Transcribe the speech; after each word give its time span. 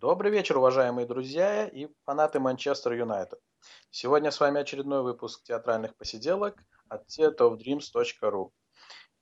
Добрый 0.00 0.32
вечер, 0.32 0.58
уважаемые 0.58 1.06
друзья 1.06 1.68
и 1.68 1.86
фанаты 2.04 2.40
Манчестер 2.40 2.94
Юнайтед. 2.94 3.38
Сегодня 3.90 4.32
с 4.32 4.40
вами 4.40 4.60
очередной 4.60 5.04
выпуск 5.04 5.44
театральных 5.44 5.96
посиделок 5.96 6.60
от 6.88 7.06
theatreofdreams.ru. 7.08 8.50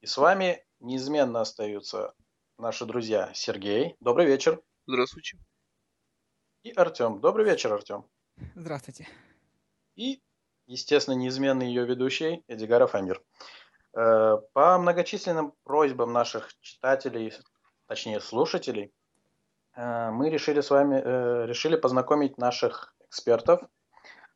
И 0.01 0.07
с 0.07 0.17
вами 0.17 0.65
неизменно 0.81 1.43
остаются 1.43 2.15
наши 2.57 2.87
друзья 2.87 3.31
Сергей. 3.35 3.97
Добрый 4.01 4.25
вечер. 4.25 4.63
Здравствуйте. 4.87 5.37
И 6.63 6.71
Артем. 6.71 7.21
Добрый 7.21 7.45
вечер, 7.45 7.71
Артем. 7.75 8.07
Здравствуйте. 8.55 9.07
И, 9.95 10.23
естественно, 10.67 11.15
неизменный 11.15 11.67
ее 11.67 11.85
ведущий 11.85 12.45
Эдигаров 12.49 12.95
Амир. 12.95 13.23
Э, 13.95 14.39
по 14.55 14.79
многочисленным 14.79 15.53
просьбам 15.65 16.15
наших 16.15 16.51
читателей, 16.61 17.31
точнее 17.87 18.21
слушателей, 18.21 18.91
мы 19.77 20.31
решили 20.31 20.61
с 20.61 20.71
вами 20.71 20.97
э, 20.97 21.47
решили 21.47 21.77
познакомить 21.77 22.39
наших 22.39 22.95
экспертов 23.07 23.63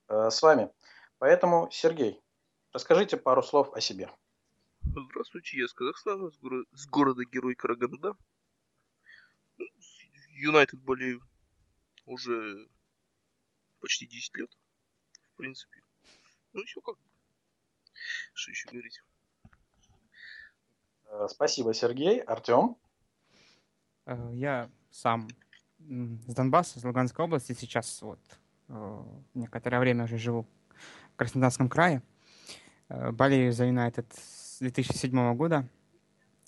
с 0.09 0.41
вами. 0.43 0.71
Поэтому, 1.19 1.69
Сергей, 1.71 2.23
расскажите 2.73 3.17
пару 3.17 3.43
слов 3.43 3.73
о 3.75 3.81
себе. 3.81 4.09
Здравствуйте, 4.83 5.59
я 5.59 5.65
из 5.65 5.73
Казахстана, 5.73 6.31
с, 6.31 6.39
горо- 6.39 6.65
с 6.73 6.87
города 6.87 7.25
Герой 7.25 7.55
Караганда. 7.55 8.15
Юнайтед 10.29 10.81
болею 10.81 11.23
уже 12.05 12.69
почти 13.81 14.07
10 14.07 14.37
лет, 14.37 14.51
в 15.33 15.37
принципе. 15.37 15.83
Ну, 16.53 16.63
еще 16.63 16.81
как. 16.81 16.97
Что 18.35 18.51
еще 18.51 18.69
говорить? 18.71 19.03
Э, 21.07 21.27
спасибо, 21.29 21.75
Сергей. 21.75 22.21
Артем? 22.21 22.77
Э, 24.07 24.31
я 24.33 24.71
сам 24.91 25.29
с 25.79 26.35
Донбасса, 26.35 26.81
с 26.81 26.85
Луганской 26.85 27.25
области. 27.25 27.53
Сейчас 27.53 28.03
вот 28.03 28.19
э, 28.69 29.03
некоторое 29.35 29.79
время 29.81 30.05
уже 30.05 30.19
живу 30.19 30.47
в 31.13 31.17
Краснодарском 31.17 31.69
крае. 31.69 32.03
Болею 32.89 33.53
за 33.53 33.67
Юнайтед 33.67 34.07
с 34.13 34.59
2007 34.61 35.35
года. 35.35 35.69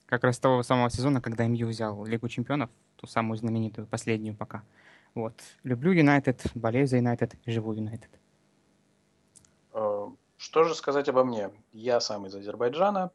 Как 0.06 0.24
раз 0.24 0.38
того 0.38 0.62
самого 0.62 0.90
сезона, 0.90 1.20
когда 1.20 1.46
МЮ 1.46 1.66
взял 1.68 2.04
Лигу 2.04 2.28
чемпионов, 2.28 2.70
ту 2.96 3.06
самую 3.06 3.36
знаменитую, 3.36 3.86
последнюю 3.86 4.36
пока. 4.36 4.62
Вот. 5.14 5.34
Люблю 5.64 5.92
Юнайтед, 5.92 6.42
болею 6.54 6.86
за 6.86 6.96
Юнайтед, 6.96 7.34
живу 7.44 7.72
Юнайтед. 7.72 8.10
Что 10.38 10.62
же 10.62 10.74
сказать 10.74 11.08
обо 11.08 11.24
мне? 11.24 11.50
Я 11.72 12.00
сам 12.00 12.26
из 12.26 12.34
Азербайджана. 12.34 13.10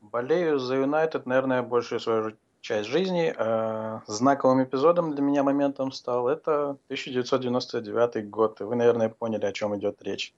Болею 0.00 0.58
за 0.58 0.76
Юнайтед, 0.76 1.26
наверное, 1.26 1.62
большую 1.62 2.00
свою 2.00 2.36
часть 2.60 2.88
жизни. 2.88 3.34
Э, 3.36 4.00
знаковым 4.06 4.62
эпизодом 4.62 5.12
для 5.14 5.22
меня 5.22 5.42
моментом 5.42 5.92
стал 5.92 6.28
это 6.28 6.70
1999 6.88 8.28
год. 8.28 8.60
И 8.60 8.64
вы, 8.64 8.76
наверное, 8.76 9.08
поняли, 9.08 9.46
о 9.46 9.52
чем 9.52 9.76
идет 9.76 10.02
речь. 10.02 10.34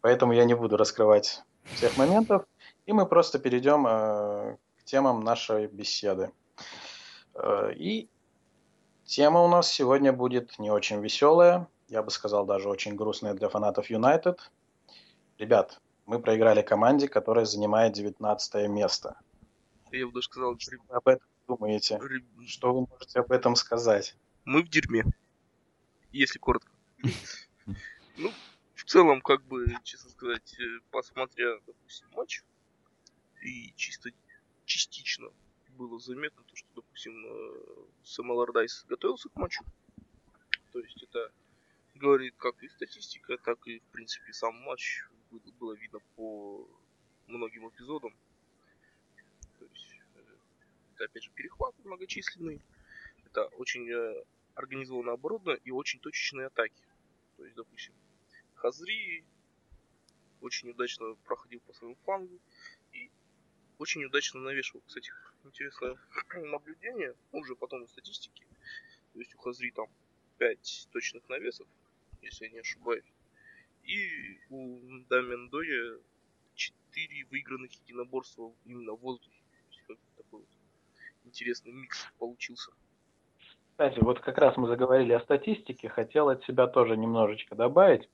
Поэтому 0.00 0.32
я 0.32 0.44
не 0.44 0.54
буду 0.54 0.76
раскрывать 0.76 1.42
всех 1.64 1.96
моментов. 1.96 2.44
И 2.86 2.92
мы 2.92 3.06
просто 3.06 3.38
перейдем 3.38 3.86
э, 3.86 4.56
к 4.78 4.84
темам 4.84 5.20
нашей 5.20 5.66
беседы. 5.66 6.32
Э, 7.34 7.72
и 7.74 8.08
тема 9.04 9.42
у 9.42 9.48
нас 9.48 9.70
сегодня 9.70 10.12
будет 10.12 10.58
не 10.58 10.70
очень 10.70 11.00
веселая. 11.00 11.68
Я 11.88 12.02
бы 12.02 12.10
сказал, 12.10 12.44
даже 12.44 12.68
очень 12.68 12.96
грустная 12.96 13.34
для 13.34 13.48
фанатов 13.48 13.90
Юнайтед. 13.90 14.50
Ребят, 15.38 15.80
мы 16.06 16.18
проиграли 16.18 16.62
команде, 16.62 17.08
которая 17.08 17.44
занимает 17.44 17.92
19 17.92 18.68
место. 18.68 19.16
Я 19.92 20.06
бы 20.06 20.12
даже 20.12 20.24
сказал... 20.24 20.56
Об 20.90 21.08
этом 21.08 21.26
думаете? 21.48 21.98
Что 22.46 22.72
вы 22.72 22.86
можете 22.86 23.20
об 23.20 23.32
этом 23.32 23.56
сказать? 23.56 24.14
Мы 24.44 24.62
в 24.62 24.68
дерьме. 24.68 25.04
Если 26.12 26.38
коротко. 26.38 26.70
Ну, 28.16 28.32
в 28.74 28.84
целом, 28.84 29.20
как 29.20 29.42
бы, 29.44 29.66
честно 29.84 30.10
сказать, 30.10 30.58
э, 30.58 30.80
посмотря, 30.90 31.58
допустим, 31.66 32.08
матч, 32.12 32.42
и 33.42 33.72
чисто 33.76 34.10
частично 34.64 35.28
было 35.76 36.00
заметно 36.00 36.42
то, 36.42 36.56
что, 36.56 36.68
допустим, 36.74 37.12
э, 37.24 37.86
Сэм 38.02 38.30
Аллардайс 38.32 38.84
готовился 38.88 39.28
к 39.28 39.36
матчу. 39.36 39.64
То 40.72 40.80
есть 40.80 41.02
это 41.02 41.32
говорит 41.94 42.34
как 42.36 42.60
и 42.62 42.68
статистика, 42.68 43.36
так 43.38 43.58
и, 43.66 43.78
в 43.78 43.92
принципе, 43.92 44.32
сам 44.32 44.56
матч 44.62 45.04
было 45.60 45.74
видно 45.74 46.00
по 46.16 46.66
многим 47.26 47.68
эпизодам. 47.68 48.14
То 50.98 51.04
есть, 51.04 51.10
это 51.10 51.10
опять 51.10 51.22
же 51.22 51.30
перехват 51.30 51.74
многочисленный. 51.84 52.60
Это 53.24 53.46
очень 53.56 53.88
э, 53.88 54.24
организованно 54.54 55.12
оборудовано 55.12 55.58
и 55.64 55.70
очень 55.70 56.00
точечные 56.00 56.46
атаки. 56.46 56.82
То 57.36 57.44
есть, 57.44 57.56
допустим, 57.56 57.94
Хазри 58.54 59.24
очень 60.40 60.70
удачно 60.70 61.14
проходил 61.24 61.60
по 61.60 61.72
своему 61.72 61.96
флангу 62.04 62.40
и 62.92 63.10
очень 63.78 64.04
удачно 64.04 64.40
навешивал. 64.40 64.82
Кстати, 64.86 65.12
интересное 65.44 65.96
наблюдение, 66.34 67.14
уже 67.32 67.54
потом 67.54 67.86
в 67.86 67.90
статистике. 67.90 68.44
То 69.12 69.20
есть 69.20 69.34
у 69.34 69.38
Хазри 69.38 69.70
там 69.70 69.86
5 70.38 70.88
точных 70.90 71.28
навесов, 71.28 71.68
если 72.22 72.46
я 72.46 72.50
не 72.50 72.58
ошибаюсь. 72.58 73.12
И 73.84 74.40
у 74.50 75.00
Дамендоя 75.08 76.00
4 76.54 77.24
выигранных 77.26 77.72
единоборства 77.72 78.52
именно 78.64 78.92
в 78.92 79.00
воздухе. 79.00 79.42
Такой 80.16 80.40
вот 80.40 80.57
интересный 81.28 81.72
микс 81.72 82.06
получился. 82.18 82.72
Кстати, 83.70 84.00
вот 84.00 84.18
как 84.20 84.38
раз 84.38 84.56
мы 84.56 84.66
заговорили 84.66 85.12
о 85.12 85.20
статистике, 85.20 85.88
хотел 85.88 86.28
от 86.30 86.42
себя 86.42 86.66
тоже 86.66 86.96
немножечко 86.96 87.54
добавить. 87.54 88.08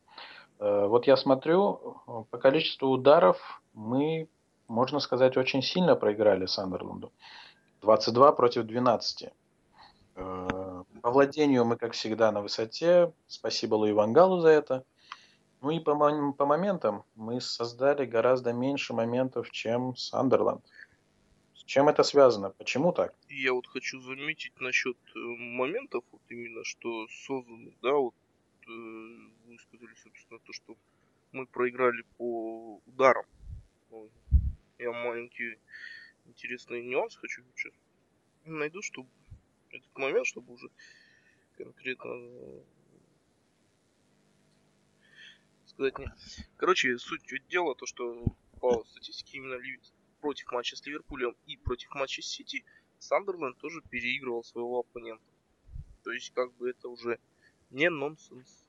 Э, 0.58 0.86
вот 0.86 1.06
я 1.06 1.16
смотрю, 1.16 2.02
по 2.30 2.38
количеству 2.38 2.90
ударов 2.90 3.62
мы, 3.72 4.28
можно 4.68 5.00
сказать, 5.00 5.36
очень 5.36 5.62
сильно 5.62 5.96
проиграли 5.96 6.46
Сандерланду. 6.46 7.12
22 7.80 8.32
против 8.32 8.64
12. 8.64 9.30
Э, 10.16 10.82
по 11.02 11.10
владению 11.10 11.64
мы, 11.64 11.76
как 11.76 11.92
всегда, 11.92 12.30
на 12.30 12.42
высоте. 12.42 13.12
Спасибо 13.26 13.76
Луи 13.76 13.92
Вангалу 13.92 14.40
за 14.40 14.48
это. 14.48 14.84
Ну 15.62 15.70
и 15.70 15.80
по, 15.80 15.94
по 16.32 16.44
моментам 16.44 17.04
мы 17.14 17.40
создали 17.40 18.04
гораздо 18.04 18.52
меньше 18.52 18.92
моментов, 18.92 19.50
чем 19.50 19.96
Сандерланд. 19.96 20.62
Чем 21.66 21.88
это 21.88 22.02
связано? 22.02 22.50
Почему 22.50 22.92
так? 22.92 23.14
Я 23.28 23.52
вот 23.52 23.66
хочу 23.66 24.00
заметить 24.00 24.60
насчет 24.60 24.98
э, 25.14 25.18
моментов, 25.18 26.04
вот 26.12 26.20
именно 26.28 26.62
что 26.64 27.08
созданы, 27.08 27.74
да, 27.80 27.92
вот 27.94 28.14
э, 28.66 28.70
вы 29.46 29.58
сказали, 29.58 29.94
собственно, 30.02 30.38
то, 30.40 30.52
что 30.52 30.76
мы 31.32 31.46
проиграли 31.46 32.02
по 32.18 32.80
ударам. 32.86 33.24
Я 34.78 34.92
маленький 34.92 35.58
интересный 36.26 36.82
нюанс 36.82 37.16
хочу 37.16 37.42
сейчас 37.54 37.72
найду, 38.44 38.82
чтобы 38.82 39.08
этот 39.70 39.96
момент, 39.96 40.26
чтобы 40.26 40.52
уже 40.52 40.68
конкретно 41.56 42.10
сказать 45.66 45.98
нет. 45.98 46.10
Короче, 46.56 46.98
суть 46.98 47.22
дела, 47.48 47.74
то, 47.74 47.86
что 47.86 48.24
по 48.60 48.84
статистике 48.84 49.38
именно 49.38 49.54
против 50.24 50.50
матча 50.52 50.74
с 50.74 50.86
Ливерпулем 50.86 51.36
и 51.46 51.58
против 51.58 51.94
матча 51.94 52.22
с 52.22 52.26
Сити 52.26 52.64
Сандерленд 52.98 53.58
тоже 53.58 53.82
переигрывал 53.82 54.42
своего 54.42 54.78
оппонента. 54.78 55.22
То 56.02 56.12
есть, 56.12 56.32
как 56.32 56.50
бы 56.54 56.70
это 56.70 56.88
уже 56.88 57.18
не 57.70 57.90
нонсенс, 57.90 58.64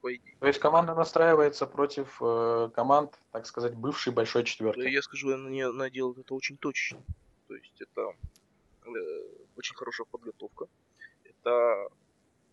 по 0.00 0.14
идее. 0.14 0.36
То 0.38 0.46
есть 0.46 0.60
команда 0.60 0.94
настраивается 0.94 1.66
против 1.66 2.22
э, 2.22 2.70
команд, 2.72 3.18
так 3.32 3.46
сказать, 3.46 3.74
бывшей 3.74 4.12
большой 4.12 4.44
четверки. 4.44 4.86
Я 4.86 5.02
скажу, 5.02 5.34
она, 5.34 5.68
она 5.68 5.90
делает 5.90 6.18
это 6.18 6.32
очень 6.32 6.56
точно. 6.58 7.02
То 7.48 7.56
есть 7.56 7.80
это 7.80 8.12
э, 8.84 8.90
очень 9.56 9.74
хорошая 9.74 10.06
подготовка. 10.06 10.68
Это 11.24 11.88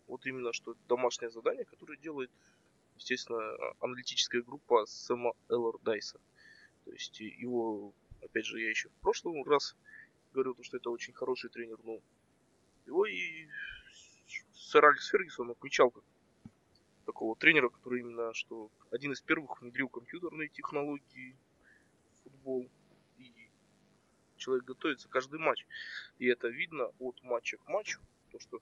вот 0.07 0.25
именно 0.25 0.51
что 0.51 0.75
домашнее 0.87 1.29
задание, 1.29 1.65
которое 1.65 1.97
делает 1.97 2.31
естественно, 2.95 3.41
аналитическая 3.79 4.41
группа 4.41 4.85
Сэма 4.87 5.33
Эллардайса. 5.47 6.19
То 6.85 6.91
есть 6.91 7.19
его, 7.19 7.93
опять 8.21 8.45
же, 8.45 8.59
я 8.59 8.69
еще 8.69 8.89
в 8.89 8.95
прошлый 9.01 9.43
раз 9.43 9.75
говорил, 10.33 10.55
что 10.61 10.77
это 10.77 10.89
очень 10.89 11.13
хороший 11.13 11.49
тренер, 11.49 11.77
но 11.83 11.99
его 12.85 13.05
и 13.05 13.47
сэр 14.53 14.85
Алекс 14.85 15.09
Фергюсон 15.09 15.51
отмечал 15.51 15.91
как 15.91 16.03
такого 17.05 17.35
тренера, 17.35 17.69
который 17.69 17.99
именно 17.99 18.33
что 18.33 18.71
один 18.91 19.11
из 19.11 19.21
первых 19.21 19.61
внедрил 19.61 19.89
компьютерные 19.89 20.49
технологии 20.49 21.35
в 22.15 22.23
футбол. 22.23 22.69
И 23.17 23.49
человек 24.37 24.65
готовится 24.65 25.09
каждый 25.09 25.39
матч. 25.39 25.65
И 26.19 26.27
это 26.27 26.47
видно 26.47 26.85
от 26.99 27.21
матча 27.23 27.57
к 27.57 27.67
матчу, 27.67 27.99
то 28.31 28.39
что 28.39 28.61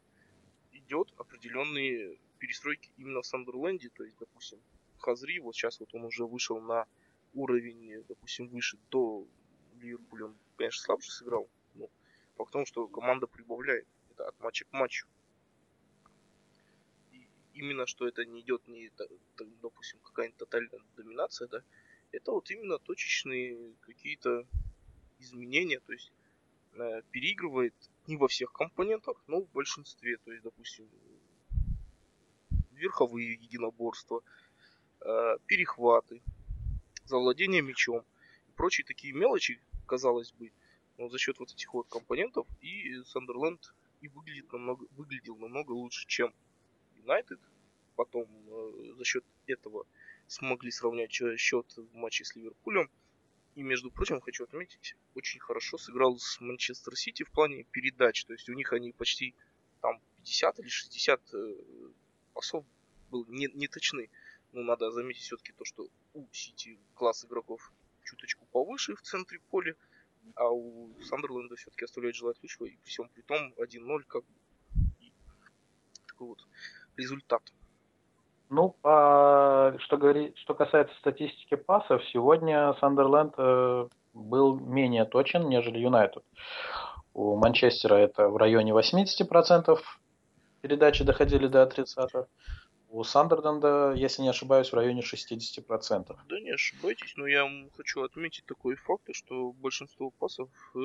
идет 0.72 1.14
определенные 1.18 2.18
перестройки 2.40 2.90
именно 2.98 3.22
в 3.22 3.26
Сандерленде, 3.26 3.90
то 3.90 4.04
есть, 4.04 4.18
допустим, 4.18 4.60
Хазри, 4.98 5.40
вот 5.40 5.56
сейчас 5.56 5.80
вот 5.80 5.94
он 5.94 6.06
уже 6.06 6.26
вышел 6.26 6.60
на 6.60 6.86
уровень, 7.34 8.04
допустим, 8.08 8.48
выше 8.48 8.78
до 8.90 9.28
Ливерпуля, 9.80 10.26
он, 10.26 10.38
конечно, 10.58 10.82
слабше 10.82 11.12
сыграл, 11.12 11.50
но 11.76 11.90
факт 12.36 12.50
в 12.50 12.54
том, 12.54 12.66
что 12.66 12.88
команда 12.88 13.28
прибавляет, 13.28 13.88
это 14.12 14.28
от 14.28 14.40
матча 14.40 14.66
к 14.66 14.74
матчу. 14.74 15.08
именно 17.54 17.86
что 17.86 18.08
это 18.08 18.26
не 18.26 18.42
идет 18.42 18.68
не, 18.68 18.90
допустим, 19.62 20.00
какая-нибудь 20.00 20.38
тотальная 20.38 20.80
доминация, 20.96 21.48
да, 21.48 21.62
это 22.12 22.32
вот 22.32 22.50
именно 22.52 22.80
точечные 22.80 23.74
какие-то 23.82 24.46
изменения, 25.20 25.80
то 25.80 25.94
есть 25.94 26.12
э, 26.74 27.02
переигрывает 27.12 27.76
не 28.08 28.18
во 28.18 28.28
всех 28.28 28.52
компонентах, 28.54 29.22
но 29.28 29.42
в 29.42 29.50
большинстве, 29.52 30.18
то 30.18 30.32
есть, 30.32 30.44
допустим, 30.44 30.90
верховые 32.72 33.34
единоборства, 33.34 34.24
э, 35.02 35.38
перехваты, 35.46 36.22
завладение 37.06 37.62
мечом 37.62 38.06
и 38.48 38.52
прочие 38.52 38.86
такие 38.86 39.14
мелочи, 39.14 39.62
казалось 39.90 40.32
бы, 40.34 40.52
но 40.98 41.10
за 41.10 41.18
счет 41.18 41.40
вот 41.40 41.52
этих 41.52 41.74
вот 41.74 41.88
компонентов 41.90 42.46
и 42.62 43.02
Сандерленд 43.06 43.74
и 44.02 44.08
выглядит 44.08 44.52
намного, 44.54 44.86
выглядел 44.92 45.36
намного 45.38 45.72
лучше, 45.72 46.06
чем 46.08 46.34
Юнайтед. 46.96 47.40
Потом 47.96 48.28
э, 48.48 48.94
за 48.98 49.04
счет 49.04 49.26
этого 49.48 49.86
смогли 50.28 50.72
сравнять 50.72 51.12
счет 51.12 51.66
в 51.76 51.96
матче 51.96 52.24
с 52.24 52.36
Ливерпулем. 52.36 52.90
И, 53.56 53.64
между 53.64 53.92
прочим, 53.92 54.22
хочу 54.22 54.44
отметить, 54.44 54.96
очень 55.16 55.40
хорошо 55.40 55.78
сыграл 55.78 56.18
с 56.18 56.40
Манчестер 56.40 56.96
Сити 56.96 57.24
в 57.24 57.32
плане 57.32 57.64
передач. 57.72 58.24
То 58.26 58.34
есть 58.34 58.48
у 58.48 58.54
них 58.54 58.72
они 58.74 58.92
почти 58.92 59.34
там 59.82 60.00
50 60.18 60.60
или 60.60 60.68
60 60.68 61.34
э, 61.34 61.56
пасов 62.34 62.64
был 63.10 63.26
не, 63.28 63.48
не 63.54 63.68
точны. 63.68 64.10
Но 64.54 64.62
надо 64.62 64.92
заметить 64.92 65.24
все-таки 65.24 65.52
то, 65.54 65.66
что 65.66 65.90
у 66.14 66.28
Сити 66.32 66.80
класс 66.94 67.26
игроков 67.26 67.72
чуточку 68.10 68.46
повыше 68.52 68.96
в 68.96 69.02
центре 69.02 69.40
поля, 69.50 69.76
а 70.36 70.50
у 70.50 70.90
Сандерленда 71.04 71.56
все-таки 71.56 71.86
оставляет 71.86 72.16
желать 72.16 72.38
лучшего. 72.42 72.66
И 72.66 72.78
всем 72.84 73.10
при 73.10 73.22
том 73.22 73.54
1-0 73.58 74.04
как 74.08 74.24
и 75.00 75.12
такой 76.08 76.30
вот 76.30 76.40
результат. 76.98 77.42
Ну, 78.50 78.76
по, 78.82 79.76
что, 79.80 79.98
говорит, 79.98 80.36
что 80.38 80.56
касается 80.56 80.96
статистики 80.98 81.56
пасов, 81.56 82.02
сегодня 82.12 82.74
Сандерленд 82.80 83.36
э, 83.38 83.88
был 84.14 84.60
менее 84.60 85.06
точен, 85.06 85.48
нежели 85.50 85.78
Юнайтед. 85.78 86.24
У 87.14 87.36
Манчестера 87.36 87.96
это 87.96 88.30
в 88.30 88.38
районе 88.38 88.72
80% 88.72 89.78
передачи 90.62 91.04
доходили 91.04 91.48
до 91.48 91.64
30%. 91.64 92.26
У 92.90 93.04
Сандерленда, 93.04 93.94
если 93.96 94.24
не 94.24 94.30
ошибаюсь, 94.30 94.72
в 94.72 94.74
районе 94.74 95.02
60%. 95.02 96.18
Да 96.28 96.40
не 96.40 96.50
ошибайтесь, 96.50 97.14
но 97.18 97.28
я 97.28 97.48
хочу 97.78 98.02
отметить 98.02 98.46
такой 98.46 98.76
факт, 98.76 99.08
что 99.12 99.52
большинство 99.52 100.10
пасов 100.10 100.50
э, 100.76 100.80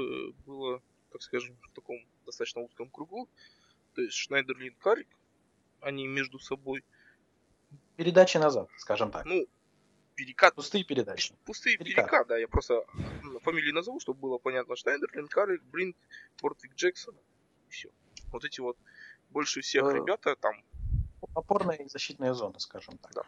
было, 0.44 0.82
так 1.10 1.22
скажем, 1.22 1.56
в 1.62 1.74
таком 1.74 1.96
достаточно 2.26 2.60
узком 2.60 2.90
кругу. 2.90 3.28
То 3.94 4.02
есть 4.02 4.14
Шнайдерлин 4.16 4.74
Карик, 4.80 5.08
они 5.80 6.06
между 6.06 6.38
собой 6.38 6.84
передачи 7.96 8.36
назад, 8.36 8.68
скажем 8.76 9.10
так. 9.10 9.24
Ну, 9.24 9.46
перекат. 10.14 10.54
Пустые 10.54 10.84
передачи. 10.84 11.34
Пустые 11.46 11.78
перекат, 11.78 12.04
перекат 12.06 12.26
да. 12.28 12.36
Я 12.36 12.48
просто 12.48 12.84
фамилии 13.42 13.72
назову, 13.72 13.98
чтобы 14.00 14.20
было 14.20 14.38
понятно. 14.38 14.76
Шнайдер, 14.76 15.08
Линкарик, 15.14 15.62
Бринт, 15.64 15.96
Портвик 16.38 16.74
Джексон. 16.74 17.14
Все. 17.68 17.90
Вот 18.30 18.44
эти 18.44 18.60
вот 18.60 18.76
больше 19.30 19.60
всех 19.60 19.84
э, 19.84 19.94
ребята 19.94 20.36
там. 20.36 20.62
Опорная 21.34 21.76
и 21.76 21.88
защитная 21.88 22.34
зона, 22.34 22.58
скажем 22.58 22.98
так. 22.98 23.12
Да. 23.14 23.22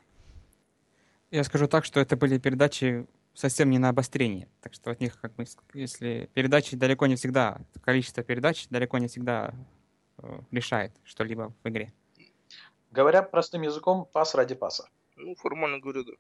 Я 1.31 1.44
скажу 1.44 1.66
так, 1.66 1.84
что 1.84 2.00
это 2.00 2.16
были 2.16 2.38
передачи 2.38 3.06
совсем 3.34 3.70
не 3.70 3.78
на 3.78 3.88
обострение. 3.88 4.48
Так 4.60 4.75
что 4.75 4.90
от 4.90 5.00
них, 5.00 5.20
как 5.20 5.34
бы, 5.34 5.44
если 5.75 6.31
передачи 6.34 6.76
далеко 6.76 7.06
не 7.06 7.16
всегда, 7.16 7.60
количество 7.82 8.22
передач 8.22 8.69
далеко 8.69 8.98
не 8.98 9.08
всегда 9.08 9.54
э, 10.19 10.40
решает 10.50 10.93
что-либо 11.04 11.52
в 11.62 11.69
игре. 11.69 11.93
Говоря 12.90 13.22
простым 13.22 13.62
языком, 13.62 14.08
пас 14.12 14.34
ради 14.34 14.54
паса. 14.54 14.88
Ну, 15.16 15.34
формально 15.34 15.78
говоря, 15.78 16.02
да. 16.02 16.12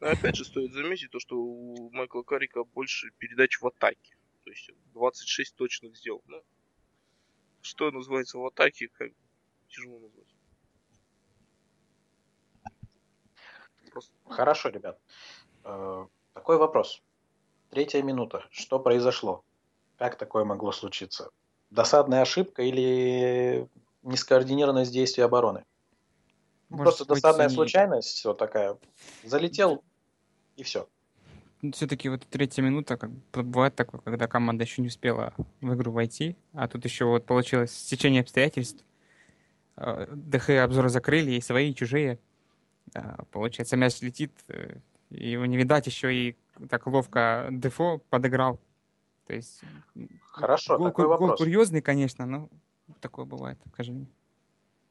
Но 0.00 0.08
опять 0.08 0.36
же 0.36 0.44
стоит 0.44 0.72
заметить 0.72 1.10
то, 1.10 1.18
что 1.18 1.36
у 1.36 1.90
Майкла 1.90 2.22
Карика 2.22 2.62
больше 2.64 3.10
передач 3.18 3.60
в 3.60 3.66
атаке. 3.66 4.16
То 4.44 4.50
есть 4.50 4.70
26 4.94 5.56
точных 5.56 5.96
сделал. 5.96 6.22
Ну, 6.26 6.42
что 7.62 7.90
называется 7.90 8.38
в 8.38 8.46
атаке, 8.46 8.88
как 8.88 9.10
тяжело 9.68 9.98
назвать. 9.98 10.26
Просто... 13.92 14.12
Хорошо, 14.28 14.68
ребят. 14.68 14.98
Э, 15.64 16.06
такой 16.34 16.58
вопрос. 16.58 17.02
Третья 17.70 18.02
минута. 18.02 18.44
Что 18.50 18.78
произошло? 18.78 19.44
Как 19.96 20.16
такое 20.16 20.44
могло 20.44 20.72
случиться? 20.72 21.30
Досадная 21.70 22.22
ошибка 22.22 22.62
или 22.62 23.68
нескоординированность 24.02 24.92
действий 24.92 25.24
обороны. 25.24 25.64
Может 26.68 26.84
Просто 26.84 27.04
быть, 27.04 27.22
досадная 27.22 27.46
они... 27.46 27.54
случайность, 27.54 28.08
все 28.08 28.34
такая. 28.34 28.78
Залетел 29.24 29.82
и 30.56 30.62
все. 30.62 30.88
Ну, 31.62 31.72
Все-таки 31.72 32.08
вот 32.08 32.24
третья 32.30 32.62
минута, 32.62 32.96
как 32.96 33.10
бывает 33.32 33.74
такое, 33.74 34.00
когда 34.00 34.28
команда 34.28 34.64
еще 34.64 34.80
не 34.80 34.88
успела 34.88 35.34
в 35.60 35.74
игру 35.74 35.90
войти, 35.90 36.36
а 36.52 36.68
тут 36.68 36.84
еще 36.84 37.06
вот 37.06 37.26
получилось 37.26 37.72
стечение 37.72 38.22
обстоятельств. 38.22 38.84
А, 39.80 40.08
ДХ 40.10 40.50
обзоры 40.50 40.88
закрыли, 40.88 41.32
и 41.32 41.40
свои, 41.40 41.70
и 41.70 41.74
чужие. 41.74 42.18
А, 42.94 43.22
получается, 43.30 43.76
мяч 43.76 44.00
летит, 44.00 44.32
э, 44.48 44.78
его 45.10 45.46
не 45.46 45.56
видать, 45.56 45.86
еще 45.86 46.12
и 46.12 46.36
так 46.68 46.86
ловко 46.88 47.46
Дефо 47.50 47.98
подыграл. 48.10 48.58
То 49.26 49.34
есть... 49.34 49.60
Хорошо, 50.32 50.78
гол, 50.78 50.88
такой 50.88 51.04
гол, 51.04 51.12
вопрос. 51.12 51.28
Гол 51.30 51.36
курьезный, 51.38 51.80
конечно, 51.80 52.26
но 52.26 52.48
такое 53.00 53.24
бывает, 53.24 53.58
скажи 53.72 53.92
мне. 53.92 54.06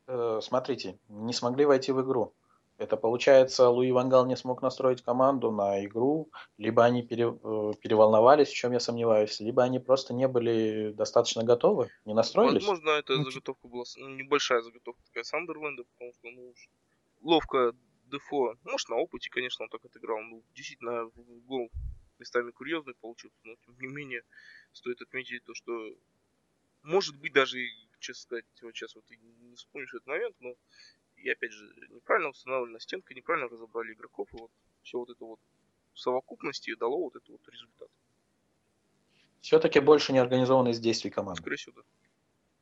Э, 0.07 0.39
смотрите, 0.41 0.97
не 1.09 1.33
смогли 1.33 1.65
войти 1.65 1.91
в 1.91 2.01
игру. 2.01 2.33
Это 2.77 2.95
получается, 2.95 3.69
Луи 3.69 3.91
Вангал 3.91 4.27
не 4.27 4.37
смог 4.37 4.61
настроить 4.61 5.01
команду 5.01 5.51
на 5.51 5.83
игру, 5.85 6.29
либо 6.57 6.85
они 6.85 7.01
пере, 7.01 7.25
э, 7.25 7.71
переволновались, 7.81 8.49
в 8.49 8.55
чем 8.55 8.71
я 8.71 8.79
сомневаюсь, 8.79 9.39
либо 9.39 9.63
они 9.63 9.79
просто 9.79 10.13
не 10.13 10.27
были 10.27 10.91
достаточно 10.91 11.43
готовы, 11.43 11.89
не 12.05 12.13
настроились. 12.13 12.61
Возможно, 12.61 12.91
эта 12.91 13.17
ну, 13.17 13.23
заготовка 13.23 13.67
была 13.67 13.83
ну, 13.97 14.09
небольшая 14.09 14.61
заготовка 14.61 15.01
такая 15.07 15.23
Сандерленда, 15.23 15.85
потому 15.85 16.13
что 16.13 16.29
ну, 16.29 16.53
ловко 17.21 17.73
Дефо, 18.11 18.55
может, 18.63 18.89
на 18.89 18.95
опыте, 18.95 19.29
конечно, 19.29 19.63
он 19.63 19.69
так 19.69 19.83
отыграл, 19.83 20.19
ну, 20.21 20.43
действительно, 20.53 21.09
гол 21.45 21.69
местами 22.19 22.51
курьезный 22.51 22.93
получился, 22.95 23.37
но 23.43 23.55
тем 23.65 23.75
не 23.79 23.87
менее 23.87 24.21
стоит 24.73 25.01
отметить 25.01 25.43
то, 25.43 25.53
что 25.53 25.71
может 26.83 27.17
быть 27.17 27.33
даже 27.33 27.57
честно 27.99 28.21
сказать, 28.21 28.45
вот 28.61 28.75
сейчас 28.75 28.95
вот 28.95 29.03
не 29.09 29.55
вспомнишь 29.55 29.93
этот 29.93 30.07
момент, 30.07 30.35
но 30.39 30.55
и 31.17 31.29
опять 31.29 31.51
же, 31.51 31.65
неправильно 31.89 32.29
установлена 32.29 32.79
стенка, 32.79 33.13
неправильно 33.13 33.49
разобрали 33.49 33.93
игроков, 33.93 34.27
и 34.33 34.37
вот 34.37 34.51
все 34.83 34.97
вот 34.99 35.09
это 35.09 35.25
вот 35.25 35.39
в 35.93 35.99
совокупности 35.99 36.75
дало 36.75 36.99
вот 37.03 37.15
этот 37.15 37.29
вот 37.29 37.49
результат. 37.49 37.89
Все-таки 39.41 39.79
больше 39.79 40.13
неорганизованность 40.13 40.81
действий 40.81 41.11
команды. 41.11 41.41
Скорее 41.41 41.57
всего, 41.57 41.75
да. 41.77 41.81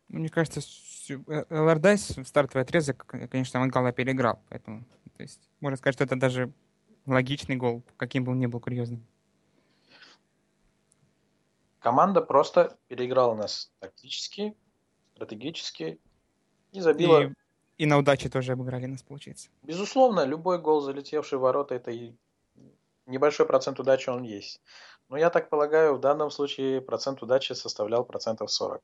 Ну, 0.08 0.20
мне 0.20 0.30
кажется, 0.30 0.62
Лордайс 1.50 2.18
в 2.18 2.26
стартовый 2.26 2.64
отрезок, 2.64 3.06
конечно, 3.08 3.60
Мангала 3.60 3.92
переиграл, 3.92 4.42
поэтому, 4.50 4.86
то 5.18 5.24
есть, 5.24 5.50
можно 5.60 5.78
сказать, 5.78 5.96
что 5.96 6.04
это 6.04 6.16
даже 6.16 6.54
логичный 7.06 7.56
гол, 7.56 7.84
каким 7.98 8.24
бы 8.24 8.32
он 8.32 8.40
ни 8.40 8.46
был 8.46 8.60
курьезным. 8.60 9.06
Команда 11.80 12.22
просто 12.22 12.78
переиграла 12.88 13.36
нас 13.36 13.72
тактически, 13.80 14.56
стратегически 15.16 16.00
и 16.72 16.80
забила. 16.80 17.24
И, 17.24 17.34
и 17.78 17.86
на 17.86 17.98
удаче 17.98 18.30
тоже 18.30 18.54
обыграли 18.54 18.86
нас, 18.86 19.04
получается. 19.04 19.50
Безусловно, 19.64 20.26
любой 20.26 20.60
гол, 20.60 20.82
залетевший 20.82 21.38
в 21.38 21.42
ворота, 21.42 21.76
это 21.76 21.92
и 21.92 22.16
небольшой 23.06 23.46
процент 23.46 23.80
удачи 23.80 24.10
он 24.10 24.24
есть. 24.24 24.62
Но 25.10 25.18
я 25.18 25.30
так 25.30 25.50
полагаю, 25.50 25.96
в 25.96 26.00
данном 26.00 26.32
случае 26.32 26.82
процент 26.82 27.22
удачи 27.22 27.54
составлял 27.54 28.04
процентов 28.06 28.52
40. 28.52 28.82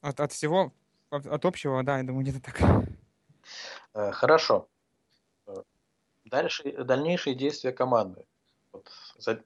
От, 0.00 0.20
от 0.20 0.32
всего, 0.32 0.72
от, 1.10 1.26
от 1.26 1.44
общего, 1.44 1.82
да, 1.84 1.98
я 1.98 2.04
думаю, 2.04 2.24
где-то 2.24 2.40
так. 2.42 2.60
Э, 3.94 4.10
хорошо. 4.10 4.68
Дальше, 6.24 6.72
дальнейшие 6.84 7.34
действия 7.34 7.72
команды. 7.72 8.24
Вот, 8.72 8.88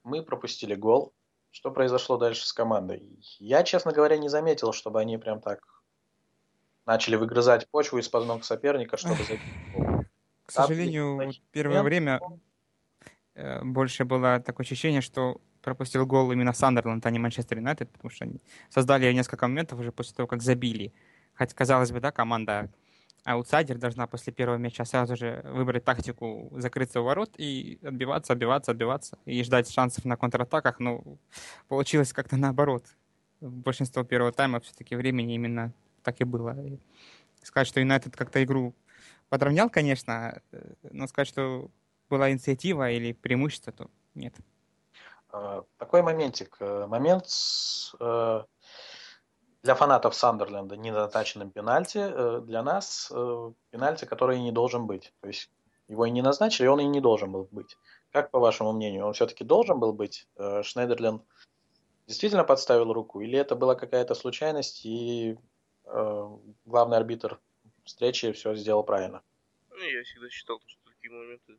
мы 0.05 0.23
пропустили 0.23 0.75
гол, 0.75 1.13
что 1.51 1.71
произошло 1.71 2.17
дальше 2.17 2.47
с 2.47 2.53
командой. 2.53 3.03
Я, 3.39 3.65
честно 3.65 3.93
говоря, 3.93 4.17
не 4.17 4.29
заметил, 4.29 4.73
чтобы 4.73 5.01
они 5.01 5.19
прям 5.19 5.41
так 5.41 5.76
начали 6.87 7.17
выгрызать 7.17 7.69
почву 7.69 7.99
из-под 7.99 8.27
ног 8.27 8.45
соперника, 8.45 8.97
чтобы 8.97 9.17
забить 9.17 9.41
К 10.47 10.53
сожалению, 10.53 11.33
первое 11.51 11.83
время 11.83 12.21
э, 13.35 13.63
больше 13.63 14.05
было 14.05 14.41
такое 14.41 14.65
ощущение, 14.65 15.01
что 15.01 15.41
пропустил 15.63 16.07
гол 16.07 16.31
именно 16.31 16.53
Сандерленд, 16.53 17.05
а 17.05 17.11
не 17.11 17.19
Манчестер 17.19 17.59
Юнайтед, 17.59 17.91
потому 17.91 18.11
что 18.11 18.25
они 18.25 18.41
создали 18.71 19.13
несколько 19.13 19.49
моментов 19.49 19.81
уже 19.81 19.91
после 19.91 20.15
того, 20.15 20.29
как 20.29 20.43
забили. 20.43 20.95
Хотя, 21.35 21.55
казалось 21.57 21.91
бы, 21.91 21.99
да, 22.01 22.13
команда 22.13 22.71
аутсайдер 23.25 23.77
должна 23.77 24.07
после 24.07 24.33
первого 24.33 24.57
мяча 24.57 24.85
сразу 24.85 25.17
же 25.17 25.43
выбрать 25.45 25.85
тактику 25.85 26.53
закрыться 26.53 27.01
у 27.01 27.05
ворот 27.05 27.35
и 27.37 27.81
отбиваться, 27.83 28.33
отбиваться, 28.33 28.71
отбиваться 28.71 29.19
и 29.25 29.43
ждать 29.43 29.69
шансов 29.69 30.05
на 30.05 30.17
контратаках. 30.17 30.79
Но 30.79 31.03
получилось 31.67 32.13
как-то 32.13 32.37
наоборот. 32.37 32.85
Большинство 33.41 34.05
первого 34.05 34.31
тайма 34.33 34.61
все-таки 34.61 34.95
времени 34.95 35.35
именно 35.35 35.73
так 36.07 36.21
и 36.21 36.25
было. 36.25 36.55
И 36.65 36.79
Сказать, 37.43 37.69
что 37.69 37.81
Юнайтед 37.81 38.17
как-то 38.17 38.43
игру 38.43 38.75
подровнял, 39.29 39.69
конечно, 39.69 40.41
э, 40.53 40.75
но 40.91 41.07
сказать, 41.07 41.29
что 41.29 41.69
была 42.09 42.31
инициатива 42.31 42.91
или 42.91 43.13
преимущество, 43.13 43.73
то 43.73 43.91
нет. 44.15 44.35
А, 45.31 45.65
такой 45.79 46.03
моментик. 46.03 46.57
Э, 46.61 46.87
момент 46.87 47.27
э, 48.01 48.45
для 49.63 49.75
фанатов 49.75 50.15
Сандерленда 50.15 50.77
недозначенным 50.77 51.51
пенальти. 51.51 52.41
Для 52.43 52.63
нас 52.63 53.13
пенальти, 53.71 54.05
который 54.05 54.39
не 54.41 54.53
должен 54.53 54.87
быть. 54.87 55.13
То 55.21 55.27
есть 55.29 55.51
его 55.89 56.07
и 56.07 56.11
не 56.11 56.23
назначили, 56.23 56.69
он 56.69 56.81
и 56.81 56.85
не 56.85 57.01
должен 57.01 57.33
был 57.33 57.49
быть. 57.51 57.77
Как 58.13 58.31
по 58.31 58.39
вашему 58.39 58.73
мнению, 58.73 59.07
он 59.07 59.13
все-таки 59.13 59.45
должен 59.45 59.81
был 59.81 59.93
быть? 59.93 60.29
Шнейдерленд 60.63 61.23
действительно 62.07 62.45
подставил 62.45 62.93
руку? 62.93 63.21
Или 63.21 63.39
это 63.39 63.57
была 63.57 63.75
какая-то 63.75 64.15
случайность 64.15 64.85
и 64.85 65.37
главный 65.87 66.97
арбитр 66.97 67.41
встречи 67.85 68.33
все 68.33 68.55
сделал 68.55 68.83
правильно. 68.83 69.23
Ну, 69.71 69.83
я 69.83 70.03
всегда 70.05 70.29
считал, 70.29 70.61
что 70.67 70.81
такие 70.91 71.13
моменты 71.13 71.57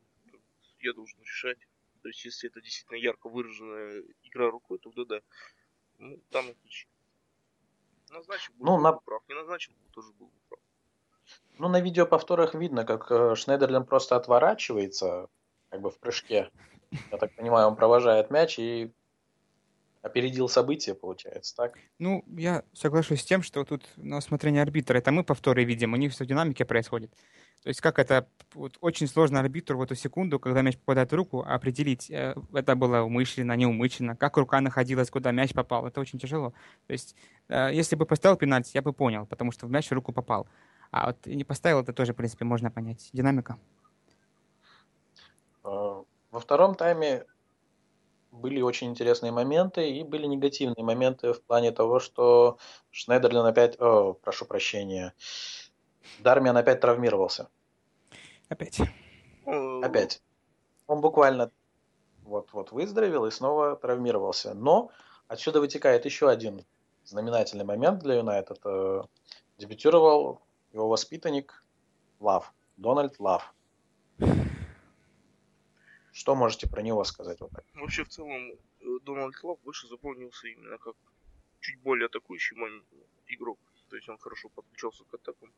я 0.80 0.92
должен 0.92 1.20
решать. 1.20 1.58
То 2.02 2.08
есть, 2.08 2.24
если 2.24 2.48
это 2.48 2.60
действительно 2.60 2.96
ярко 2.96 3.28
выраженная 3.28 4.04
игра 4.22 4.50
рукой, 4.50 4.78
тогда 4.78 5.04
да. 5.04 5.20
Ну, 5.98 6.20
там 6.30 6.48
отлично. 6.48 6.90
Назначил 8.10 8.54
был, 8.54 8.66
ну, 8.66 8.80
на... 8.80 8.92
прав. 8.92 9.22
Не 9.28 9.34
назначил 9.34 9.72
был, 9.74 9.90
тоже 9.90 10.12
был 10.12 10.30
прав. 10.48 10.60
Ну, 11.58 11.68
на 11.68 11.80
видеоповторах 11.80 12.54
видно, 12.54 12.84
как 12.84 13.10
э, 13.10 13.34
Шнейдерлин 13.34 13.84
просто 13.84 14.16
отворачивается, 14.16 15.28
как 15.70 15.80
бы 15.80 15.90
в 15.90 15.98
прыжке. 15.98 16.50
Я 17.10 17.18
так 17.18 17.34
понимаю, 17.34 17.68
он 17.68 17.76
провожает 17.76 18.30
мяч 18.30 18.58
и 18.58 18.92
опередил 20.08 20.48
события, 20.48 20.94
получается, 20.94 21.54
так? 21.56 21.78
Ну, 21.98 22.24
я 22.36 22.64
соглашусь 22.72 23.20
с 23.20 23.24
тем, 23.24 23.42
что 23.42 23.64
тут 23.64 23.84
на 23.96 24.18
усмотрение 24.18 24.62
арбитра. 24.62 24.98
Это 24.98 25.12
мы 25.12 25.24
повторы 25.24 25.64
видим, 25.64 25.92
у 25.92 25.96
них 25.96 26.12
все 26.12 26.24
в 26.24 26.26
динамике 26.26 26.64
происходит. 26.64 27.12
То 27.62 27.68
есть 27.68 27.80
как 27.80 27.98
это 27.98 28.28
вот, 28.54 28.78
очень 28.80 29.08
сложно 29.08 29.40
арбитру 29.40 29.78
в 29.78 29.82
эту 29.82 29.94
секунду, 29.94 30.38
когда 30.38 30.62
мяч 30.62 30.78
попадает 30.78 31.10
в 31.10 31.14
руку, 31.14 31.42
определить, 31.42 32.10
э, 32.10 32.34
это 32.52 32.76
было 32.76 33.00
умышленно, 33.02 33.56
неумышленно, 33.56 34.16
как 34.16 34.36
рука 34.36 34.60
находилась, 34.60 35.10
куда 35.10 35.32
мяч 35.32 35.52
попал. 35.52 35.86
Это 35.86 36.00
очень 36.00 36.18
тяжело. 36.18 36.52
То 36.86 36.92
есть 36.92 37.16
э, 37.48 37.70
если 37.72 37.96
бы 37.96 38.06
поставил 38.06 38.36
пенальти, 38.36 38.70
я 38.74 38.82
бы 38.82 38.92
понял, 38.92 39.26
потому 39.26 39.50
что 39.52 39.66
в 39.66 39.70
мяч 39.70 39.88
в 39.88 39.92
руку 39.92 40.12
попал. 40.12 40.46
А 40.90 41.08
вот 41.08 41.26
не 41.26 41.44
поставил, 41.44 41.80
это 41.80 41.92
тоже, 41.92 42.12
в 42.12 42.16
принципе, 42.16 42.44
можно 42.44 42.70
понять. 42.70 43.10
Динамика. 43.12 43.58
Э, 45.64 46.02
во 46.30 46.40
втором 46.40 46.74
тайме 46.76 47.24
были 48.30 48.60
очень 48.60 48.88
интересные 48.88 49.32
моменты 49.32 49.90
и 49.90 50.04
были 50.04 50.26
негативные 50.26 50.84
моменты 50.84 51.32
в 51.32 51.42
плане 51.42 51.72
того, 51.72 52.00
что 52.00 52.58
Шнайдерлин 52.90 53.44
опять, 53.44 53.80
о, 53.80 54.14
прошу 54.14 54.44
прощения, 54.44 55.14
Дармиан 56.20 56.56
опять 56.56 56.80
травмировался. 56.80 57.48
Опять. 58.48 58.80
Опять. 59.46 60.22
Он 60.86 61.00
буквально 61.00 61.50
вот-вот 62.22 62.72
выздоровел 62.72 63.26
и 63.26 63.30
снова 63.30 63.76
травмировался. 63.76 64.54
Но 64.54 64.90
отсюда 65.26 65.60
вытекает 65.60 66.04
еще 66.04 66.28
один 66.28 66.64
знаменательный 67.04 67.64
момент 67.64 68.00
для 68.00 68.16
Юнайтед. 68.16 68.60
Дебютировал 69.58 70.40
его 70.72 70.88
воспитанник 70.88 71.64
Лав, 72.20 72.52
Дональд 72.76 73.18
Лав. 73.18 73.54
Что 76.18 76.34
можете 76.34 76.66
про 76.66 76.82
него 76.82 77.04
сказать? 77.04 77.40
Вот 77.40 77.52
так? 77.52 77.64
Вообще, 77.74 78.02
в 78.02 78.08
целом, 78.08 78.50
э, 78.50 78.98
Дональд 79.04 79.40
Лав 79.44 79.60
больше 79.60 79.86
запомнился 79.86 80.48
именно 80.48 80.76
как 80.78 80.96
чуть 81.60 81.78
более 81.78 82.06
атакующий 82.06 82.56
игрок. 83.28 83.60
То 83.88 83.94
есть 83.94 84.08
он 84.08 84.18
хорошо 84.18 84.48
подключался 84.48 85.04
к 85.04 85.14
атакам. 85.14 85.52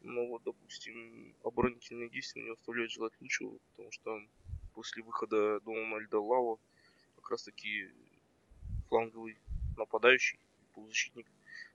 Но 0.00 0.26
вот, 0.26 0.42
допустим, 0.42 1.36
оборонительные 1.44 2.08
действия 2.08 2.42
не 2.42 2.50
оставляют 2.50 2.90
желать 2.90 3.12
лучшего, 3.20 3.58
потому 3.70 3.92
что 3.92 4.20
после 4.74 5.04
выхода 5.04 5.60
Дональда 5.60 6.18
Лава 6.18 6.58
как 7.14 7.30
раз 7.30 7.44
таки 7.44 7.88
фланговый 8.88 9.38
нападающий, 9.76 10.40
полузащитник 10.74 11.28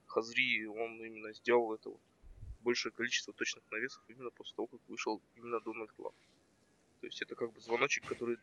Хазри, 0.06 0.66
он 0.66 1.02
именно 1.02 1.32
сделал 1.32 1.72
это 1.72 1.88
вот 1.88 2.00
большее 2.60 2.92
количество 2.92 3.32
точных 3.32 3.64
навесов 3.70 4.02
именно 4.08 4.30
после 4.30 4.54
того, 4.54 4.66
как 4.66 4.80
вышел 4.88 5.22
именно 5.34 5.60
Дональд 5.60 5.98
Лав. 5.98 6.12
То 7.02 7.06
есть 7.06 7.20
это 7.20 7.34
как 7.34 7.52
бы 7.52 7.60
звоночек, 7.60 8.06
который 8.06 8.36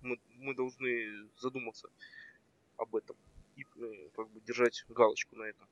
мы, 0.00 0.18
мы 0.38 0.54
должны 0.54 1.28
задуматься 1.36 1.88
об 2.78 2.96
этом 2.96 3.16
и 3.54 3.62
э, 3.62 4.08
как 4.16 4.30
бы 4.30 4.40
держать 4.40 4.86
галочку 4.88 5.36
на 5.36 5.42
этом. 5.42 5.68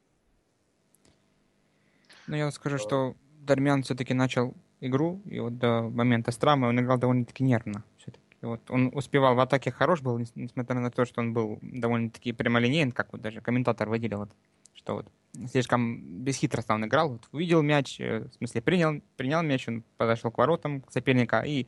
Ну, 2.26 2.36
я 2.36 2.50
скажу, 2.50 2.76
что 2.76 3.16
Дармян 3.40 3.82
все-таки 3.84 4.12
начал 4.12 4.54
игру, 4.80 5.22
и 5.24 5.40
вот 5.40 5.56
до 5.56 5.88
момента 5.88 6.30
страмы 6.30 6.68
он 6.68 6.78
играл 6.78 6.98
довольно-таки 6.98 7.42
нервно. 7.42 7.82
Все-таки. 7.96 8.22
Вот 8.42 8.70
он 8.70 8.90
успевал 8.92 9.34
в 9.34 9.40
атаке 9.40 9.70
хорош 9.70 10.02
был, 10.02 10.18
несмотря 10.18 10.78
на 10.78 10.90
то, 10.90 11.06
что 11.06 11.22
он 11.22 11.32
был 11.32 11.58
довольно-таки 11.62 12.32
прямолинейен, 12.32 12.92
как 12.92 13.12
вот 13.12 13.22
даже 13.22 13.40
комментатор 13.40 13.88
выделил 13.88 14.24
это, 14.24 14.34
что 14.74 14.96
вот 14.96 15.08
слишком 15.50 16.22
бесхитростно 16.22 16.74
он 16.74 16.84
играл. 16.84 17.12
Вот 17.12 17.28
увидел 17.32 17.62
мяч, 17.62 17.98
э, 17.98 18.28
в 18.28 18.34
смысле 18.34 18.60
принял, 18.60 19.02
принял 19.16 19.42
мяч, 19.42 19.66
он 19.68 19.84
подошел 19.96 20.30
к 20.30 20.36
воротам 20.36 20.84
соперника 20.90 21.40
и 21.40 21.66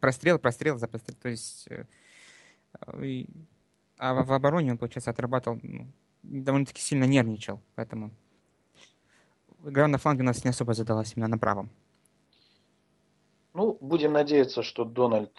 прострел, 0.00 0.38
прострел 0.38 0.78
за 0.78 0.88
прострел. 0.88 1.16
То 1.20 1.28
есть, 1.28 1.68
э, 1.68 1.84
и, 3.02 3.28
а 3.98 4.14
в, 4.22 4.32
обороне 4.32 4.72
он, 4.72 4.78
получается, 4.78 5.10
отрабатывал, 5.10 5.58
ну, 5.62 5.86
довольно-таки 6.22 6.80
сильно 6.80 7.04
нервничал, 7.04 7.60
поэтому 7.74 8.10
игра 9.64 9.88
на 9.88 9.98
фланге 9.98 10.22
у 10.22 10.26
нас 10.26 10.44
не 10.44 10.50
особо 10.50 10.74
задалась 10.74 11.12
именно 11.16 11.28
на 11.28 11.38
правом. 11.38 11.70
Ну, 13.54 13.78
будем 13.80 14.12
надеяться, 14.12 14.62
что 14.62 14.84
Дональд 14.84 15.32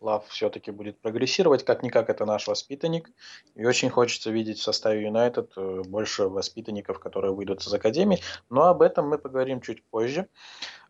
Лав 0.00 0.26
все-таки 0.26 0.72
будет 0.72 0.98
прогрессировать. 1.00 1.64
Как-никак 1.64 2.10
это 2.10 2.26
наш 2.26 2.48
воспитанник. 2.48 3.10
И 3.54 3.64
очень 3.64 3.90
хочется 3.90 4.32
видеть 4.32 4.58
в 4.58 4.62
составе 4.62 5.04
Юнайтед 5.04 5.52
э, 5.56 5.82
больше 5.86 6.24
воспитанников, 6.28 6.98
которые 6.98 7.32
выйдут 7.32 7.60
из 7.60 7.72
Академии. 7.72 8.20
Но 8.50 8.64
об 8.64 8.82
этом 8.82 9.08
мы 9.08 9.18
поговорим 9.18 9.60
чуть 9.60 9.84
позже. 9.84 10.28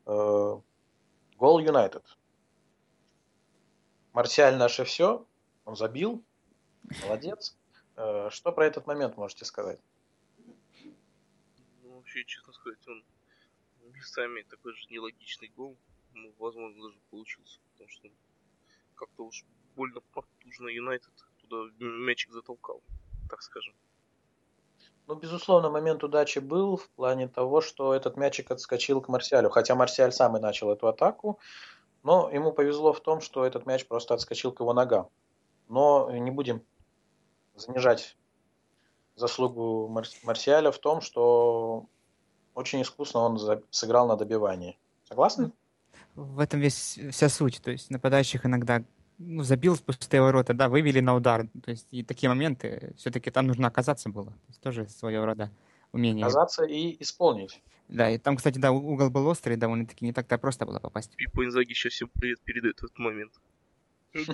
Гол 0.06 1.59
Юнайтед. 1.59 2.02
Марсиаль 4.12 4.57
наше 4.57 4.85
все, 4.85 5.26
он 5.64 5.76
забил, 5.76 6.23
молодец. 7.02 7.57
Э, 7.97 8.28
что 8.31 8.52
про 8.52 8.66
этот 8.66 8.87
момент 8.87 9.16
можете 9.16 9.45
сказать? 9.45 9.81
Ну, 11.83 11.97
вообще, 11.97 12.25
честно 12.25 12.52
сказать, 12.52 12.87
он 12.88 13.04
местами 13.92 14.42
такой 14.42 14.75
же 14.75 14.87
нелогичный 14.90 15.49
гол, 15.57 15.76
ну, 16.14 16.33
возможно, 16.38 16.83
даже 16.83 16.99
получился, 17.11 17.61
потому 17.73 17.90
что 17.90 18.09
как-то 18.97 19.25
уж 19.25 19.45
больно 19.76 20.00
потужно 20.12 20.69
Юнайтед 20.69 21.12
туда 21.40 21.71
мячик 21.78 22.33
затолкал, 22.33 22.83
так 23.31 23.42
скажем. 23.42 23.75
Ну, 25.07 25.14
безусловно, 25.16 25.69
момент 25.69 26.04
удачи 26.04 26.38
был 26.38 26.76
в 26.76 26.88
плане 26.90 27.28
того, 27.28 27.61
что 27.61 27.92
этот 27.95 28.16
мячик 28.16 28.50
отскочил 28.50 29.00
к 29.00 29.09
Марсиалю. 29.09 29.50
Хотя 29.50 29.75
Марсиаль 29.75 30.12
сам 30.12 30.37
и 30.37 30.40
начал 30.40 30.71
эту 30.71 30.87
атаку. 30.87 31.40
Но 32.02 32.30
ему 32.30 32.52
повезло 32.52 32.92
в 32.92 33.00
том, 33.00 33.21
что 33.21 33.44
этот 33.44 33.66
мяч 33.66 33.87
просто 33.87 34.14
отскочил 34.14 34.52
к 34.52 34.61
его 34.61 34.73
ногам. 34.73 35.09
Но 35.68 36.11
не 36.11 36.30
будем 36.30 36.62
занижать 37.54 38.16
заслугу 39.14 39.88
Марсиаля 40.25 40.71
в 40.73 40.78
том, 40.78 41.00
что 41.00 41.87
очень 42.54 42.82
искусно 42.82 43.21
он 43.21 43.62
сыграл 43.71 44.06
на 44.06 44.16
добивании. 44.16 44.78
Согласны? 45.09 45.52
В 46.14 46.40
этом 46.40 46.61
весь 46.61 46.99
вся 47.11 47.28
суть. 47.28 47.62
То 47.62 47.71
есть 47.71 47.90
нападающих 47.90 48.44
иногда 48.44 48.82
ну, 49.18 49.42
забил 49.42 49.75
в 49.75 49.82
пустые 49.82 50.23
ворота, 50.23 50.54
да, 50.54 50.68
вывели 50.68 51.00
на 51.00 51.14
удар. 51.14 51.47
То 51.64 51.71
есть 51.71 51.87
и 51.90 52.02
такие 52.02 52.28
моменты 52.28 52.94
все-таки 52.97 53.30
там 53.30 53.47
нужно 53.47 53.68
оказаться 53.68 54.09
было. 54.09 54.26
То 54.26 54.49
есть 54.49 54.61
тоже 54.61 54.88
своего 54.88 55.25
рода 55.25 55.50
умение. 55.92 56.25
Оказаться 56.25 56.64
и 56.64 57.00
исполнить. 57.02 57.62
Да, 57.88 58.11
и 58.11 58.18
там, 58.18 58.37
кстати, 58.37 58.58
да, 58.58 58.72
угол 58.72 59.11
был 59.11 59.26
острый, 59.26 59.56
довольно-таки 59.56 60.04
не 60.04 60.12
так-то 60.12 60.38
просто 60.38 60.64
было 60.64 60.78
попасть. 60.78 61.14
Пипо 61.16 61.44
Инзаги 61.44 61.75
сейчас 61.75 61.92
всем 61.92 62.08
привет 62.08 62.40
передает 62.40 62.80
в 62.80 62.84
этот 62.84 62.99
момент. 62.99 63.32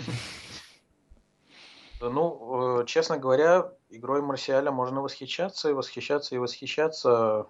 Ну, 2.01 2.81
э, 2.81 2.85
честно 2.87 3.19
говоря, 3.19 3.73
игрой 3.91 4.23
Марсиаля 4.23 4.71
можно 4.71 5.03
восхищаться 5.03 5.69
и 5.69 5.73
восхищаться 5.73 6.37
и 6.37 6.39
восхищаться 6.39 7.49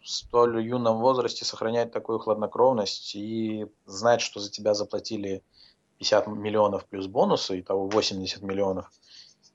в 0.00 0.08
столь 0.08 0.66
юном 0.66 0.98
возрасте, 0.98 1.44
сохранять 1.44 1.92
такую 1.92 2.18
хладнокровность 2.18 3.14
и 3.14 3.66
знать, 3.84 4.22
что 4.22 4.40
за 4.40 4.50
тебя 4.50 4.72
заплатили 4.72 5.42
50 5.98 6.26
миллионов 6.28 6.86
плюс 6.86 7.06
бонусы, 7.06 7.58
и 7.58 7.62
того 7.62 7.88
80 7.88 8.42
миллионов, 8.42 8.90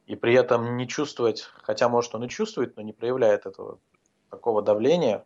и 0.09 0.15
при 0.15 0.33
этом 0.33 0.75
не 0.75 0.87
чувствовать, 0.87 1.47
хотя 1.61 1.87
может 1.87 2.15
он 2.15 2.23
и 2.23 2.29
чувствует, 2.29 2.75
но 2.75 2.81
не 2.81 2.93
проявляет 2.93 3.45
этого 3.45 3.79
такого 4.29 4.61
давления, 4.61 5.23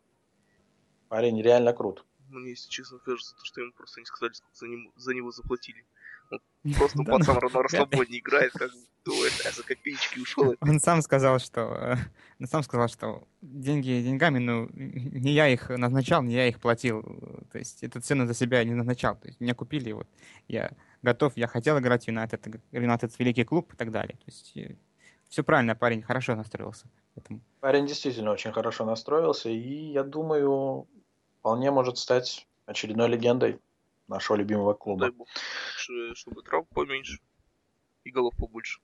Парень 1.08 1.40
реально 1.44 1.74
крут. 1.74 2.04
Мне, 2.30 2.50
если 2.50 2.68
честно, 2.70 2.98
кажется, 2.98 3.36
то, 3.36 3.46
что 3.46 3.62
ему 3.62 3.72
просто 3.74 4.00
не 4.00 4.06
сказали, 4.08 4.34
сколько 4.34 4.56
за, 4.56 4.68
ним, 4.68 4.92
за 4.96 5.14
него 5.14 5.30
заплатили. 5.30 5.86
Просто 6.76 7.04
пацан 7.04 7.36
на 7.36 7.62
расслабоне 7.62 8.18
играет, 8.18 8.52
как 8.54 8.72
думает, 9.06 9.34
а 9.46 9.52
за 9.52 9.62
копеечки 9.62 10.20
ушел. 10.20 10.56
Он 10.62 10.80
сам 10.80 11.04
сказал, 11.04 11.38
что 11.38 12.00
он 12.40 12.48
сам 12.48 12.64
сказал, 12.64 12.88
что 12.88 13.28
деньги 13.42 14.02
деньгами, 14.02 14.40
ну, 14.40 14.70
не 14.74 15.34
я 15.34 15.50
их 15.50 15.70
назначал, 15.70 16.24
не 16.24 16.34
я 16.34 16.48
их 16.48 16.60
платил. 16.60 17.04
То 17.52 17.60
есть 17.60 17.84
эту 17.84 18.02
цену 18.02 18.26
за 18.26 18.34
себя 18.34 18.60
я 18.60 18.66
не 18.66 18.74
назначал. 18.74 19.16
То 19.16 19.28
есть 19.28 19.40
меня 19.40 19.54
купили, 19.54 19.92
вот 19.92 20.08
я 20.48 20.72
готов, 21.04 21.34
я 21.36 21.48
хотел 21.48 21.78
играть 21.80 22.06
в 22.06 22.08
Юнайтед, 22.08 22.48
Юнайтед 22.72 23.20
великий 23.20 23.44
клуб 23.44 23.74
и 23.74 23.76
так 23.76 23.92
далее. 23.92 24.18
То 24.18 24.24
есть 24.26 24.58
э, 24.58 24.76
все 25.30 25.44
правильно, 25.44 25.76
парень 25.76 26.02
хорошо 26.02 26.36
настроился. 26.36 26.88
Поэтому... 27.16 27.42
Парень 27.60 27.86
действительно 27.86 28.32
очень 28.32 28.52
хорошо 28.52 28.86
настроился, 28.86 29.50
и 29.50 29.92
я 29.92 30.04
думаю, 30.04 30.88
вполне 31.40 31.70
может 31.72 31.98
стать 31.98 32.48
очередной 32.66 33.10
легендой 33.10 33.60
нашего 34.08 34.38
любимого 34.38 34.74
клуба. 34.74 35.02
Дай 35.02 35.12
бог, 35.12 35.28
чтобы 36.14 36.42
травм 36.42 36.66
поменьше 36.74 37.20
и 38.04 38.12
голов 38.12 38.34
побольше. 38.38 38.80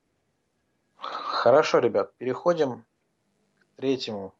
Хорошо, 0.96 1.80
ребят, 1.80 2.14
переходим 2.18 2.84
к 3.60 3.78
третьему 3.78 4.34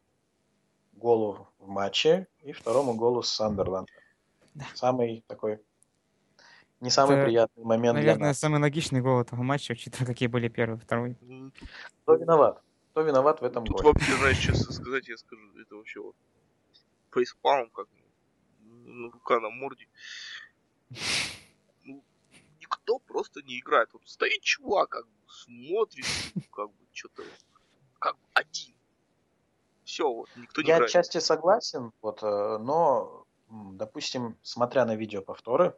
голу 0.92 1.48
в 1.58 1.68
матче 1.68 2.26
и 2.42 2.52
второму 2.52 2.94
голу 2.94 3.22
с 3.22 3.30
Сандерленд. 3.30 3.88
Да. 4.54 4.66
Самый 4.74 5.24
такой 5.26 5.60
не 6.80 6.90
самый 6.90 7.16
Это, 7.16 7.26
приятный 7.26 7.64
момент 7.64 7.94
наверное, 7.94 8.16
для 8.16 8.26
нас. 8.28 8.38
самый 8.38 8.60
логичный 8.60 9.00
гол 9.00 9.20
этого 9.20 9.42
матча, 9.42 9.72
учитывая, 9.72 10.06
какие 10.06 10.28
были 10.28 10.48
первый 10.48 10.78
второй. 10.78 11.16
Кто 12.02 12.14
виноват? 12.14 12.62
Кто 12.92 13.02
виноват 13.02 13.40
в 13.40 13.44
этом 13.44 13.64
Тут 13.64 13.82
голе? 13.82 13.92
вообще, 13.92 14.16
знаешь, 14.16 14.38
честно 14.38 14.72
сказать, 14.72 15.08
я 15.08 15.16
скажу, 15.16 15.42
это 15.60 15.76
вообще 15.76 16.00
вот 16.00 16.16
фейспалм, 17.12 17.70
как 17.70 17.86
ну, 18.62 19.10
рука 19.10 19.40
на 19.40 19.50
морде. 19.50 19.86
Ну, 21.84 22.02
никто 22.60 22.98
просто 22.98 23.42
не 23.42 23.60
играет. 23.60 23.90
Вот 23.92 24.02
стоит 24.06 24.40
чувак, 24.42 24.88
как 24.90 25.06
бы 25.06 25.12
смотрит, 25.28 26.06
как 26.50 26.68
бы 26.68 26.86
что-то, 26.92 27.22
как 27.98 28.14
бы 28.14 28.22
один. 28.34 28.74
Все, 29.84 30.08
вот, 30.12 30.28
никто 30.36 30.62
не 30.62 30.68
Я 30.68 30.76
играет. 30.76 30.90
отчасти 30.90 31.18
согласен, 31.18 31.92
вот, 32.00 32.22
э, 32.22 32.58
но, 32.58 33.26
допустим, 33.48 34.36
смотря 34.42 34.84
на 34.84 34.94
видео 34.94 35.20
повторы, 35.20 35.66
э, 35.66 35.72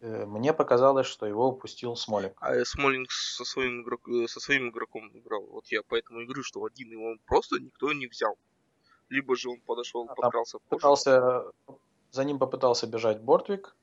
мне 0.00 0.52
показалось, 0.54 1.06
что 1.06 1.26
его 1.26 1.48
упустил 1.48 1.94
Смолинг. 1.94 2.32
А 2.40 2.64
Смолинг 2.64 3.10
со 3.10 3.44
своим, 3.44 3.82
игрок, 3.82 4.08
э, 4.08 4.26
со 4.28 4.40
своим 4.40 4.70
игроком 4.70 5.10
играл. 5.12 5.46
Вот 5.46 5.66
я 5.66 5.82
поэтому 5.86 6.20
и 6.20 6.24
говорю, 6.24 6.42
что 6.42 6.64
один 6.64 6.90
его 6.90 7.16
просто 7.26 7.60
никто 7.60 7.92
не 7.92 8.06
взял. 8.06 8.36
Либо 9.10 9.36
же 9.36 9.50
он 9.50 9.60
подошел, 9.60 10.06
а 10.08 10.14
подкрался 10.14 10.58
пытался, 10.68 11.44
За 12.12 12.24
ним 12.24 12.38
попытался 12.38 12.86
бежать 12.86 13.20
Бортвик. 13.20 13.76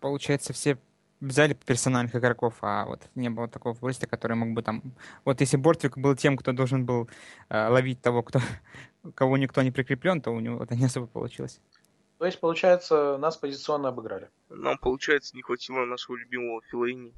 Получается, 0.00 0.52
все 0.52 0.78
взяли 1.20 1.54
персональных 1.54 2.16
игроков, 2.16 2.54
а 2.62 2.86
вот 2.86 3.08
не 3.14 3.30
было 3.30 3.46
такого 3.46 3.74
футболиста, 3.74 4.06
который 4.06 4.36
мог 4.36 4.52
бы 4.52 4.62
там... 4.62 4.82
Вот 5.24 5.40
если 5.40 5.58
Бортвик 5.58 5.98
был 5.98 6.16
тем, 6.16 6.36
кто 6.36 6.52
должен 6.52 6.86
был 6.86 7.08
э, 7.50 7.68
ловить 7.68 8.00
того, 8.00 8.22
кто, 8.22 8.40
кого 9.14 9.36
никто 9.36 9.62
не 9.62 9.70
прикреплен, 9.70 10.20
то 10.20 10.32
у 10.32 10.40
него 10.40 10.62
это 10.64 10.74
не 10.74 10.86
особо 10.86 11.06
получилось. 11.06 11.60
То 12.20 12.26
есть, 12.26 12.38
получается, 12.38 13.16
нас 13.16 13.38
позиционно 13.38 13.88
обыграли. 13.88 14.28
Нам, 14.50 14.76
получается, 14.76 15.34
не 15.34 15.40
хватило 15.40 15.86
нашего 15.86 16.16
любимого 16.16 16.60
Филаини, 16.70 17.14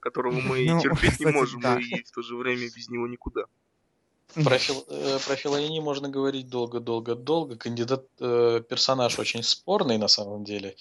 которого 0.00 0.32
мы 0.32 0.64
ну, 0.64 0.80
терпеть 0.80 1.10
кстати, 1.10 1.28
не 1.28 1.30
можем, 1.30 1.60
да. 1.60 1.78
и 1.78 2.02
в 2.02 2.10
то 2.10 2.22
же 2.22 2.34
время 2.34 2.62
без 2.74 2.88
него 2.88 3.06
никуда. 3.06 3.44
Про, 4.42 4.56
Фил, 4.56 4.82
э, 4.88 5.18
про 5.26 5.36
Филаини 5.36 5.78
можно 5.80 6.08
говорить 6.08 6.48
долго-долго-долго. 6.48 7.56
Кандидат, 7.56 8.06
э, 8.18 8.62
персонаж 8.66 9.18
очень 9.18 9.42
спорный 9.42 9.98
на 9.98 10.08
самом 10.08 10.42
деле. 10.42 10.74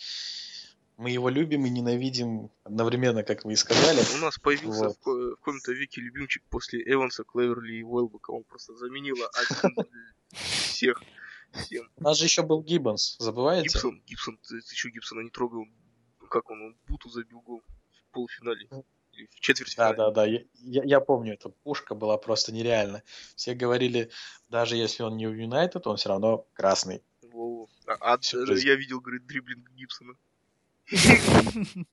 Мы 0.96 1.12
его 1.12 1.28
любим 1.28 1.66
и 1.66 1.70
ненавидим 1.70 2.50
одновременно, 2.64 3.24
как 3.24 3.44
вы 3.44 3.54
и 3.54 3.56
сказали. 3.58 4.00
У 4.16 4.20
нас 4.20 4.38
появился 4.40 4.88
вот. 4.88 4.98
в, 5.04 5.32
в 5.34 5.36
каком-то 5.36 5.74
веке 5.74 6.00
любимчик 6.00 6.44
после 6.50 6.82
Эванса, 6.90 7.26
Клеверли 7.26 7.80
и 7.80 7.84
Уэлбека. 7.84 8.32
Он 8.32 8.46
просто 8.46 8.74
заменил 8.78 9.18
всех. 10.32 11.04
У 11.98 12.04
нас 12.04 12.18
же 12.18 12.26
еще 12.26 12.42
был 12.44 12.62
Гиббонс, 12.62 13.16
забываете? 13.20 13.70
Гибсон, 13.70 14.02
Гибсон, 14.06 14.38
ты, 14.38 14.62
ты 14.62 14.76
что, 14.76 14.90
Гибсона 14.90 15.22
не 15.22 15.30
трогал? 15.30 15.66
Как 16.30 16.50
он, 16.50 16.62
он 16.62 16.78
Буту 16.88 17.10
забил 17.10 17.42
гол 17.42 17.62
в 17.62 18.12
полуфинале? 18.12 18.68
в 19.32 19.40
четвертьфинале. 19.40 19.96
Да, 19.96 20.12
да, 20.12 20.26
да. 20.26 20.26
Я, 20.26 20.84
я 20.84 21.00
помню, 21.00 21.34
эта 21.34 21.50
пушка 21.50 21.96
была 21.96 22.18
просто 22.18 22.52
нереальна. 22.52 23.04
Все 23.36 23.54
говорили, 23.54 24.10
даже 24.50 24.76
если 24.76 25.04
он 25.04 25.18
не 25.18 25.28
в 25.28 25.34
Юнайтед, 25.34 25.86
он 25.86 25.98
все 25.98 26.10
равно 26.10 26.48
красный. 26.54 27.04
Во-во. 27.22 27.70
А, 27.86 28.16
а 28.16 28.20
я 28.56 28.76
видел, 28.76 29.00
говорит, 29.02 29.26
дриблинг 29.28 29.70
Гибсона. 29.72 30.16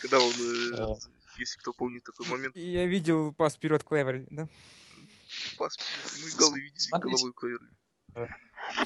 Когда 0.00 0.18
он, 0.18 0.32
э, 0.32 0.94
если 1.38 1.58
кто 1.58 1.72
помнит 1.72 2.04
такой 2.04 2.26
момент. 2.28 2.56
Я 2.56 2.86
видел 2.86 3.32
пас 3.32 3.54
вперед 3.54 3.82
Клевер, 3.84 4.26
да? 4.30 4.48
Пас, 5.58 5.78
мы 6.22 6.30
голы 6.38 6.60
видели, 6.60 6.90
головой 6.90 7.32
Клевер. 7.32 7.60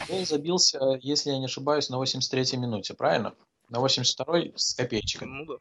Он 0.09 0.25
забился, 0.27 0.99
если 1.01 1.31
я 1.31 1.39
не 1.39 1.47
ошибаюсь, 1.47 1.89
на 1.89 1.97
83-й 1.97 2.57
минуте, 2.57 2.95
правильно? 2.95 3.35
На 3.69 3.79
82-й 3.79 4.53
с 4.57 4.75
копеечкой. 4.75 5.29
Ну 5.29 5.45
да. 5.45 5.57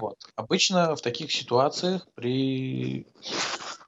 Вот. 0.00 0.16
Обычно 0.36 0.94
в 0.94 1.02
таких 1.02 1.32
ситуациях 1.32 2.06
при 2.14 3.06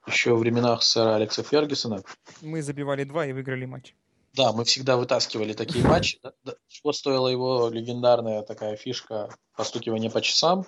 еще 0.06 0.34
временах 0.34 0.82
сэра 0.82 1.14
Алекса 1.14 1.42
Фергюсона 1.42 2.02
мы 2.42 2.62
забивали 2.62 3.04
два 3.04 3.26
и 3.26 3.32
выиграли 3.32 3.64
матч. 3.64 3.94
Да, 4.34 4.52
мы 4.52 4.64
всегда 4.64 4.96
вытаскивали 4.96 5.52
такие 5.52 5.84
матчи. 5.86 6.20
Что 6.68 6.92
стоила 6.92 7.28
его 7.28 7.68
легендарная 7.68 8.42
такая 8.42 8.76
фишка 8.76 9.28
постукивания 9.56 10.10
по 10.10 10.20
часам. 10.20 10.66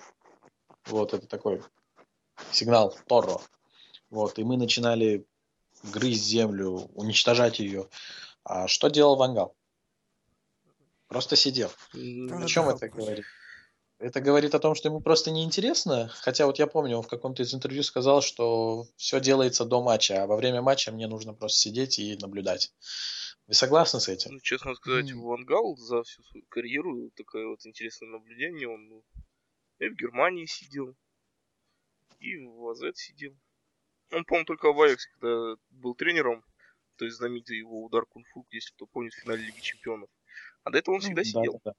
Вот, 0.85 1.13
это 1.13 1.27
такой 1.27 1.61
сигнал 2.51 2.95
Торро. 3.07 3.39
Вот, 4.09 4.39
и 4.39 4.43
мы 4.43 4.55
начинали 4.57 5.25
грызть 5.83 6.23
землю, 6.23 6.89
уничтожать 6.95 7.59
ее. 7.59 7.87
А 8.49 8.67
что 8.69 8.87
делал 8.87 9.17
Вангал? 9.17 9.57
Просто 11.09 11.35
сидел. 11.35 11.69
Да, 11.93 12.37
о 12.37 12.47
чем 12.47 12.65
да, 12.65 12.75
это 12.75 12.87
говорит? 12.87 13.25
Это 13.99 14.21
говорит 14.21 14.55
о 14.55 14.59
том, 14.59 14.73
что 14.73 14.87
ему 14.87 15.01
просто 15.01 15.31
неинтересно. 15.31 16.07
Хотя 16.21 16.45
вот 16.45 16.57
я 16.57 16.65
помню, 16.65 16.97
он 16.97 17.03
в 17.03 17.09
каком-то 17.09 17.43
из 17.43 17.53
интервью 17.53 17.83
сказал, 17.83 18.21
что 18.21 18.87
все 18.95 19.19
делается 19.19 19.65
до 19.65 19.83
матча, 19.83 20.23
а 20.23 20.27
во 20.27 20.37
время 20.37 20.61
матча 20.61 20.93
мне 20.93 21.07
нужно 21.07 21.33
просто 21.33 21.59
сидеть 21.59 21.99
и 21.99 22.15
наблюдать. 22.17 22.71
Вы 23.47 23.53
согласны 23.53 23.99
с 23.99 24.07
этим? 24.07 24.35
Ну, 24.35 24.39
честно 24.39 24.75
сказать, 24.75 25.11
mm. 25.11 25.19
Вангал 25.19 25.75
за 25.75 26.03
всю 26.03 26.23
свою 26.23 26.45
карьеру 26.47 27.11
такое 27.17 27.47
вот 27.47 27.65
интересное 27.65 28.07
наблюдение. 28.07 28.69
Он 28.69 28.87
ну, 28.87 29.03
и 29.79 29.89
в 29.89 29.95
Германии 29.95 30.45
сидел, 30.45 30.95
и 32.19 32.37
в 32.37 32.69
АЗ 32.69 32.95
сидел. 32.95 33.33
Он, 34.13 34.23
по-моему, 34.23 34.45
только 34.45 34.71
в 34.71 34.81
Аяксе, 34.81 35.09
когда 35.19 35.55
был 35.69 35.95
тренером, 35.95 36.45
то 36.97 37.05
есть 37.05 37.17
знаменитый 37.17 37.57
его 37.57 37.83
удар 37.83 38.05
кунг-фу, 38.05 38.45
если 38.51 38.73
кто 38.73 38.85
помнит, 38.87 39.13
в 39.13 39.17
финале 39.17 39.45
Лиги 39.45 39.59
Чемпионов. 39.59 40.09
А 40.63 40.71
до 40.71 40.77
этого 40.79 40.95
он 40.95 41.01
всегда 41.01 41.23
сидел. 41.23 41.61
Да, 41.63 41.71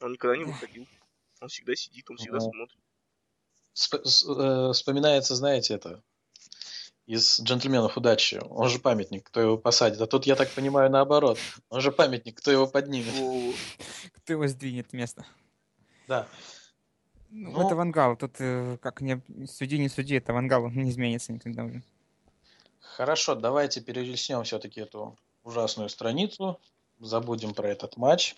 да. 0.00 0.06
Он 0.06 0.12
никогда 0.12 0.36
не 0.36 0.44
выходил. 0.44 0.86
Он 1.40 1.48
всегда 1.48 1.74
сидит, 1.74 2.10
он 2.10 2.16
всегда 2.16 2.40
смотрит. 2.40 2.78
Э, 3.92 4.72
вспоминается, 4.72 5.34
знаете, 5.34 5.74
это 5.74 6.02
из 7.06 7.40
джентльменов 7.40 7.96
удачи. 7.96 8.40
Он 8.50 8.68
же 8.68 8.78
памятник, 8.78 9.24
кто 9.24 9.40
его 9.40 9.56
посадит. 9.56 10.00
А 10.00 10.06
тут, 10.06 10.26
я 10.26 10.34
так 10.34 10.50
понимаю, 10.50 10.90
наоборот. 10.90 11.38
Он 11.68 11.80
же 11.80 11.92
памятник, 11.92 12.38
кто 12.38 12.50
его 12.50 12.66
поднимет. 12.66 13.14
Кто 14.12 14.32
его 14.32 14.46
сдвинет 14.48 14.92
место. 14.92 15.24
Да. 16.08 16.26
Ну, 17.30 17.52
ну, 17.52 17.66
это 17.66 17.76
Вангал. 17.76 18.16
Тут 18.16 18.36
э, 18.38 18.78
как 18.80 19.00
не 19.00 19.20
суди, 19.46 19.78
не 19.78 19.88
суди, 19.88 20.14
это 20.14 20.32
Вангал, 20.32 20.64
он 20.64 20.74
не 20.74 20.90
изменится 20.90 21.32
никогда 21.32 21.64
уже. 21.64 21.82
Хорошо, 22.96 23.34
давайте 23.34 23.82
перелистнем 23.82 24.42
все-таки 24.44 24.80
эту 24.80 25.18
ужасную 25.44 25.90
страницу. 25.90 26.58
Забудем 26.98 27.52
про 27.52 27.68
этот 27.68 27.98
матч. 27.98 28.36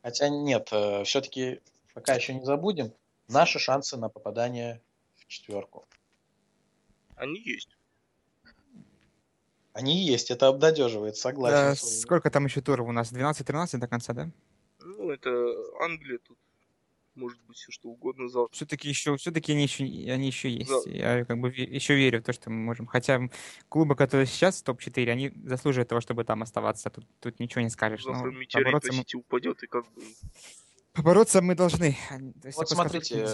Хотя 0.00 0.28
нет, 0.28 0.68
э, 0.70 1.02
все-таки 1.02 1.60
пока 1.92 2.14
еще 2.14 2.32
не 2.32 2.44
забудем. 2.44 2.92
Наши 3.26 3.58
шансы 3.58 3.96
на 3.96 4.08
попадание 4.08 4.80
в 5.16 5.26
четверку. 5.26 5.88
Они 7.16 7.40
есть. 7.40 7.76
Они 9.72 10.06
есть, 10.06 10.30
это 10.30 10.46
обнадеживает, 10.46 11.16
согласен. 11.16 11.56
Да, 11.56 11.74
сколько 11.74 12.30
там 12.30 12.44
еще 12.44 12.60
туров 12.60 12.86
у 12.86 12.92
нас? 12.92 13.12
12-13 13.12 13.78
до 13.78 13.88
конца, 13.88 14.12
да? 14.12 14.30
Ну, 14.78 15.10
это 15.10 15.30
Англия 15.80 16.18
тут. 16.18 16.38
Может 17.16 17.40
быть, 17.48 17.56
все 17.56 17.72
что 17.72 17.88
угодно 17.88 18.28
завтра. 18.28 18.54
Все-таки 18.54 18.88
еще, 18.88 19.16
все-таки 19.16 19.52
они 19.52 19.62
еще, 19.62 19.84
они 19.84 20.26
еще 20.26 20.50
есть. 20.50 20.70
Да. 20.70 20.90
Я 20.90 21.24
как 21.24 21.40
бы 21.40 21.48
еще 21.48 21.96
верю 21.96 22.20
в 22.20 22.24
то, 22.24 22.32
что 22.32 22.50
мы 22.50 22.56
можем. 22.56 22.86
Хотя 22.86 23.20
клубы, 23.68 23.96
которые 23.96 24.26
сейчас 24.26 24.62
топ-4, 24.62 25.10
они 25.10 25.32
заслуживают 25.44 25.88
того, 25.88 26.02
чтобы 26.02 26.24
там 26.24 26.42
оставаться. 26.42 26.90
Тут, 26.90 27.06
тут 27.20 27.40
ничего 27.40 27.62
не 27.62 27.70
скажешь. 27.70 28.04
Завтра 28.04 28.30
Но 28.30 28.38
побороться 28.52 28.92
мы... 28.92 29.04
упадет 29.14 29.62
и 29.62 29.66
как 29.66 29.84
бы... 29.92 30.02
Побороться 30.92 31.42
мы 31.42 31.54
должны. 31.54 31.96
Вот 32.54 32.68
смотрите, 32.68 33.26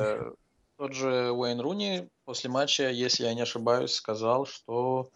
тот 0.76 0.94
же 0.94 1.32
Уэйн 1.32 1.60
Руни 1.60 2.08
после 2.24 2.50
матча, 2.50 2.88
если 2.90 3.24
я 3.24 3.34
не 3.34 3.42
ошибаюсь, 3.42 3.92
сказал, 3.92 4.46
что 4.46 5.10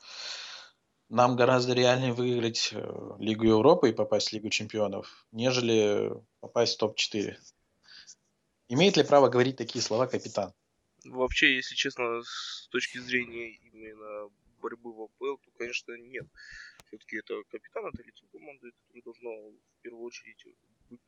нам 1.09 1.37
гораздо 1.37 1.72
реальнее 1.72 2.12
выиграть 2.12 2.70
э, 2.72 3.16
Лигу 3.18 3.44
Европы 3.44 3.90
и 3.90 3.92
попасть 3.92 4.31
в 4.31 4.33
Лигу 4.33 4.48
Чемпионов, 4.50 5.26
нежели 5.33 6.12
попасть 6.40 6.74
в 6.74 6.79
топ-4. 6.79 7.37
Имеет 8.68 8.96
ли 8.96 9.05
право 9.05 9.29
говорить 9.29 9.57
такие 9.57 9.83
слова 9.83 10.07
капитан? 10.07 10.52
Вообще, 11.05 11.55
если 11.55 11.76
честно, 11.76 12.22
с 12.22 12.68
точки 12.68 12.98
зрения 12.98 13.50
именно 13.72 14.29
борьбы 14.61 14.92
в 14.92 15.02
АПЛ, 15.02 15.37
то, 15.37 15.50
конечно, 15.57 15.92
нет. 15.96 16.26
Все-таки 16.87 17.18
это 17.18 17.42
капитан, 17.48 17.87
это 17.87 18.02
лицо 18.02 18.26
команды, 18.33 18.72
которое 18.72 19.02
должно 19.02 19.31
в 19.50 19.83
первую 19.83 20.02
очередь 20.05 20.44
быть 20.90 21.00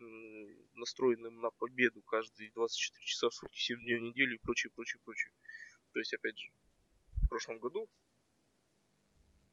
настроенным 0.75 1.41
на 1.41 1.51
победу 1.51 2.01
каждые 2.03 2.53
24 2.53 3.07
часа 3.07 3.29
в 3.29 3.35
сутки, 3.35 3.59
7 3.59 3.81
дней 3.81 3.97
в 3.97 4.03
неделю 4.03 4.35
и 4.37 4.39
прочее, 4.39 4.71
прочее, 4.75 5.01
прочее. 5.05 5.33
То 5.93 5.99
есть, 5.99 6.15
опять 6.15 6.39
же, 6.39 6.51
в 7.23 7.29
прошлом 7.29 7.59
году 7.59 7.89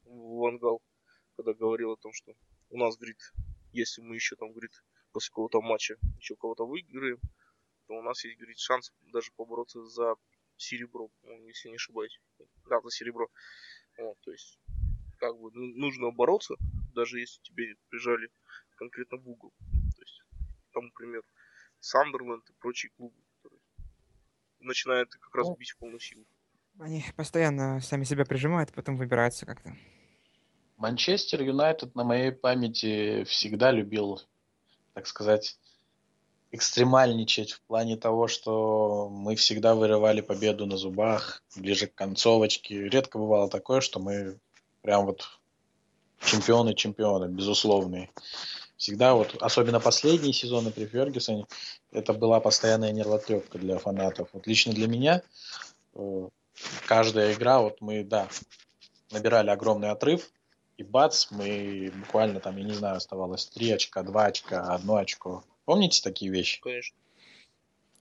Вангал, 0.04 0.80
когда 1.36 1.54
говорил 1.54 1.92
о 1.92 1.96
том, 1.96 2.12
что 2.12 2.36
у 2.70 2.78
нас, 2.78 2.96
говорит, 2.96 3.32
если 3.72 4.00
мы 4.00 4.14
еще 4.14 4.36
там, 4.36 4.52
говорит, 4.52 4.84
после 5.12 5.30
какого-то 5.30 5.60
матча 5.60 5.96
еще 6.18 6.36
кого-то 6.36 6.66
выиграем, 6.66 7.20
то 7.86 7.94
у 7.94 8.02
нас 8.02 8.24
есть, 8.24 8.38
говорит, 8.38 8.58
шанс 8.58 8.92
даже 9.12 9.30
побороться 9.36 9.84
за 9.84 10.14
серебро, 10.56 11.10
ну, 11.22 11.46
если 11.46 11.68
не 11.68 11.76
ошибаюсь. 11.76 12.20
Да, 12.68 12.80
за 12.80 12.90
серебро. 12.90 13.28
Вот, 13.98 14.18
то 14.20 14.32
есть, 14.32 14.58
как 15.18 15.36
бы 15.38 15.50
ну, 15.52 15.66
нужно 15.76 16.10
бороться, 16.10 16.54
даже 16.94 17.20
если 17.20 17.40
тебе 17.42 17.76
прижали 17.88 18.28
конкретно 18.76 19.18
в 19.18 19.28
угол. 19.28 19.52
То 19.96 20.02
есть, 20.02 20.22
там, 20.72 20.86
например, 20.86 21.22
Сандерленд 21.80 22.48
и 22.50 22.52
прочие 22.54 22.90
клубы, 22.96 23.16
которые 23.36 23.60
начинают 24.60 25.10
как 25.14 25.34
раз 25.34 25.48
ну, 25.48 25.56
бить 25.56 25.70
в 25.70 25.78
полную 25.78 26.00
силу. 26.00 26.26
Они 26.78 27.04
постоянно 27.16 27.80
сами 27.80 28.04
себя 28.04 28.24
прижимают, 28.24 28.72
потом 28.72 28.96
выбираются 28.96 29.46
как-то. 29.46 29.74
Манчестер 30.76 31.40
Юнайтед 31.42 31.94
на 31.94 32.04
моей 32.04 32.32
памяти 32.32 33.24
всегда 33.24 33.70
любил, 33.70 34.20
так 34.92 35.06
сказать, 35.06 35.58
экстремальничать 36.52 37.52
в 37.52 37.60
плане 37.62 37.96
того, 37.96 38.28
что 38.28 39.08
мы 39.10 39.36
всегда 39.36 39.74
вырывали 39.74 40.20
победу 40.20 40.66
на 40.66 40.76
зубах, 40.76 41.42
ближе 41.56 41.86
к 41.86 41.94
концовочке. 41.94 42.88
Редко 42.88 43.18
бывало 43.18 43.48
такое, 43.48 43.80
что 43.80 43.98
мы 43.98 44.38
прям 44.82 45.06
вот 45.06 45.28
чемпионы-чемпионы, 46.20 47.26
безусловные. 47.26 48.10
Всегда 48.76 49.14
вот, 49.14 49.36
особенно 49.40 49.80
последние 49.80 50.32
сезоны 50.32 50.70
при 50.70 50.86
Фергюсоне, 50.86 51.46
это 51.92 52.12
была 52.12 52.40
постоянная 52.40 52.92
нервотрепка 52.92 53.58
для 53.58 53.78
фанатов. 53.78 54.28
Вот 54.32 54.46
лично 54.46 54.72
для 54.72 54.86
меня 54.86 55.22
э, 55.94 56.28
каждая 56.86 57.32
игра, 57.32 57.60
вот 57.60 57.80
мы, 57.80 58.04
да, 58.04 58.28
набирали 59.10 59.50
огромный 59.50 59.90
отрыв, 59.90 60.30
и 60.76 60.82
бац, 60.82 61.28
мы 61.30 61.90
буквально 61.96 62.38
там, 62.40 62.56
я 62.58 62.64
не 62.64 62.74
знаю, 62.74 62.96
оставалось 62.96 63.46
3 63.46 63.72
очка, 63.72 64.02
2 64.02 64.24
очка, 64.24 64.74
1 64.74 64.90
очко. 64.90 65.42
Помните 65.66 66.00
такие 66.02 66.30
вещи? 66.30 66.60
Конечно. 66.62 66.96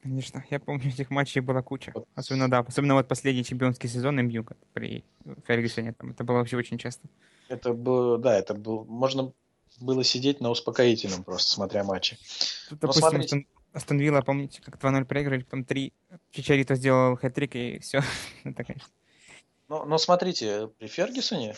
Конечно, 0.01 0.45
я 0.51 0.59
помню, 0.59 0.89
этих 0.89 1.09
матчей 1.09 1.41
была 1.41 1.63
куча. 1.63 1.91
Вот. 1.95 2.07
Особенно, 2.13 2.47
да, 2.47 2.59
особенно 2.59 2.93
вот 2.93 3.07
последний 3.07 3.43
чемпионский 3.43 3.89
сезон 3.89 4.17
МЮ 4.17 4.45
при 4.73 5.03
Фергюсоне, 5.47 5.93
там, 5.93 6.11
это 6.11 6.23
было 6.23 6.37
вообще 6.37 6.57
очень 6.57 6.77
часто. 6.77 7.07
Это 7.47 7.73
было, 7.73 8.19
да, 8.19 8.37
это 8.37 8.53
было, 8.53 8.83
можно 8.83 9.33
было 9.79 10.03
сидеть 10.03 10.41
на 10.41 10.51
успокоительном 10.51 11.23
просто, 11.23 11.51
смотря 11.51 11.83
матчи. 11.83 12.19
Тут, 12.69 12.79
допустим, 12.79 13.03
Но 13.03 13.09
смотрите... 13.09 13.47
Астон 13.73 13.97
Вилла, 13.97 14.21
помните, 14.21 14.61
как 14.61 14.77
2-0 14.77 15.05
проиграли, 15.05 15.41
потом 15.41 15.65
3, 15.65 15.91
Чичарито 16.31 16.75
сделал 16.75 17.15
хэт-трик 17.15 17.55
и 17.55 17.79
все. 17.79 18.01
это, 18.43 18.63
конечно. 18.63 18.87
Но, 19.67 19.85
но 19.85 19.97
смотрите, 19.97 20.67
при 20.77 20.85
Фергюсоне 20.87 21.55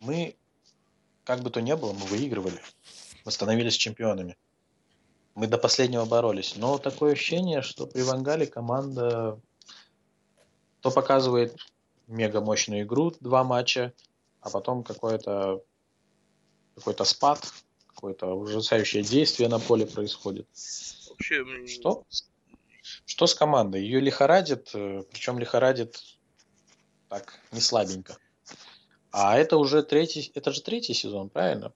мы, 0.00 0.34
как 1.22 1.40
бы 1.40 1.50
то 1.50 1.62
ни 1.62 1.72
было, 1.72 1.92
мы 1.92 2.04
выигрывали. 2.06 2.60
Мы 3.24 3.30
становились 3.30 3.74
чемпионами. 3.74 4.36
Мы 5.34 5.46
до 5.46 5.58
последнего 5.58 6.04
боролись. 6.04 6.56
Но 6.56 6.78
такое 6.78 7.12
ощущение, 7.12 7.62
что 7.62 7.86
при 7.86 8.02
Вангале 8.02 8.46
команда 8.46 9.40
то 10.80 10.90
показывает 10.90 11.56
мега 12.06 12.40
мощную 12.40 12.82
игру, 12.82 13.12
два 13.20 13.44
матча, 13.44 13.92
а 14.40 14.50
потом 14.50 14.82
какой-то 14.82 15.62
какой-то 16.74 17.04
спад, 17.04 17.52
какое-то 17.86 18.34
ужасающее 18.34 19.02
действие 19.02 19.48
на 19.48 19.58
поле 19.58 19.86
происходит. 19.86 20.48
Вообще... 21.10 21.66
Что? 21.66 22.04
Что 23.04 23.26
с 23.26 23.34
командой? 23.34 23.82
Ее 23.82 24.00
лихорадит, 24.00 24.70
э, 24.74 25.02
причем 25.10 25.38
лихорадит 25.38 26.02
так, 27.08 27.38
не 27.52 27.60
слабенько. 27.60 28.16
А 29.10 29.36
это 29.36 29.58
уже 29.58 29.82
третий, 29.82 30.30
это 30.34 30.52
же 30.52 30.62
третий 30.62 30.94
сезон, 30.94 31.28
правильно? 31.28 31.72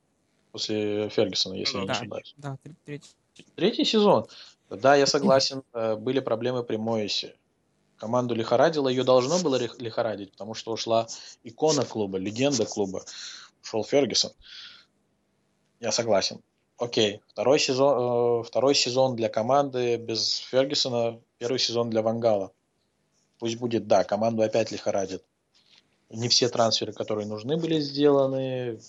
После 0.53 1.09
Фергюсона, 1.09 1.55
если 1.55 1.77
ну, 1.77 1.81
я 1.81 1.87
не 1.87 1.93
ошибаюсь. 1.93 2.35
Да, 2.37 2.57
третий. 2.85 3.11
Третий 3.57 3.85
сезон. 3.85 4.27
Да, 4.71 4.97
я 4.97 5.07
согласен, 5.07 5.63
э, 5.73 5.97
были 5.97 6.21
проблемы 6.21 6.63
при 6.63 6.77
Моисе. 6.77 7.35
Команду 7.97 8.35
лихорадило, 8.35 8.89
ее 8.89 9.05
должно 9.05 9.39
было 9.39 9.57
лихорадить, 9.57 10.33
потому 10.33 10.55
что 10.55 10.73
ушла 10.73 11.07
икона 11.45 11.85
клуба, 11.85 12.19
легенда 12.19 12.67
клуба. 12.67 13.05
Ушел 13.63 13.85
Фергюсон. 13.85 14.33
Я 15.81 15.93
согласен. 15.93 16.43
Окей, 16.77 17.21
второй 17.29 17.61
сезон, 17.61 18.41
э, 18.41 18.45
второй 18.45 18.75
сезон 18.75 19.15
для 19.15 19.29
команды 19.29 19.97
без 19.97 20.37
Фергюсона, 20.37 21.21
первый 21.39 21.59
сезон 21.59 21.91
для 21.91 22.03
Вангала. 22.03 22.53
Пусть 23.39 23.59
будет, 23.59 23.87
да, 23.87 24.03
команду 24.05 24.43
опять 24.43 24.73
лихорадит. 24.73 25.25
Не 26.11 26.29
все 26.29 26.49
трансферы, 26.49 26.93
которые 26.93 27.27
нужны, 27.27 27.57
были 27.57 27.81
сделаны, 27.81 28.81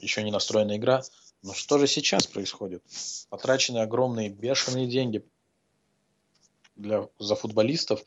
еще 0.00 0.22
не 0.22 0.30
настроена 0.30 0.76
игра. 0.76 1.02
Но 1.44 1.52
что 1.52 1.76
же 1.76 1.86
сейчас 1.86 2.26
происходит? 2.26 2.82
Потрачены 3.28 3.78
огромные 3.78 4.30
бешеные 4.30 4.88
деньги 4.88 5.22
для, 6.74 7.06
за 7.18 7.36
футболистов. 7.36 8.02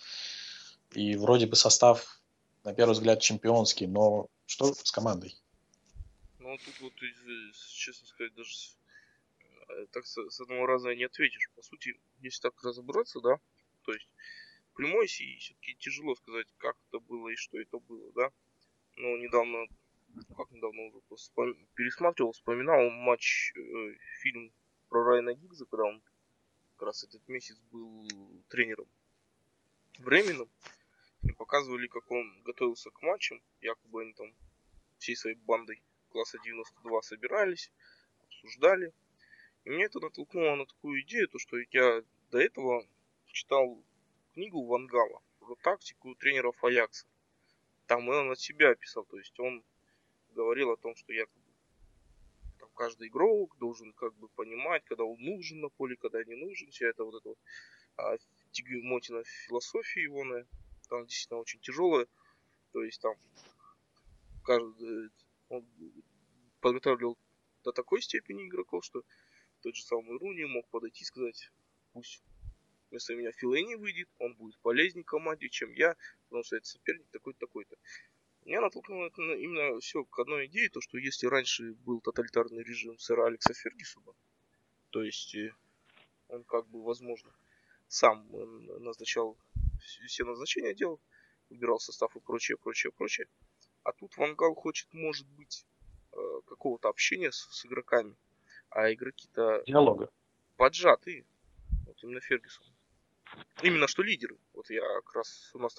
И 0.94 1.16
вроде 1.16 1.46
бы 1.46 1.56
состав, 1.56 2.20
на 2.64 2.74
первый 2.74 2.94
взгляд, 2.94 3.22
чемпионский. 3.22 3.86
Но 3.86 4.28
что 4.48 4.74
с 4.74 4.92
командой? 4.92 5.36
Ну, 6.40 6.58
тут 6.58 6.80
вот, 6.82 6.94
честно 7.76 8.08
сказать, 8.08 8.34
даже 8.34 8.50
э, 9.70 9.86
так 9.92 10.08
с, 10.08 10.18
с 10.18 10.42
одного 10.42 10.66
раза 10.66 10.96
не 10.96 11.04
ответишь. 11.04 11.52
По 11.56 11.62
сути, 11.62 11.94
если 12.22 12.42
так 12.42 12.64
разобраться, 12.64 13.20
да, 13.22 13.38
то 13.84 13.94
есть 13.94 14.10
прямой 14.74 15.06
все-таки 15.06 15.76
тяжело 15.76 16.16
сказать, 16.16 16.48
как 16.58 16.76
это 16.90 17.00
было 17.00 17.30
и 17.30 17.36
что 17.36 17.60
это 17.60 17.78
было, 17.78 18.12
да. 18.14 18.32
Но 18.96 19.16
недавно 19.18 19.68
как 20.36 20.52
недавно 20.52 20.84
уже 20.84 21.02
вспом... 21.16 21.56
пересматривал, 21.76 22.32
вспоминал 22.32 22.90
матч, 22.90 23.54
э, 23.56 23.96
фильм 24.22 24.52
про 24.90 25.04
Райана 25.04 25.34
Гигза, 25.34 25.66
когда 25.66 25.86
он 25.86 26.02
как 26.76 26.88
раз 26.88 27.04
этот 27.04 27.28
месяц 27.28 27.58
был 27.72 28.08
тренером 28.50 28.88
временным. 30.00 30.50
И 31.24 31.32
показывали, 31.32 31.88
как 31.88 32.10
он 32.12 32.42
готовился 32.44 32.92
к 32.92 33.02
матчам. 33.02 33.42
Якобы 33.62 34.04
они 34.04 34.14
там 34.14 34.34
всей 35.00 35.16
своей 35.16 35.36
бандой 35.36 35.82
класса 36.10 36.38
92 36.44 37.02
собирались, 37.02 37.72
обсуждали. 38.24 38.94
И 39.66 39.70
мне 39.70 39.86
это 39.86 40.00
натолкнуло 40.00 40.56
на 40.56 40.66
такую 40.66 41.02
идею, 41.02 41.28
то 41.28 41.40
что 41.40 41.58
я 41.72 42.04
до 42.32 42.40
этого 42.40 42.88
читал 43.28 43.84
книгу 44.34 44.66
Вангала 44.66 45.22
про 45.40 45.56
тактику 45.56 46.16
тренеров 46.16 46.64
Аякса. 46.64 47.08
Там 47.88 48.08
он 48.08 48.32
от 48.32 48.40
себя 48.40 48.76
писал, 48.76 49.06
то 49.06 49.18
есть 49.18 49.38
он 49.40 49.64
говорил 50.38 50.72
о 50.72 50.78
том, 50.78 50.96
что 50.96 51.12
якобы 51.14 51.42
там 52.60 52.70
каждый 52.76 53.08
игрок 53.08 53.58
должен 53.58 53.92
как 53.94 54.14
бы 54.16 54.30
понимать, 54.30 54.84
когда 54.86 55.04
он 55.04 55.20
нужен 55.20 55.60
на 55.60 55.70
поле, 55.70 55.96
когда 55.96 56.24
не 56.24 56.36
нужен. 56.36 56.70
Вся 56.70 56.88
это 56.88 57.04
вот 57.04 57.16
это 57.16 57.30
вот 57.30 57.40
а, 57.98 58.18
Мотина 58.84 59.24
философия 59.24 60.04
его, 60.04 60.24
там 60.90 61.06
действительно 61.06 61.40
очень 61.40 61.60
тяжелая. 61.60 62.08
То 62.72 62.84
есть 62.84 63.02
там 63.02 63.16
каждый, 64.44 65.10
он 65.50 65.66
подготавливал 66.62 67.18
до 67.64 67.72
такой 67.72 68.02
степени 68.02 68.48
игроков, 68.48 68.86
что 68.86 69.04
тот 69.62 69.76
же 69.76 69.84
самый 69.84 70.18
Руни 70.20 70.46
мог 70.46 70.68
подойти 70.70 71.02
и 71.02 71.06
сказать, 71.06 71.52
пусть 71.94 72.24
вместо 72.90 73.16
меня 73.16 73.32
Филейни 73.32 73.76
выйдет, 73.76 74.10
он 74.20 74.36
будет 74.36 74.58
полезнее 74.60 75.04
команде, 75.04 75.50
чем 75.50 75.74
я, 75.74 75.96
потому 76.26 76.44
что 76.44 76.58
это 76.58 76.66
соперник 76.66 77.10
такой-то, 77.12 77.40
такой-то. 77.40 77.76
Меня 78.48 78.62
натолкнуло 78.62 79.08
это 79.08 79.22
именно 79.22 79.78
все 79.82 80.06
к 80.06 80.18
одной 80.20 80.46
идее, 80.46 80.70
то 80.70 80.80
что 80.80 80.98
если 80.98 81.28
раньше 81.28 81.74
был 81.86 82.00
тоталитарный 82.00 82.64
режим 82.64 82.98
сэра 82.98 83.26
Алекса 83.26 83.54
Фергюсона, 83.54 84.14
то 84.90 85.04
есть 85.04 85.36
э, 85.36 85.54
он 86.30 86.46
как 86.46 86.66
бы, 86.70 86.82
возможно, 86.82 87.30
сам 87.90 88.26
назначал 88.80 89.38
все 89.82 90.24
назначения 90.24 90.74
делал, 90.74 91.02
выбирал 91.50 91.78
состав 91.82 92.16
и 92.16 92.22
прочее, 92.22 92.56
прочее, 92.58 92.94
прочее. 92.94 93.28
А 93.84 93.92
тут 93.92 94.16
Вангал 94.16 94.56
хочет, 94.56 94.94
может 94.94 95.28
быть, 95.28 95.66
э, 96.14 96.18
какого-то 96.48 96.88
общения 96.88 97.34
с, 97.34 97.50
с 97.52 97.66
игроками, 97.66 98.16
а 98.70 98.94
игроки-то... 98.94 99.62
Диалога. 99.68 100.10
Поджатые. 100.56 101.26
Вот 101.86 102.02
именно 102.02 102.22
Фергюсон. 102.22 102.66
Именно 103.64 103.88
что 103.88 104.04
лидеры. 104.04 104.38
Вот 104.54 104.70
я 104.70 104.82
как 104.82 105.16
раз 105.16 105.52
у 105.54 105.60
нас 105.60 105.76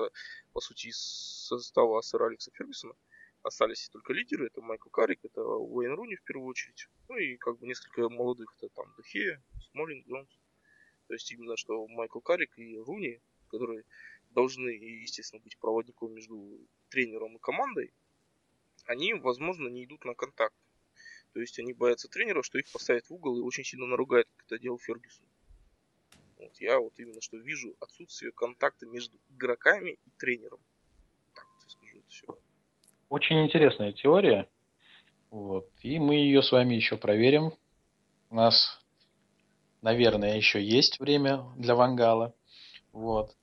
по 0.53 0.61
сути 0.61 0.89
из 0.89 0.99
состава 0.99 2.01
сэра 2.01 2.27
Алекса 2.27 2.51
Фергюсона 2.53 2.95
остались 3.43 3.89
только 3.89 4.13
лидеры. 4.13 4.47
Это 4.47 4.61
Майкл 4.61 4.91
Карик, 4.91 5.25
это 5.25 5.43
Уэйн 5.43 5.95
Руни 5.95 6.17
в 6.17 6.23
первую 6.23 6.49
очередь. 6.49 6.89
Ну 7.09 7.17
и 7.17 7.37
как 7.37 7.59
бы 7.59 7.67
несколько 7.67 8.09
молодых. 8.09 8.55
Это 8.59 8.69
там 8.75 8.93
Дехея, 8.99 9.43
Смолинг, 9.71 10.07
Джонс. 10.09 10.29
То 11.07 11.15
есть 11.15 11.31
именно 11.33 11.57
что 11.57 11.87
Майкл 11.87 12.21
Карик 12.21 12.59
и 12.59 12.77
Руни, 12.79 13.21
которые 13.49 13.85
должны, 14.31 14.71
естественно, 14.71 15.41
быть 15.41 15.57
проводником 15.59 16.13
между 16.13 16.61
тренером 16.91 17.37
и 17.37 17.41
командой, 17.41 17.93
они, 18.85 19.15
возможно, 19.15 19.69
не 19.69 19.85
идут 19.85 20.05
на 20.05 20.15
контакт. 20.15 20.57
То 21.33 21.41
есть 21.41 21.59
они 21.59 21.73
боятся 21.73 22.09
тренера, 22.09 22.43
что 22.43 22.59
их 22.59 22.71
поставят 22.73 23.09
в 23.09 23.13
угол 23.13 23.39
и 23.39 23.43
очень 23.43 23.65
сильно 23.65 23.87
наругают, 23.87 24.29
как 24.37 24.47
это 24.47 24.59
делал 24.59 24.79
Фергюсон. 24.79 25.28
Вот 26.39 26.57
я 26.61 26.79
вот 26.79 26.93
именно 26.99 27.21
что 27.21 27.37
вижу 27.37 27.75
отсутствие 27.81 28.33
контакта 28.33 28.87
между 28.87 29.19
игроками 29.31 29.99
и 30.05 30.11
тренером. 30.19 30.61
Так 31.35 31.47
вот 31.55 31.71
скажу 31.71 31.99
это 31.99 32.09
все. 32.09 32.27
Очень 33.09 33.45
интересная 33.45 33.93
теория. 33.93 34.49
Вот. 35.31 35.69
И 35.83 35.99
мы 35.99 36.15
ее 36.15 36.43
с 36.43 36.53
вами 36.53 36.75
еще 36.75 36.97
проверим. 36.97 37.53
У 38.31 38.35
нас, 38.37 38.81
наверное, 39.83 40.37
еще 40.37 40.63
есть 40.63 41.01
время 41.01 41.45
для 41.57 41.75
Вангала. 41.75 42.35
Вот. 42.93 43.37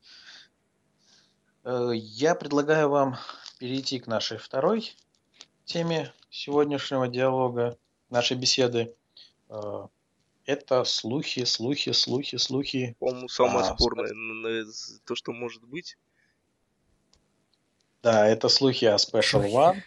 Э, 1.64 1.92
я 1.94 2.36
предлагаю 2.36 2.90
вам 2.90 3.16
перейти 3.60 4.00
к 4.00 4.08
нашей 4.08 4.38
второй 4.38 4.94
теме 5.66 6.14
сегодняшнего 6.30 7.08
диалога, 7.08 7.78
нашей 8.10 8.38
беседы. 8.38 8.96
Э, 10.46 10.54
это 10.54 10.84
слухи, 10.84 11.44
слухи, 11.46 11.92
слухи, 11.92 12.38
слухи. 12.38 12.96
По-моему, 13.00 13.28
самое 13.28 13.66
а, 13.66 13.76
спорное 13.76 14.66
спор... 14.66 15.00
то, 15.06 15.16
что 15.16 15.32
может 15.32 15.64
быть. 15.64 15.98
Да, 18.02 18.28
это 18.28 18.50
слухи 18.50 18.86
о 18.86 18.96
Special 18.96 19.52
One 19.52 19.82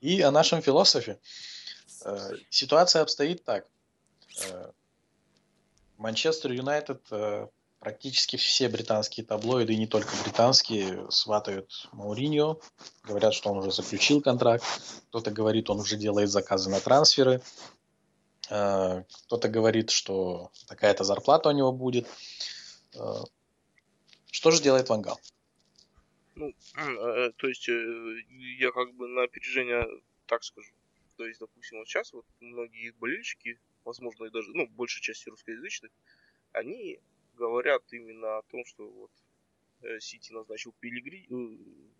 и 0.00 0.20
о 0.20 0.30
нашем 0.30 0.62
философе. 0.62 1.18
Э, 2.04 2.32
ситуация 2.50 3.02
обстоит 3.02 3.44
так. 3.44 3.66
Манчестер 5.96 6.52
Юнайтед 6.52 7.00
практически 7.78 8.36
все 8.36 8.68
британские 8.68 9.24
таблоиды, 9.24 9.72
и 9.72 9.78
не 9.78 9.86
только 9.86 10.10
британские, 10.24 11.10
сватают 11.10 11.88
Мауриньо. 11.92 12.58
Говорят, 13.04 13.32
что 13.32 13.50
он 13.50 13.58
уже 13.58 13.70
заключил 13.70 14.20
контракт. 14.20 14.64
Кто-то 15.08 15.30
говорит, 15.30 15.70
он 15.70 15.80
уже 15.80 15.96
делает 15.96 16.28
заказы 16.28 16.68
на 16.68 16.80
трансферы. 16.80 17.40
Э, 18.50 19.02
кто-то 19.26 19.48
говорит, 19.48 19.90
что 19.90 20.50
такая-то 20.68 21.04
зарплата 21.04 21.48
у 21.48 21.52
него 21.52 21.72
будет. 21.72 22.06
Э, 22.94 23.24
что 24.30 24.50
же 24.50 24.62
делает 24.62 24.88
Вангал? 24.88 25.18
Ну, 26.34 26.52
э, 26.76 27.32
то 27.36 27.48
есть 27.48 27.66
я 27.68 28.70
как 28.72 28.94
бы 28.94 29.08
на 29.08 29.24
опережение 29.24 29.86
так 30.26 30.44
скажу. 30.44 30.72
То 31.16 31.26
есть, 31.26 31.40
допустим, 31.40 31.78
вот 31.78 31.88
сейчас 31.88 32.12
вот 32.12 32.26
многие 32.40 32.90
болельщики, 32.92 33.58
возможно, 33.84 34.26
и 34.26 34.30
даже, 34.30 34.50
ну, 34.52 34.66
большая 34.68 35.02
часть 35.02 35.26
русскоязычных, 35.26 35.90
они 36.52 37.00
говорят 37.34 37.82
именно 37.90 38.38
о 38.38 38.42
том, 38.42 38.64
что 38.66 38.88
вот 38.88 39.10
Сити 40.00 40.32
назначил 40.32 40.74
Пилигри... 40.80 41.26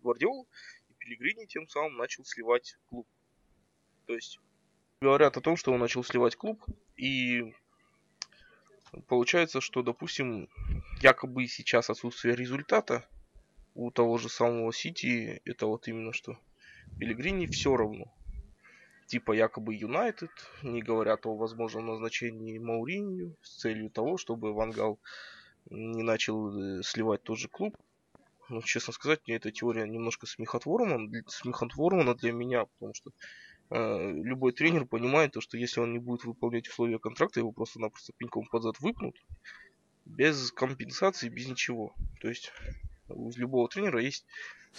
Гвардиолу, 0.01 0.47
и 0.89 0.93
Пилигрини 0.93 1.45
тем 1.45 1.67
самым 1.67 1.97
начал 1.97 2.23
сливать 2.25 2.77
клуб. 2.85 3.07
То 4.05 4.13
есть 4.13 4.39
говорят 5.01 5.37
о 5.37 5.41
том, 5.41 5.57
что 5.57 5.71
он 5.71 5.79
начал 5.79 6.03
сливать 6.03 6.35
клуб, 6.35 6.63
и 6.95 7.53
получается, 9.07 9.61
что, 9.61 9.83
допустим, 9.83 10.49
якобы 11.01 11.47
сейчас 11.47 11.89
отсутствие 11.89 12.35
результата 12.35 13.07
у 13.75 13.91
того 13.91 14.17
же 14.17 14.29
самого 14.29 14.73
Сити, 14.73 15.41
это 15.45 15.67
вот 15.67 15.87
именно 15.87 16.13
что 16.13 16.37
Пилигрини 16.99 17.45
все 17.47 17.75
равно 17.75 18.11
типа 19.07 19.31
якобы 19.31 19.73
Юнайтед, 19.73 20.31
не 20.63 20.81
говорят 20.81 21.25
о 21.25 21.35
возможном 21.35 21.87
назначении 21.87 22.59
Мауринью 22.59 23.35
с 23.41 23.59
целью 23.59 23.89
того, 23.89 24.17
чтобы 24.17 24.53
Вангал 24.53 24.99
не 25.69 26.03
начал 26.03 26.79
э, 26.79 26.83
сливать 26.83 27.23
тот 27.23 27.39
же 27.39 27.47
клуб. 27.47 27.75
Но, 28.49 28.61
честно 28.61 28.93
сказать, 28.93 29.21
мне 29.25 29.37
эта 29.37 29.51
теория 29.51 29.87
немножко 29.87 30.25
смехотворна, 30.25 31.09
смехотворна 31.27 32.15
для 32.15 32.31
меня, 32.31 32.65
потому 32.65 32.93
что 32.93 33.11
любой 33.69 34.53
тренер 34.53 34.85
понимает, 34.85 35.33
то, 35.33 35.41
что 35.41 35.57
если 35.57 35.81
он 35.81 35.93
не 35.93 35.99
будет 35.99 36.23
выполнять 36.23 36.67
условия 36.67 36.99
контракта, 36.99 37.39
его 37.39 37.51
просто-напросто 37.51 38.13
пеньком 38.13 38.47
под 38.47 38.63
зад 38.63 38.79
выпнут, 38.79 39.15
без 40.05 40.51
компенсации, 40.51 41.29
без 41.29 41.47
ничего. 41.47 41.93
То 42.21 42.29
есть 42.29 42.51
у 43.09 43.31
любого 43.31 43.67
тренера 43.67 44.01
есть 44.01 44.25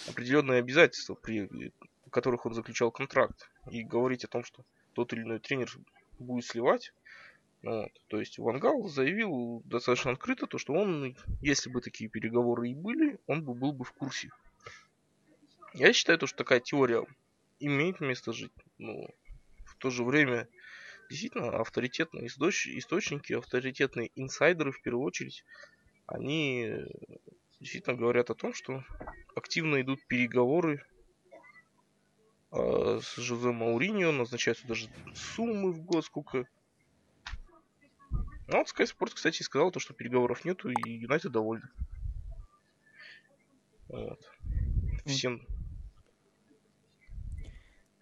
определенные 0.07 0.59
обязательства, 0.59 1.13
при 1.13 1.71
которых 2.09 2.45
он 2.45 2.53
заключал 2.53 2.91
контракт 2.91 3.49
и 3.69 3.83
говорить 3.83 4.25
о 4.25 4.27
том, 4.27 4.43
что 4.43 4.65
тот 4.93 5.13
или 5.13 5.21
иной 5.21 5.39
тренер 5.39 5.69
будет 6.17 6.45
сливать. 6.45 6.93
Вот. 7.61 7.91
То 8.07 8.19
есть 8.19 8.39
Вангал 8.39 8.87
заявил 8.87 9.61
достаточно 9.65 10.11
открыто, 10.11 10.47
то, 10.47 10.57
что 10.57 10.73
он, 10.73 11.15
если 11.41 11.69
бы 11.69 11.81
такие 11.81 12.09
переговоры 12.09 12.69
и 12.69 12.73
были, 12.73 13.19
он 13.27 13.43
бы 13.43 13.53
был 13.53 13.73
бы 13.73 13.83
в 13.83 13.91
курсе. 13.91 14.29
Я 15.73 15.93
считаю, 15.93 16.17
то, 16.17 16.25
что 16.25 16.37
такая 16.37 16.61
теория 16.61 17.05
имеет 17.59 17.99
место 17.99 18.33
жить. 18.33 18.53
Но 18.79 19.07
в 19.65 19.75
то 19.77 19.89
же 19.91 20.03
время 20.03 20.47
действительно 21.09 21.59
авторитетные 21.59 22.27
источники, 22.27 23.33
авторитетные 23.33 24.11
инсайдеры 24.15 24.71
в 24.71 24.81
первую 24.81 25.05
очередь, 25.05 25.43
они 26.07 26.73
действительно 27.59 27.95
говорят 27.95 28.29
о 28.29 28.35
том, 28.35 28.53
что 28.53 28.83
активно 29.35 29.81
идут 29.81 29.99
переговоры 30.07 30.83
а, 32.51 32.99
с 33.01 33.15
Жозе 33.17 33.51
Мауриньо, 33.51 34.11
назначаются 34.11 34.67
даже 34.67 34.89
суммы 35.13 35.71
в 35.71 35.81
год, 35.83 36.05
сколько... 36.05 36.47
Ну, 38.47 38.57
вот 38.57 38.67
Sky 38.67 38.85
Sports, 38.85 39.13
кстати, 39.13 39.43
сказал 39.43 39.71
то, 39.71 39.79
что 39.79 39.93
переговоров 39.93 40.45
нету, 40.45 40.69
и 40.69 40.89
Юнайтед 40.89 41.31
довольны. 41.31 41.67
Вот. 43.89 44.19
Всем... 45.05 45.45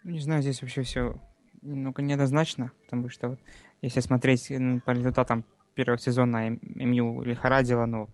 Ну, 0.07 0.13
не 0.13 0.21
знаю, 0.21 0.41
здесь 0.41 0.61
вообще 0.61 0.83
все 0.83 1.19
немного 1.61 2.01
неоднозначно, 2.01 2.71
потому 2.85 3.09
что 3.09 3.27
вот, 3.27 3.39
если 3.81 3.99
смотреть 3.99 4.47
по 4.85 4.91
результатам 4.91 5.43
первого 5.75 5.99
сезона 5.99 6.51
МЮ 6.61 7.23
лихорадило, 7.23 7.85
ну, 7.85 8.07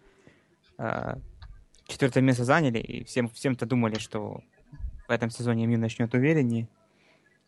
э, 0.79 1.17
четвертое 1.85 2.21
место 2.21 2.45
заняли, 2.45 2.79
и 2.79 3.03
всем, 3.03 3.29
всем-то 3.29 3.67
думали, 3.67 3.99
что 3.99 4.41
в 5.07 5.11
этом 5.11 5.29
сезоне 5.29 5.67
МЮ 5.67 5.77
начнет 5.77 6.11
увереннее, 6.15 6.67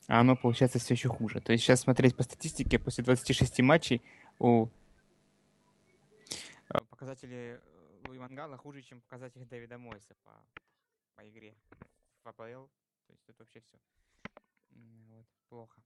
а 0.08 0.20
оно 0.20 0.36
получается 0.36 0.78
все 0.78 0.94
еще 0.94 1.10
хуже. 1.10 1.42
То 1.42 1.52
есть 1.52 1.64
сейчас 1.64 1.80
смотреть 1.80 2.16
по 2.16 2.22
статистике, 2.22 2.78
после 2.78 3.04
26 3.04 3.62
матчей 3.62 4.04
у 4.38 4.68
э, 6.70 6.78
показатели 6.92 7.60
э, 7.60 8.08
Луи 8.08 8.20
Мангала 8.20 8.58
хуже, 8.58 8.84
чем 8.84 9.02
показатели 9.02 9.44
Дэвида 9.46 9.80
Мойса 9.80 10.14
по, 10.24 10.34
по 11.16 11.28
игре 11.28 11.56
в 12.24 12.28
АПЛ. 12.28 12.68
То 13.08 13.14
есть 13.14 13.24
это 13.28 13.40
вообще 13.40 13.60
все 13.62 13.80
плохо. 15.56 15.82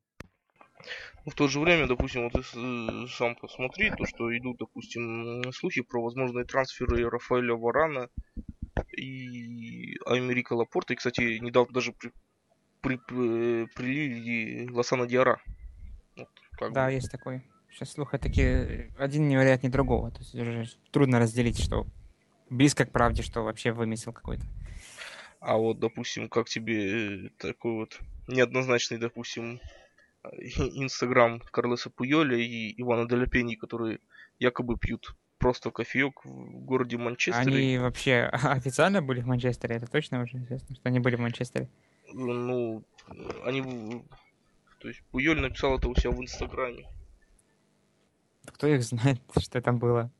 Ну, 1.25 1.31
в 1.31 1.35
то 1.35 1.47
же 1.47 1.59
время, 1.59 1.87
допустим, 1.87 2.23
вот 2.23 2.35
если 2.35 3.07
сам 3.07 3.35
посмотри, 3.35 3.91
то, 3.91 4.05
что 4.05 4.35
идут, 4.35 4.57
допустим, 4.57 5.51
слухи 5.51 5.81
про 5.81 6.01
возможные 6.01 6.45
трансферы 6.45 7.09
Рафаэля 7.09 7.53
Варана 7.53 8.09
и 8.97 9.97
Америка 10.05 10.53
Лапорта. 10.53 10.93
И, 10.93 10.95
кстати, 10.95 11.37
недавно 11.39 11.73
даже 11.73 11.91
при, 11.91 12.11
при, 12.81 12.95
при, 12.97 13.65
прилили 13.75 14.69
Лосана 14.71 15.05
Диара. 15.05 15.41
Вот, 16.15 16.73
да, 16.73 16.85
бы. 16.85 16.93
есть 16.93 17.11
такой. 17.11 17.43
Сейчас 17.69 17.91
слухи 17.91 18.17
такие, 18.17 18.91
один 18.97 19.27
не 19.27 19.37
вариант, 19.37 19.63
ни 19.63 19.67
другого. 19.67 20.11
То 20.11 20.19
есть 20.19 20.33
уже 20.33 20.65
трудно 20.91 21.19
разделить, 21.19 21.61
что 21.61 21.85
близко 22.49 22.85
к 22.85 22.91
правде, 22.91 23.21
что 23.21 23.43
вообще 23.43 23.71
вымысел 23.71 24.13
какой-то. 24.13 24.45
А 25.41 25.57
вот, 25.57 25.79
допустим, 25.79 26.27
как 26.29 26.49
тебе 26.49 27.27
э, 27.27 27.29
такой 27.37 27.73
вот 27.73 27.99
неоднозначный, 28.29 28.97
допустим, 28.97 29.59
Инстаграм 30.23 31.41
Карлеса 31.51 31.89
Пуйоля 31.89 32.37
и 32.37 32.79
Ивана 32.81 33.07
Деляпени, 33.07 33.55
которые 33.55 33.99
якобы 34.39 34.77
пьют 34.77 35.15
просто 35.37 35.71
кофеек 35.71 36.25
в 36.25 36.65
городе 36.65 36.97
Манчестере. 36.97 37.55
Они 37.55 37.77
вообще 37.77 38.23
официально 38.31 39.01
были 39.01 39.21
в 39.21 39.27
Манчестере? 39.27 39.77
Это 39.77 39.87
точно 39.87 40.21
уже 40.21 40.37
известно, 40.37 40.75
что 40.75 40.89
они 40.89 40.99
были 40.99 41.15
в 41.15 41.19
Манчестере? 41.19 41.69
Ну, 42.13 42.83
они... 43.45 44.03
То 44.79 44.87
есть 44.87 45.01
Пуйоль 45.11 45.41
написал 45.41 45.77
это 45.77 45.89
у 45.89 45.95
себя 45.95 46.11
в 46.11 46.21
Инстаграме. 46.21 46.87
Кто 48.45 48.67
их 48.67 48.83
знает, 48.83 49.19
что 49.39 49.61
там 49.61 49.79
было? 49.79 50.11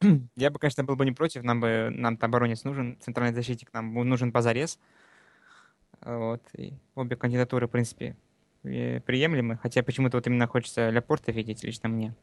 Я 0.36 0.50
бы, 0.50 0.58
конечно, 0.58 0.84
был 0.84 0.96
бы 0.96 1.04
не 1.04 1.12
против, 1.12 1.42
нам 1.42 1.60
бы 1.60 1.90
нам-то 1.90 2.26
оборонец 2.26 2.64
нужен, 2.64 2.98
центральный 3.00 3.34
защитник 3.34 3.72
нам 3.72 3.92
нужен 3.92 4.32
позарез. 4.32 4.78
Вот. 6.02 6.42
И 6.56 6.74
обе 6.94 7.16
кандидатуры, 7.16 7.66
в 7.66 7.70
принципе, 7.70 8.16
приемлемы. 8.62 9.56
Хотя 9.56 9.82
почему-то 9.82 10.16
вот 10.16 10.26
именно 10.26 10.46
хочется 10.46 10.90
Ляпорта 10.90 11.32
видеть 11.32 11.64
лично 11.64 11.88
мне. 11.88 12.14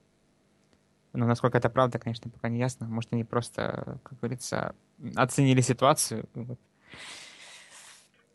Но 1.14 1.26
насколько 1.26 1.58
это 1.58 1.70
правда, 1.70 1.98
конечно, 1.98 2.30
пока 2.30 2.50
не 2.50 2.60
ясно. 2.60 2.88
Может, 2.88 3.14
они 3.14 3.24
просто, 3.24 4.00
как 4.04 4.20
говорится, 4.20 4.76
оценили 5.16 5.62
ситуацию. 5.62 6.28
Вот. 6.34 6.60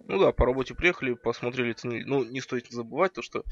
Ну 0.07 0.19
да, 0.19 0.33
по 0.33 0.47
работе 0.47 0.75
приехали, 0.75 1.13
посмотрели, 1.13 1.73
оценили. 1.73 2.05
Ну, 2.05 2.25
не 2.25 2.41
стоит 2.41 2.71
забывать 2.71 3.13
то, 3.13 3.23
что 3.23 3.45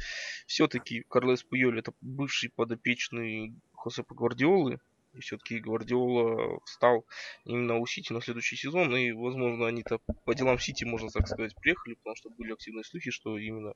все-таки 0.46 1.04
Карлес 1.08 1.42
Пуйоль 1.42 1.78
это 1.78 1.92
бывший 2.00 2.50
подопечный 2.50 3.54
Хосепа 3.74 4.14
Гвардиолы. 4.14 4.80
И 5.14 5.20
все-таки 5.20 5.58
Гвардиола 5.58 6.60
встал 6.64 7.06
именно 7.44 7.78
у 7.78 7.86
Сити 7.86 8.12
на 8.12 8.20
следующий 8.20 8.56
сезон. 8.56 8.94
И, 8.96 9.12
возможно, 9.12 9.66
они-то 9.66 10.00
по 10.24 10.34
делам 10.34 10.58
Сити, 10.58 10.84
можно 10.84 11.10
так 11.10 11.26
сказать, 11.26 11.54
приехали, 11.56 11.94
потому 11.94 12.16
что 12.16 12.30
были 12.30 12.52
активные 12.52 12.84
слухи, 12.84 13.10
что 13.10 13.38
именно 13.38 13.72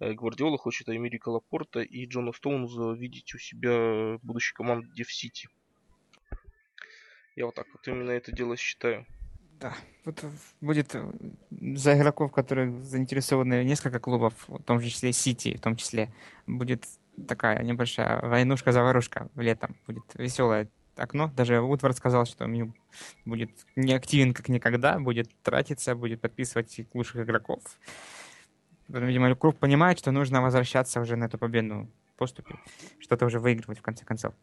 э, 0.00 0.12
Гвардиола 0.12 0.58
хочет 0.58 0.88
Америка 0.88 1.28
Лапорта 1.28 1.80
и 1.80 2.06
Джона 2.06 2.32
Стоунза 2.32 2.92
видеть 2.92 3.34
у 3.34 3.38
себя 3.38 4.18
будущей 4.22 4.54
команде 4.54 5.04
в 5.04 5.12
Сити. 5.12 5.48
Я 7.36 7.46
вот 7.46 7.54
так 7.54 7.66
вот 7.72 7.86
именно 7.88 8.10
это 8.10 8.32
дело 8.32 8.56
считаю. 8.56 9.06
Да, 9.60 9.76
вот 10.04 10.24
будет 10.60 10.96
за 11.50 11.96
игроков, 11.96 12.32
которые 12.32 12.80
заинтересованы 12.80 13.62
несколько 13.62 14.00
клубов, 14.00 14.34
в 14.48 14.62
том 14.64 14.80
числе 14.80 15.12
Сити, 15.12 15.56
в 15.56 15.60
том 15.60 15.76
числе, 15.76 16.12
будет 16.48 16.84
такая 17.28 17.62
небольшая 17.62 18.20
войнушка-заварушка 18.20 19.30
летом. 19.36 19.76
Будет 19.86 20.04
веселое 20.14 20.68
окно. 20.96 21.30
Даже 21.36 21.60
Утвард 21.60 21.96
сказал, 21.96 22.26
что 22.26 22.46
Мью 22.46 22.74
будет 23.24 23.50
не 23.76 23.94
активен 23.94 24.34
как 24.34 24.48
никогда, 24.48 24.98
будет 24.98 25.30
тратиться, 25.42 25.94
будет 25.94 26.20
подписывать 26.20 26.80
лучших 26.92 27.22
игроков. 27.22 27.62
Видимо, 28.88 29.34
клуб 29.34 29.58
понимает, 29.58 29.98
что 29.98 30.10
нужно 30.12 30.42
возвращаться 30.42 31.00
уже 31.00 31.16
на 31.16 31.24
эту 31.24 31.38
победную 31.38 31.90
поступе, 32.16 32.56
что-то 33.00 33.26
уже 33.26 33.38
выигрывать 33.38 33.78
в 33.78 33.82
конце 33.82 34.04
концов. 34.04 34.34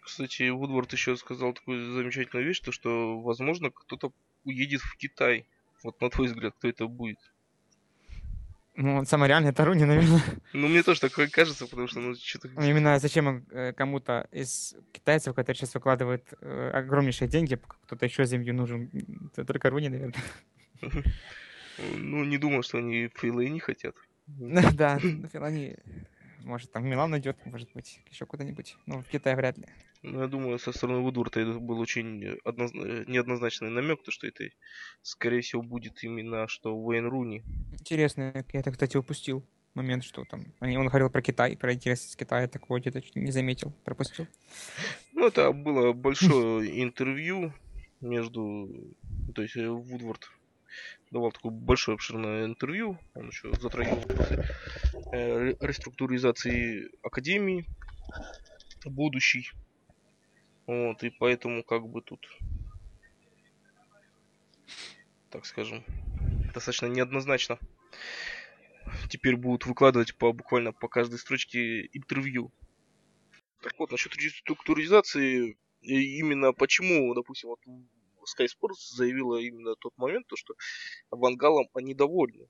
Кстати, 0.00 0.48
Вудвард 0.48 0.92
еще 0.92 1.16
сказал 1.16 1.52
такую 1.52 1.92
замечательную 1.92 2.46
вещь, 2.46 2.60
то 2.60 2.72
что, 2.72 3.20
возможно, 3.20 3.70
кто-то 3.70 4.12
уедет 4.44 4.80
в 4.80 4.96
Китай. 4.96 5.46
Вот 5.82 6.00
на 6.00 6.10
твой 6.10 6.28
взгляд, 6.28 6.54
кто 6.56 6.68
это 6.68 6.86
будет? 6.86 7.18
Ну, 8.82 9.04
самое 9.04 9.28
реальное 9.28 9.50
это 9.50 9.64
Руни, 9.64 9.84
наверное. 9.84 10.22
Ну, 10.54 10.68
мне 10.68 10.82
тоже 10.82 11.00
такое 11.00 11.28
кажется, 11.28 11.66
потому 11.66 11.86
что, 11.86 12.00
ну, 12.00 12.14
что-то... 12.14 12.48
Ну, 12.48 12.62
именно 12.62 12.98
зачем 12.98 13.44
э, 13.50 13.74
кому-то 13.74 14.26
из 14.32 14.74
китайцев, 14.92 15.34
которые 15.34 15.58
сейчас 15.58 15.74
выкладывают 15.74 16.24
э, 16.40 16.70
огромнейшие 16.72 17.28
деньги, 17.28 17.58
кто-то 17.84 18.06
еще 18.06 18.24
землю 18.24 18.54
нужен, 18.54 18.90
это 19.32 19.44
только 19.44 19.68
Руни, 19.68 19.90
наверное. 19.90 20.14
Ну, 21.94 22.24
не 22.24 22.38
думал, 22.38 22.62
что 22.62 22.78
они 22.78 23.10
Филы 23.14 23.50
не 23.50 23.60
хотят. 23.60 23.94
Да, 24.74 24.98
Филани, 24.98 25.76
может, 26.44 26.72
там 26.72 26.86
Милан 26.86 27.10
найдет, 27.10 27.36
может 27.46 27.72
быть, 27.72 28.00
еще 28.10 28.26
куда-нибудь. 28.26 28.76
Ну, 28.86 29.02
в 29.02 29.06
Китае 29.08 29.36
вряд 29.36 29.58
ли. 29.58 29.66
Ну, 30.02 30.22
я 30.22 30.28
думаю, 30.28 30.58
со 30.58 30.72
стороны 30.72 31.00
Вудворта 31.00 31.40
это 31.40 31.58
был 31.58 31.78
очень 31.78 32.38
одноз... 32.44 32.72
неоднозначный 32.72 33.70
намек, 33.70 34.02
то 34.02 34.10
что 34.10 34.26
это, 34.26 34.44
скорее 35.02 35.42
всего, 35.42 35.62
будет 35.62 36.02
именно 36.02 36.48
что 36.48 36.74
Уэйн 36.74 37.06
Руни. 37.06 37.42
Интересно, 37.72 38.32
я 38.34 38.60
это, 38.60 38.72
кстати, 38.72 38.96
упустил 38.96 39.46
момент, 39.74 40.04
что 40.04 40.24
там... 40.24 40.54
Он 40.60 40.86
говорил 40.86 41.10
про 41.10 41.22
Китай, 41.22 41.56
про 41.56 41.74
интерес 41.74 42.10
с 42.10 42.16
Китая, 42.16 42.48
такого 42.48 42.80
где-то 42.80 43.02
не 43.14 43.30
заметил, 43.30 43.72
пропустил. 43.84 44.26
Ну, 45.12 45.26
это 45.26 45.52
было 45.52 45.92
большое 45.92 46.82
интервью 46.82 47.52
между... 48.00 48.68
То 49.34 49.42
есть 49.42 49.56
Вудворд 49.56 50.30
давал 51.10 51.32
такое 51.32 51.52
большое 51.52 51.96
обширное 51.96 52.46
интервью. 52.46 52.98
Он 53.14 53.28
еще 53.28 53.52
затрагивал 53.60 54.00
вопросы 54.00 54.44
э, 55.12 55.54
реструктуризации 55.60 56.90
академии 57.02 57.66
будущей. 58.84 59.50
Вот, 60.66 61.02
и 61.02 61.10
поэтому 61.10 61.64
как 61.64 61.86
бы 61.88 62.00
тут, 62.00 62.26
так 65.30 65.44
скажем, 65.44 65.84
достаточно 66.54 66.86
неоднозначно. 66.86 67.58
Теперь 69.08 69.36
будут 69.36 69.66
выкладывать 69.66 70.16
по 70.16 70.32
буквально 70.32 70.72
по 70.72 70.88
каждой 70.88 71.18
строчке 71.18 71.86
интервью. 71.92 72.52
Так 73.62 73.74
вот, 73.78 73.90
насчет 73.90 74.14
реструктуризации, 74.16 75.58
именно 75.80 76.52
почему, 76.52 77.12
допустим, 77.14 77.50
вот 77.50 77.60
Sky 78.36 78.46
Sports 78.46 78.94
заявила 78.96 79.36
именно 79.36 79.74
тот 79.76 79.96
момент, 79.96 80.26
то, 80.26 80.36
что 80.36 80.54
Вангалом 81.10 81.68
они 81.74 81.94
довольны 81.94 82.48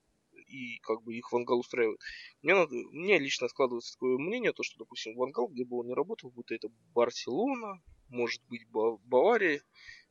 и 0.50 0.78
как 0.80 1.02
бы 1.02 1.14
их 1.14 1.32
Вангал 1.32 1.60
устраивает. 1.60 2.00
Мне, 2.42 2.54
надо, 2.54 2.74
мне 2.74 3.18
лично 3.18 3.48
складывается 3.48 3.92
такое 3.94 4.18
мнение, 4.18 4.52
то, 4.52 4.62
что, 4.62 4.78
допустим, 4.78 5.14
Вангал, 5.16 5.48
где 5.48 5.64
бы 5.64 5.78
он 5.78 5.86
ни 5.86 5.92
работал, 5.92 6.30
будто 6.30 6.54
это 6.54 6.68
Барселона, 6.94 7.80
может 8.08 8.42
быть 8.48 8.66
Бавария 8.68 9.62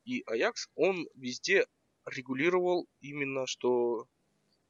и 0.04 0.22
Аякс, 0.26 0.68
он 0.74 1.06
везде 1.14 1.66
регулировал 2.06 2.88
именно 3.00 3.46
что 3.46 4.06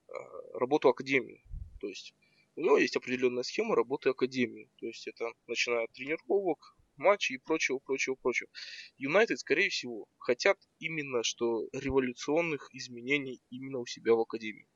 э, 0.08 0.12
работу 0.54 0.88
академии. 0.88 1.44
То 1.80 1.86
есть 1.86 2.14
у 2.56 2.62
него 2.62 2.78
есть 2.78 2.96
определенная 2.96 3.44
схема 3.44 3.76
работы 3.76 4.10
академии. 4.10 4.68
То 4.78 4.86
есть 4.86 5.06
это 5.06 5.32
начиная 5.46 5.84
от 5.84 5.92
тренировок, 5.92 6.76
матчей 7.00 7.36
и 7.36 7.38
прочего, 7.38 7.78
прочего, 7.78 8.14
прочего. 8.14 8.48
Юнайтед, 8.96 9.40
скорее 9.40 9.70
всего, 9.70 10.06
хотят 10.18 10.58
именно 10.78 11.24
что 11.24 11.68
революционных 11.72 12.72
изменений 12.72 13.40
именно 13.50 13.78
у 13.78 13.86
себя 13.86 14.14
в 14.14 14.20
академии. 14.20 14.68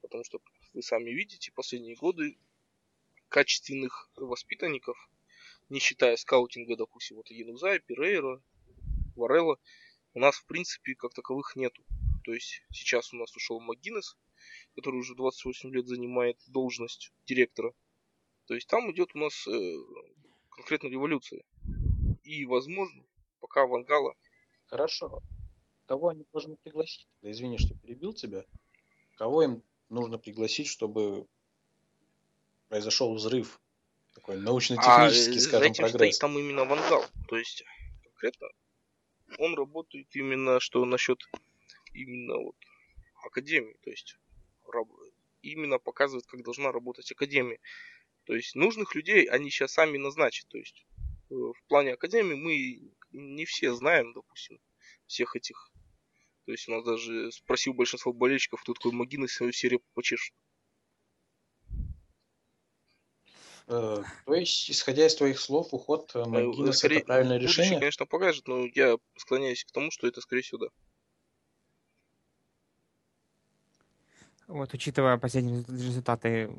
Потому 0.00 0.24
что 0.24 0.40
вы 0.72 0.82
сами 0.82 1.10
видите, 1.10 1.52
последние 1.52 1.94
годы 1.94 2.36
качественных 3.28 4.10
воспитанников 4.16 4.96
не 5.68 5.80
считая 5.80 6.16
скаутинга, 6.16 6.76
допустим, 6.76 7.16
вот 7.16 7.30
Янузая, 7.30 7.80
Перейра, 7.80 8.42
Варелла, 9.16 9.58
у 10.14 10.20
нас, 10.20 10.36
в 10.36 10.46
принципе, 10.46 10.94
как 10.94 11.12
таковых 11.12 11.56
нету. 11.56 11.84
То 12.24 12.32
есть 12.32 12.62
сейчас 12.72 13.12
у 13.12 13.16
нас 13.16 13.34
ушел 13.36 13.60
Магинес, 13.60 14.16
который 14.74 15.00
уже 15.00 15.14
28 15.14 15.74
лет 15.74 15.86
занимает 15.86 16.38
должность 16.46 17.12
директора. 17.26 17.74
То 18.46 18.54
есть 18.54 18.68
там 18.68 18.90
идет 18.92 19.14
у 19.14 19.18
нас 19.18 19.46
э, 19.46 19.76
конкретно 20.50 20.88
революция. 20.88 21.42
И, 22.26 22.44
возможно, 22.44 23.04
пока 23.40 23.66
Вангала... 23.66 24.14
Хорошо. 24.66 25.22
Кого 25.86 26.08
они 26.08 26.24
должны 26.32 26.56
пригласить? 26.56 27.06
Да 27.22 27.30
извини, 27.30 27.56
что 27.56 27.78
перебил 27.78 28.12
тебя. 28.12 28.44
Кого 29.16 29.44
им 29.44 29.62
нужно 29.88 30.18
пригласить, 30.18 30.66
чтобы 30.66 31.28
произошел 32.68 33.14
взрыв 33.14 33.60
такой 34.12 34.40
научно-технический, 34.40 35.38
а, 35.38 35.40
скажем, 35.40 35.70
этим 35.70 35.84
прогресс. 35.84 36.16
стоит 36.16 36.18
там 36.18 36.36
именно 36.36 36.64
вангал. 36.64 37.04
То 37.28 37.36
есть, 37.36 37.62
конкретно, 38.02 38.48
он 39.38 39.54
работает 39.54 40.08
именно 40.16 40.58
что 40.58 40.84
насчет 40.84 41.22
именно 41.92 42.38
вот 42.38 42.56
академии. 43.24 43.76
То 43.84 43.90
есть, 43.90 44.18
именно 45.42 45.78
показывает, 45.78 46.26
как 46.26 46.42
должна 46.42 46.72
работать 46.72 47.12
академия. 47.12 47.60
То 48.24 48.34
есть, 48.34 48.56
нужных 48.56 48.96
людей 48.96 49.26
они 49.26 49.48
сейчас 49.48 49.74
сами 49.74 49.96
назначат. 49.96 50.48
То 50.48 50.58
есть, 50.58 50.84
в 51.28 51.62
плане 51.68 51.94
академии 51.94 52.34
мы 52.34 52.92
не 53.12 53.44
все 53.44 53.74
знаем, 53.74 54.12
допустим, 54.12 54.60
всех 55.06 55.36
этих. 55.36 55.70
То 56.44 56.52
есть, 56.52 56.68
у 56.68 56.72
нас 56.72 56.84
даже 56.84 57.32
спросил 57.32 57.74
большинство 57.74 58.12
болельщиков, 58.12 58.62
кто 58.62 58.74
такой 58.74 58.92
Магинес, 58.92 59.32
свою 59.32 59.52
серию 59.52 59.82
почешет. 59.94 60.34
Э, 63.68 64.04
то 64.24 64.34
есть, 64.34 64.70
исходя 64.70 65.06
из 65.06 65.16
твоих 65.16 65.40
слов, 65.40 65.68
уход 65.72 66.12
э, 66.14 66.24
Магинес 66.24 66.78
скорее, 66.78 66.98
это 66.98 67.06
правильное 67.06 67.38
будущее, 67.38 67.64
решение? 67.64 67.80
конечно, 67.80 68.06
покажет, 68.06 68.46
но 68.46 68.64
я 68.74 68.96
склоняюсь 69.16 69.64
к 69.64 69.72
тому, 69.72 69.90
что 69.90 70.06
это, 70.06 70.20
скорее 70.20 70.42
всего, 70.42 70.66
да. 70.66 70.68
Вот, 74.46 74.72
учитывая 74.72 75.18
последние 75.18 75.64
результаты 75.64 76.52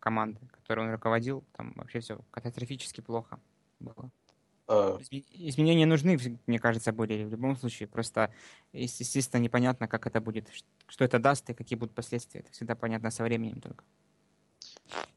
команды, 0.00 0.40
которой 0.52 0.86
он 0.86 0.92
руководил, 0.92 1.44
там 1.52 1.74
вообще 1.76 2.00
все 2.00 2.18
катастрофически 2.30 3.02
плохо 3.02 3.38
было. 3.80 4.10
А... 4.66 4.98
Изменения 5.10 5.86
нужны, 5.86 6.18
мне 6.46 6.58
кажется, 6.58 6.92
были 6.92 7.24
в 7.24 7.30
любом 7.30 7.56
случае. 7.56 7.88
Просто, 7.88 8.32
естественно, 8.72 9.40
непонятно, 9.40 9.88
как 9.88 10.06
это 10.06 10.20
будет, 10.20 10.48
что 10.86 11.04
это 11.04 11.18
даст 11.18 11.48
и 11.50 11.54
какие 11.54 11.78
будут 11.78 11.94
последствия. 11.94 12.40
Это 12.40 12.52
всегда 12.52 12.74
понятно 12.74 13.10
со 13.10 13.24
временем 13.24 13.60
только. 13.60 13.84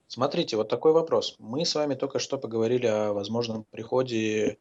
Смотрите, 0.07 0.57
вот 0.57 0.67
такой 0.69 0.91
вопрос. 0.91 1.35
Мы 1.39 1.65
с 1.65 1.75
вами 1.75 1.95
только 1.95 2.19
что 2.19 2.37
поговорили 2.37 2.85
о 2.85 3.13
возможном 3.13 3.63
приходе 3.63 4.57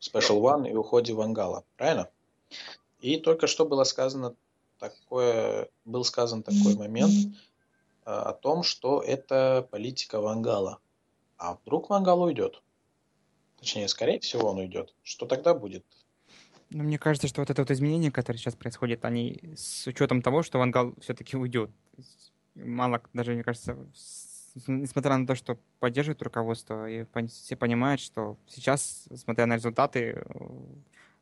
Special 0.00 0.40
One 0.40 0.70
и 0.70 0.74
уходе 0.74 1.12
Вангала, 1.12 1.64
правильно? 1.76 2.08
И 3.00 3.18
только 3.18 3.46
что 3.46 3.66
было 3.66 3.84
сказано 3.84 4.34
такое, 4.78 5.68
был 5.84 6.04
сказан 6.04 6.42
такой 6.42 6.76
момент 6.76 7.36
о 8.04 8.32
том, 8.32 8.62
что 8.62 9.02
это 9.02 9.66
политика 9.70 10.20
Вангала. 10.20 10.78
А 11.36 11.54
вдруг 11.54 11.90
Вангал 11.90 12.22
уйдет? 12.22 12.62
Точнее, 13.58 13.88
скорее 13.88 14.20
всего, 14.20 14.50
он 14.50 14.58
уйдет. 14.58 14.94
Что 15.02 15.26
тогда 15.26 15.54
будет? 15.54 15.84
Ну, 16.70 16.82
мне 16.82 16.98
кажется, 16.98 17.28
что 17.28 17.40
вот 17.40 17.50
это 17.50 17.62
вот 17.62 17.70
изменение, 17.70 18.10
которое 18.10 18.38
сейчас 18.38 18.54
происходит, 18.54 19.04
они 19.04 19.40
с 19.56 19.86
учетом 19.86 20.20
того, 20.20 20.42
что 20.42 20.58
Вангал 20.58 20.94
все-таки 21.00 21.36
уйдет. 21.36 21.70
Мало 22.54 23.02
даже, 23.12 23.32
мне 23.34 23.44
кажется, 23.44 23.76
несмотря 24.66 25.16
на 25.16 25.26
то, 25.26 25.34
что 25.34 25.58
поддерживает 25.78 26.22
руководство, 26.22 26.88
и 26.88 27.06
все 27.28 27.56
понимают, 27.56 28.00
что 28.00 28.36
сейчас, 28.48 29.08
смотря 29.14 29.46
на 29.46 29.56
результаты, 29.56 30.24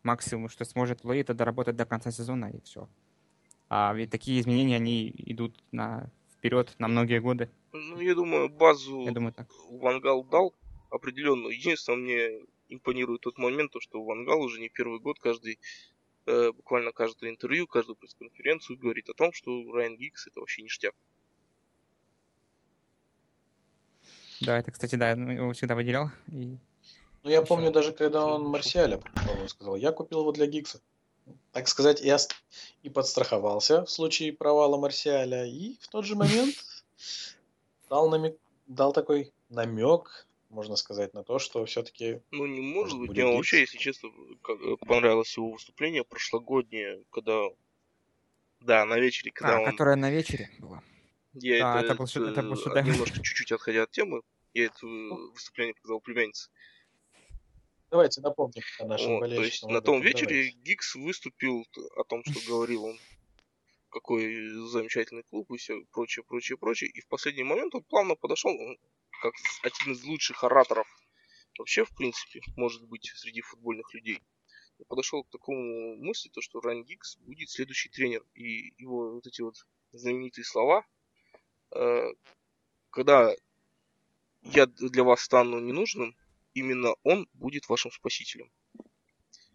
максимум, 0.02 0.48
что 0.48 0.64
сможет 0.64 1.04
Луи, 1.04 1.20
это 1.20 1.34
доработать 1.34 1.76
до 1.76 1.84
конца 1.84 2.10
сезона, 2.10 2.46
и 2.46 2.60
все. 2.62 2.88
А 3.68 3.92
ведь 3.94 4.10
такие 4.10 4.40
изменения, 4.40 4.76
они 4.76 5.12
идут 5.16 5.62
на 5.72 6.10
вперед 6.32 6.74
на 6.78 6.88
многие 6.88 7.20
годы. 7.20 7.50
Ну, 7.72 8.00
я 8.00 8.14
думаю, 8.14 8.48
базу 8.48 9.02
я 9.02 9.12
думаю, 9.12 9.32
так. 9.32 9.48
Вангал 9.70 10.24
дал 10.24 10.54
определенную. 10.90 11.56
Единственное, 11.56 11.98
мне 11.98 12.46
импонирует 12.68 13.22
тот 13.22 13.38
момент, 13.38 13.72
то, 13.72 13.80
что 13.80 14.02
Вангал 14.02 14.40
уже 14.40 14.60
не 14.60 14.68
первый 14.68 15.00
год 15.00 15.18
каждый 15.18 15.58
э, 16.26 16.52
буквально 16.52 16.92
каждое 16.92 17.30
интервью, 17.30 17.66
каждую 17.66 17.96
пресс-конференцию 17.96 18.78
говорит 18.78 19.08
о 19.08 19.14
том, 19.14 19.32
что 19.32 19.50
Райан 19.72 19.96
Гикс 19.96 20.26
это 20.26 20.40
вообще 20.40 20.62
ништяк. 20.62 20.94
Да, 24.40 24.58
это, 24.58 24.70
кстати, 24.70 24.96
да, 24.96 25.10
его 25.10 25.52
всегда 25.52 25.74
выделял. 25.74 26.10
И... 26.28 26.56
Ну, 27.22 27.30
я 27.30 27.42
помню 27.42 27.70
даже, 27.70 27.92
когда 27.92 28.26
он 28.26 28.44
Марсиаля 28.44 29.00
сказал, 29.48 29.76
я 29.76 29.92
купил 29.92 30.20
его 30.20 30.32
для 30.32 30.46
Гикса. 30.46 30.80
Так 31.52 31.68
сказать, 31.68 32.04
ост... 32.04 32.34
и 32.82 32.90
подстраховался 32.90 33.84
в 33.84 33.90
случае 33.90 34.32
провала 34.32 34.76
Марсиаля, 34.76 35.46
и 35.46 35.78
в 35.80 35.88
тот 35.88 36.04
же 36.04 36.16
момент 36.16 36.54
дал, 37.88 38.10
намек... 38.10 38.36
дал 38.66 38.92
такой 38.92 39.32
намек, 39.48 40.26
можно 40.54 40.76
сказать, 40.76 41.12
на 41.14 41.24
то, 41.24 41.38
что 41.38 41.64
все-таки... 41.66 42.20
Ну, 42.30 42.46
не 42.46 42.60
может 42.60 42.98
быть. 42.98 43.10
Мне 43.10 43.26
вообще, 43.26 43.60
если 43.60 43.76
честно, 43.76 44.10
понравилось 44.86 45.36
его 45.36 45.50
выступление 45.50 46.04
прошлогоднее, 46.04 47.04
когда... 47.10 47.42
Да, 48.60 48.84
на 48.86 48.98
вечере, 48.98 49.30
когда 49.32 49.56
а, 49.56 49.60
он... 49.60 49.70
которое 49.70 49.96
на 49.96 50.10
вечере 50.10 50.50
было. 50.58 50.82
Я 51.34 51.58
да, 51.58 51.80
это, 51.80 51.92
это, 51.92 51.94
был, 51.96 52.04
это, 52.04 52.40
это 52.40 52.42
был 52.42 52.56
шедевр. 52.56 52.86
немножко 52.86 53.16
чуть-чуть 53.16 53.52
отходя 53.52 53.82
от 53.82 53.90
темы, 53.90 54.22
я 54.54 54.66
это 54.66 54.86
выступление 54.86 55.74
показал 55.74 56.00
племяннице. 56.00 56.48
Давайте 57.90 58.20
напомним 58.22 58.62
о 58.78 58.86
нашем 58.86 59.18
вот, 59.18 59.28
То 59.28 59.42
есть 59.42 59.66
на 59.66 59.80
том 59.80 60.00
вечере 60.00 60.26
давайте. 60.26 60.58
Гикс 60.62 60.94
выступил 60.94 61.66
о 61.96 62.04
том, 62.04 62.22
что 62.24 62.40
говорил 62.48 62.84
он, 62.84 62.98
какой 63.90 64.48
замечательный 64.68 65.24
клуб 65.24 65.50
и 65.52 65.56
все 65.58 65.84
прочее, 65.92 66.24
прочее, 66.24 66.56
прочее. 66.56 66.90
И 66.90 67.00
в 67.00 67.08
последний 67.08 67.44
момент 67.44 67.74
он 67.74 67.82
плавно 67.82 68.14
подошел, 68.14 68.56
как 69.24 69.34
один 69.62 69.94
из 69.94 70.04
лучших 70.04 70.44
ораторов 70.44 70.86
вообще, 71.58 71.86
в 71.86 71.94
принципе, 71.94 72.42
может 72.56 72.86
быть, 72.86 73.10
среди 73.16 73.40
футбольных 73.40 73.94
людей. 73.94 74.22
И 74.78 74.84
подошел 74.84 75.24
к 75.24 75.30
такому 75.30 75.96
мысли, 75.96 76.28
то, 76.28 76.42
что 76.42 76.60
Райан 76.60 76.84
Гикс 76.84 77.16
будет 77.18 77.48
следующий 77.48 77.88
тренер. 77.88 78.22
И 78.34 78.74
его 78.76 79.14
вот 79.14 79.26
эти 79.26 79.40
вот 79.40 79.54
знаменитые 79.92 80.44
слова, 80.44 80.84
э, 81.74 82.12
когда 82.90 83.34
я 84.42 84.66
для 84.66 85.04
вас 85.04 85.22
стану 85.22 85.58
ненужным, 85.58 86.14
именно 86.52 86.94
он 87.02 87.26
будет 87.32 87.66
вашим 87.70 87.92
спасителем. 87.92 88.52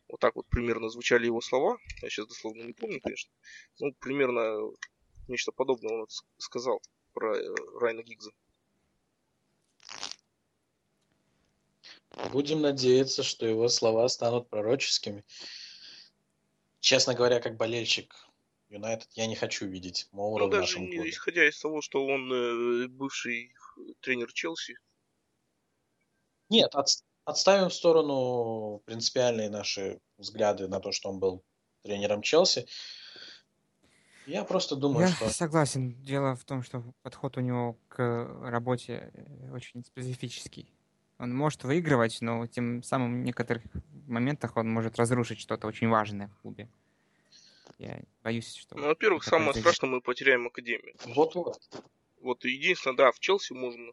Вот 0.07 0.19
так 0.19 0.35
вот 0.35 0.47
примерно 0.47 0.89
звучали 0.89 1.27
его 1.27 1.41
слова. 1.41 1.77
Я 2.01 2.09
сейчас 2.09 2.25
дословно 2.25 2.63
не 2.63 2.73
помню, 2.73 2.99
конечно. 3.01 3.31
Ну, 3.79 3.93
примерно 3.99 4.71
нечто 5.27 5.51
подобное 5.51 5.93
он 5.93 6.07
сказал 6.39 6.81
про 7.13 7.37
э, 7.37 7.55
Райна 7.79 8.01
Гигза. 8.01 8.31
Будем 12.31 12.61
надеяться, 12.61 13.23
что 13.23 13.45
его 13.45 13.69
слова 13.69 14.07
станут 14.09 14.49
пророческими. 14.49 15.23
Честно 16.79 17.13
говоря, 17.13 17.39
как 17.39 17.57
болельщик 17.57 18.13
Юнайтед, 18.69 19.09
я 19.13 19.27
не 19.27 19.35
хочу 19.35 19.67
видеть 19.67 20.07
Моура 20.11 20.43
ну, 20.43 20.47
в 20.47 20.51
даже 20.51 20.61
нашем 20.61 20.91
клубе. 20.91 21.09
исходя 21.09 21.47
из 21.47 21.59
того, 21.59 21.81
что 21.81 22.05
он 22.05 22.31
э, 22.31 22.87
бывший 22.87 23.53
тренер 24.01 24.31
Челси. 24.31 24.77
Нет, 26.49 26.73
от, 26.75 26.87
отставим 27.25 27.69
в 27.69 27.73
сторону 27.73 28.81
принципиальные 28.85 29.49
наши 29.49 29.99
взгляды 30.17 30.67
на 30.67 30.79
то, 30.79 30.91
что 30.91 31.09
он 31.09 31.19
был 31.19 31.43
тренером 31.81 32.21
Челси. 32.21 32.67
Я 34.25 34.43
просто 34.43 34.75
думаю, 34.75 35.07
я 35.07 35.13
что... 35.13 35.29
согласен. 35.29 36.03
Дело 36.03 36.35
в 36.35 36.45
том, 36.45 36.61
что 36.61 36.83
подход 37.01 37.37
у 37.37 37.41
него 37.41 37.79
к 37.87 37.97
работе 38.43 39.11
э, 39.13 39.51
очень 39.51 39.83
специфический. 39.83 40.71
Он 41.19 41.35
может 41.35 41.65
выигрывать, 41.65 42.21
но 42.21 42.47
тем 42.47 42.81
самым 42.81 43.21
в 43.21 43.25
некоторых 43.25 43.63
моментах 44.07 44.55
он 44.55 44.69
может 44.71 44.97
разрушить 44.97 45.41
что-то 45.41 45.67
очень 45.67 45.89
важное 45.89 46.29
в 46.29 46.41
клубе. 46.41 46.69
Я 47.77 48.01
боюсь, 48.23 48.55
что... 48.55 48.77
Ну, 48.77 48.87
во-первых, 48.87 49.25
самое 49.25 49.47
произойдет. 49.47 49.73
страшное, 49.73 49.95
мы 49.95 50.01
потеряем 50.01 50.47
Академию. 50.47 50.95
Вот-вот. 51.07 51.59
Вот 52.21 52.45
единственное, 52.45 52.95
да, 52.95 53.11
в 53.11 53.19
Челси 53.19 53.51
можно, 53.51 53.91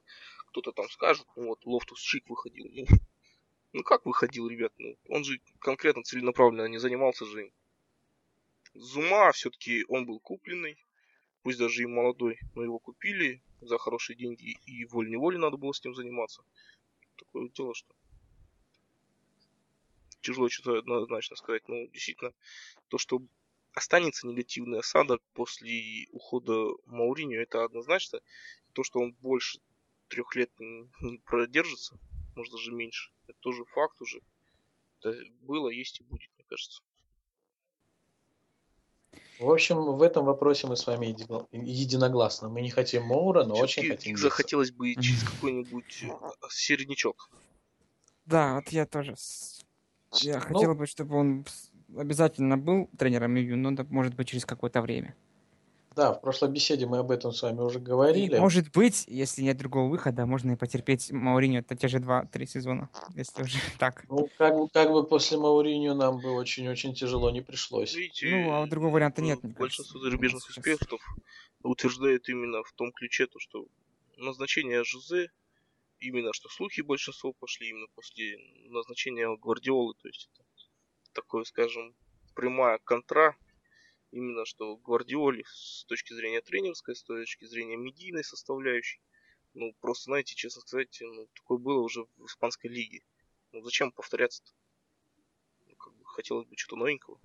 кто-то 0.49 0.71
там 0.71 0.89
скажет, 0.89 1.27
ну 1.35 1.49
вот, 1.49 1.67
Лофтус-Чик 1.67 2.29
выходил. 2.29 2.69
Ну, 2.73 2.87
ну 3.73 3.83
как 3.83 4.07
выходил, 4.07 4.49
ребят? 4.49 4.73
Ну, 4.79 4.97
он 5.09 5.25
же 5.25 5.41
конкретно 5.59 6.05
целенаправленно 6.05 6.69
не 6.69 6.79
занимался 6.79 7.27
же 7.27 7.47
им. 7.47 7.53
Зума 8.75 9.33
все-таки 9.33 9.85
он 9.89 10.07
был 10.07 10.21
купленный, 10.21 10.79
пусть 11.43 11.59
даже 11.59 11.83
и 11.83 11.87
молодой, 11.87 12.39
но 12.55 12.63
его 12.63 12.79
купили 12.79 13.43
за 13.61 13.79
хорошие 13.79 14.17
деньги, 14.17 14.59
и 14.65 14.85
волей-неволей 14.85 15.39
надо 15.39 15.57
было 15.57 15.73
с 15.73 15.83
ним 15.83 15.95
заниматься 15.95 16.45
такое 17.17 17.49
дело, 17.51 17.75
что 17.75 17.95
тяжело 20.21 20.49
что-то 20.49 20.79
однозначно 20.79 21.37
сказать. 21.37 21.69
Но 21.69 21.87
действительно, 21.87 22.33
то, 22.89 22.99
что 22.99 23.21
останется 23.73 24.27
негативный 24.27 24.79
осадок 24.79 25.23
после 25.35 26.07
ухода 26.11 26.53
Мауринio, 26.87 27.41
это 27.41 27.65
однозначно. 27.65 28.21
То, 28.73 28.83
что 28.83 29.01
он 29.01 29.13
больше 29.13 29.61
трех 30.09 30.35
лет 30.35 30.51
не 30.59 31.19
продержится, 31.19 31.99
может 32.35 32.53
даже 32.53 32.73
меньше, 32.73 33.13
это 33.27 33.39
тоже 33.41 33.65
факт 33.65 34.01
уже. 34.01 34.21
Это 35.01 35.17
было, 35.43 35.69
есть 35.69 36.01
и 36.01 36.05
будет, 36.05 36.31
мне 36.37 36.45
кажется. 36.49 36.83
В 39.39 39.51
общем, 39.51 39.77
в 39.77 40.03
этом 40.03 40.25
вопросе 40.25 40.67
мы 40.67 40.77
с 40.77 40.87
вами 40.87 41.07
единогласны. 41.53 42.49
Мы 42.49 42.63
не 42.63 42.71
хотим 42.71 43.05
Моура, 43.05 43.45
но 43.45 43.55
очень 43.55 43.89
хотим 43.89 44.17
Захотелось 44.17 44.71
бы 44.71 44.95
через 44.95 45.23
какой-нибудь 45.25 46.05
э, 46.05 46.09
середнячок. 46.49 47.31
Да, 48.25 48.55
вот 48.55 48.69
я 48.69 48.87
тоже. 48.87 49.15
Я 50.15 50.37
ну, 50.37 50.41
хотел 50.41 50.75
бы, 50.75 50.87
чтобы 50.87 51.17
он 51.17 51.47
обязательно 51.97 52.57
был 52.57 52.89
тренером 52.99 53.33
Мивью, 53.33 53.59
но 53.59 53.75
может 53.91 54.15
быть 54.15 54.29
через 54.29 54.47
какое-то 54.47 54.81
время. 54.81 55.15
Да, 55.97 56.13
в 56.13 56.21
прошлой 56.21 56.51
беседе 56.51 56.85
мы 56.85 56.99
об 56.99 57.11
этом 57.11 57.33
с 57.33 57.41
вами 57.41 57.63
уже 57.63 57.79
говорили. 57.79 58.37
И, 58.37 58.39
может 58.39 58.71
быть, 58.71 59.05
если 59.09 59.41
нет 59.41 59.57
другого 59.57 59.89
выхода, 59.89 60.27
можно 60.27 60.53
и 60.53 60.57
потерпеть 60.57 61.11
Мауриню 61.11 61.61
это 61.61 61.75
те 61.75 61.89
же 61.89 62.01
два-три 62.01 62.47
сезона, 62.47 62.91
если 63.15 63.43
уже 63.43 63.57
так. 63.79 64.05
Ну, 64.11 64.29
как, 64.37 64.55
бы, 64.55 64.69
как 64.69 64.93
бы 64.93 65.07
после 65.07 65.39
Мауриню 65.39 65.95
нам 65.95 66.21
бы 66.21 66.33
очень-очень 66.33 66.95
тяжело 66.95 67.31
не 67.31 67.41
пришлось. 67.41 67.95
Видите, 67.95 68.29
ну, 68.29 68.53
а 68.53 68.67
другого 68.67 68.93
варианта 68.93 69.23
нет. 69.23 69.41
Большинство 69.43 69.99
зарубежных 69.99 70.47
экспертов 70.51 71.01
утверждает 71.63 72.29
именно 72.29 72.63
в 72.63 72.73
том 72.75 72.93
ключе, 72.93 73.27
то, 73.27 73.39
что 73.39 73.67
назначение 74.19 74.85
Жозе, 74.85 75.31
именно 75.99 76.35
что 76.35 76.51
слухи 76.51 76.83
большинство 76.83 77.33
пошли 77.33 77.71
именно 77.71 77.87
после 77.95 78.37
назначения 78.69 79.35
Гвардиолы, 79.35 79.95
то 79.95 80.09
есть 80.09 80.29
это 80.35 80.45
такое, 81.15 81.45
скажем, 81.45 81.95
прямая 82.35 82.79
контра 82.85 83.35
именно 84.17 84.45
что 84.47 84.77
Гвардиоли 84.77 85.45
с 85.47 85.85
точки 85.85 86.15
зрения 86.15 86.41
тренерской, 86.41 86.97
с 86.97 87.03
точки 87.03 87.45
зрения 87.45 87.77
медийной 87.77 88.25
составляющей. 88.25 89.01
Ну, 89.55 89.75
просто, 89.81 90.05
знаете, 90.05 90.35
честно 90.35 90.63
сказать, 90.63 90.99
ну, 91.01 91.29
такое 91.35 91.59
было 91.59 91.81
уже 91.81 92.07
в 92.17 92.27
испанской 92.27 92.71
лиге. 92.71 93.03
Ну, 93.53 93.63
зачем 93.63 93.93
повторяться-то? 93.93 94.51
Ну, 95.67 95.77
как 95.77 95.95
бы 95.95 96.05
хотелось 96.05 96.47
бы 96.47 96.57
чего-то 96.57 96.77
новенького. 96.77 97.21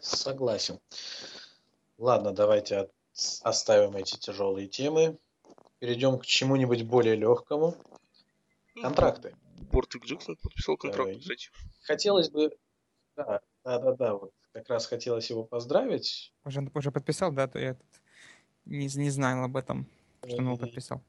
Согласен. 0.00 0.80
Ладно, 1.98 2.32
давайте 2.32 2.90
оставим 3.42 3.96
эти 3.96 4.16
тяжелые 4.16 4.68
темы. 4.68 5.18
Перейдем 5.78 6.18
к 6.18 6.26
чему-нибудь 6.26 6.82
более 6.82 7.16
легкому. 7.16 7.76
Ну, 8.74 8.82
Контракты. 8.82 9.36
Бортик 9.70 10.04
Джексон 10.04 10.36
подписал 10.36 10.76
контракт, 10.76 11.18
кстати. 11.20 11.50
Хотелось 11.82 12.30
бы 12.30 12.56
да, 13.16 13.40
да, 13.64 13.78
да, 13.78 13.92
да, 13.94 14.14
вот 14.14 14.32
как 14.52 14.68
раз 14.68 14.86
хотелось 14.86 15.30
его 15.30 15.44
поздравить. 15.44 16.32
Уже, 16.44 16.70
уже 16.74 16.90
подписал, 16.92 17.32
да, 17.32 17.48
то 17.48 17.58
я 17.58 17.76
не, 18.64 18.86
не 18.86 19.10
знал 19.10 19.44
об 19.44 19.56
этом, 19.56 19.86
что 20.26 20.36
он 20.36 20.44
его 20.44 20.56
подписал. 20.56 21.02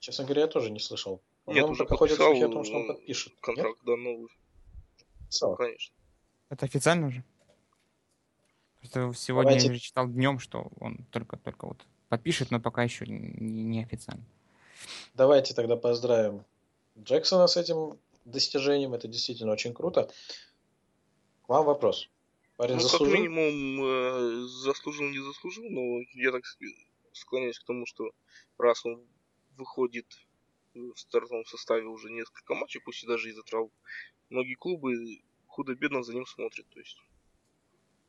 Честно 0.00 0.24
говоря, 0.24 0.42
я 0.42 0.48
тоже 0.48 0.70
не 0.70 0.80
слышал. 0.80 1.20
Нет, 1.46 1.64
он 1.64 1.70
уже 1.70 1.86
подписал 1.86 2.28
слухи 2.28 2.42
о 2.42 2.48
том, 2.48 2.64
что 2.64 2.76
он 2.76 2.86
подпишет. 2.88 3.32
Контракт, 3.40 3.78
Нет? 3.78 3.86
да, 3.86 3.96
новый. 3.96 4.28
Подписал? 5.18 5.56
Конечно. 5.56 5.94
Это 6.50 6.66
официально 6.66 7.06
уже? 7.08 7.24
Просто 8.80 9.12
сегодня 9.14 9.50
Давайте... 9.50 9.66
я 9.66 9.72
уже 9.72 9.80
читал 9.80 10.08
днем, 10.08 10.38
что 10.38 10.70
он 10.78 10.98
только-только 11.10 11.66
вот 11.66 11.84
подпишет, 12.08 12.50
но 12.50 12.60
пока 12.60 12.82
еще 12.82 13.06
не, 13.06 13.64
не 13.64 13.82
официально. 13.82 14.24
Давайте 15.14 15.54
тогда 15.54 15.76
поздравим 15.76 16.44
Джексона 16.98 17.46
с 17.46 17.56
этим 17.56 17.98
достижением. 18.24 18.94
Это 18.94 19.08
действительно 19.08 19.52
очень 19.52 19.74
круто. 19.74 20.10
Вам 21.48 21.64
вопрос. 21.64 22.10
Парень 22.56 22.74
ну, 22.74 22.80
заслужил? 22.80 23.14
как 23.14 23.22
минимум, 23.22 23.82
э, 23.82 24.46
заслужил, 24.48 25.08
не 25.08 25.18
заслужил, 25.18 25.64
но 25.70 26.00
я 26.12 26.30
так 26.30 26.44
склоняюсь 27.12 27.58
к 27.58 27.64
тому, 27.64 27.86
что 27.86 28.10
раз 28.58 28.84
он 28.84 29.02
выходит 29.56 30.06
в 30.74 30.94
стартовом 30.94 31.46
составе 31.46 31.86
уже 31.86 32.10
несколько 32.10 32.54
матчей, 32.54 32.82
пусть 32.82 33.02
и 33.02 33.06
даже 33.06 33.30
из-за 33.30 33.42
травм, 33.44 33.70
многие 34.28 34.56
клубы 34.56 35.22
худо-бедно 35.46 36.02
за 36.02 36.12
ним 36.12 36.26
смотрят. 36.26 36.68
То 36.68 36.80
есть 36.80 36.98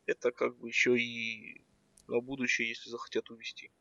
это 0.06 0.32
как 0.32 0.58
бы 0.58 0.68
еще 0.68 1.00
и 1.00 1.62
на 2.08 2.20
будущее, 2.20 2.68
если 2.68 2.90
захотят 2.90 3.30
увести. 3.30 3.72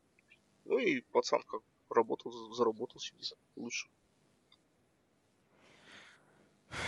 Ну 0.63 0.79
и 0.79 1.01
пацан 1.01 1.43
как 1.43 1.63
работал, 1.89 2.31
заработал 2.53 3.01
себе 3.01 3.23
лучше. 3.57 3.89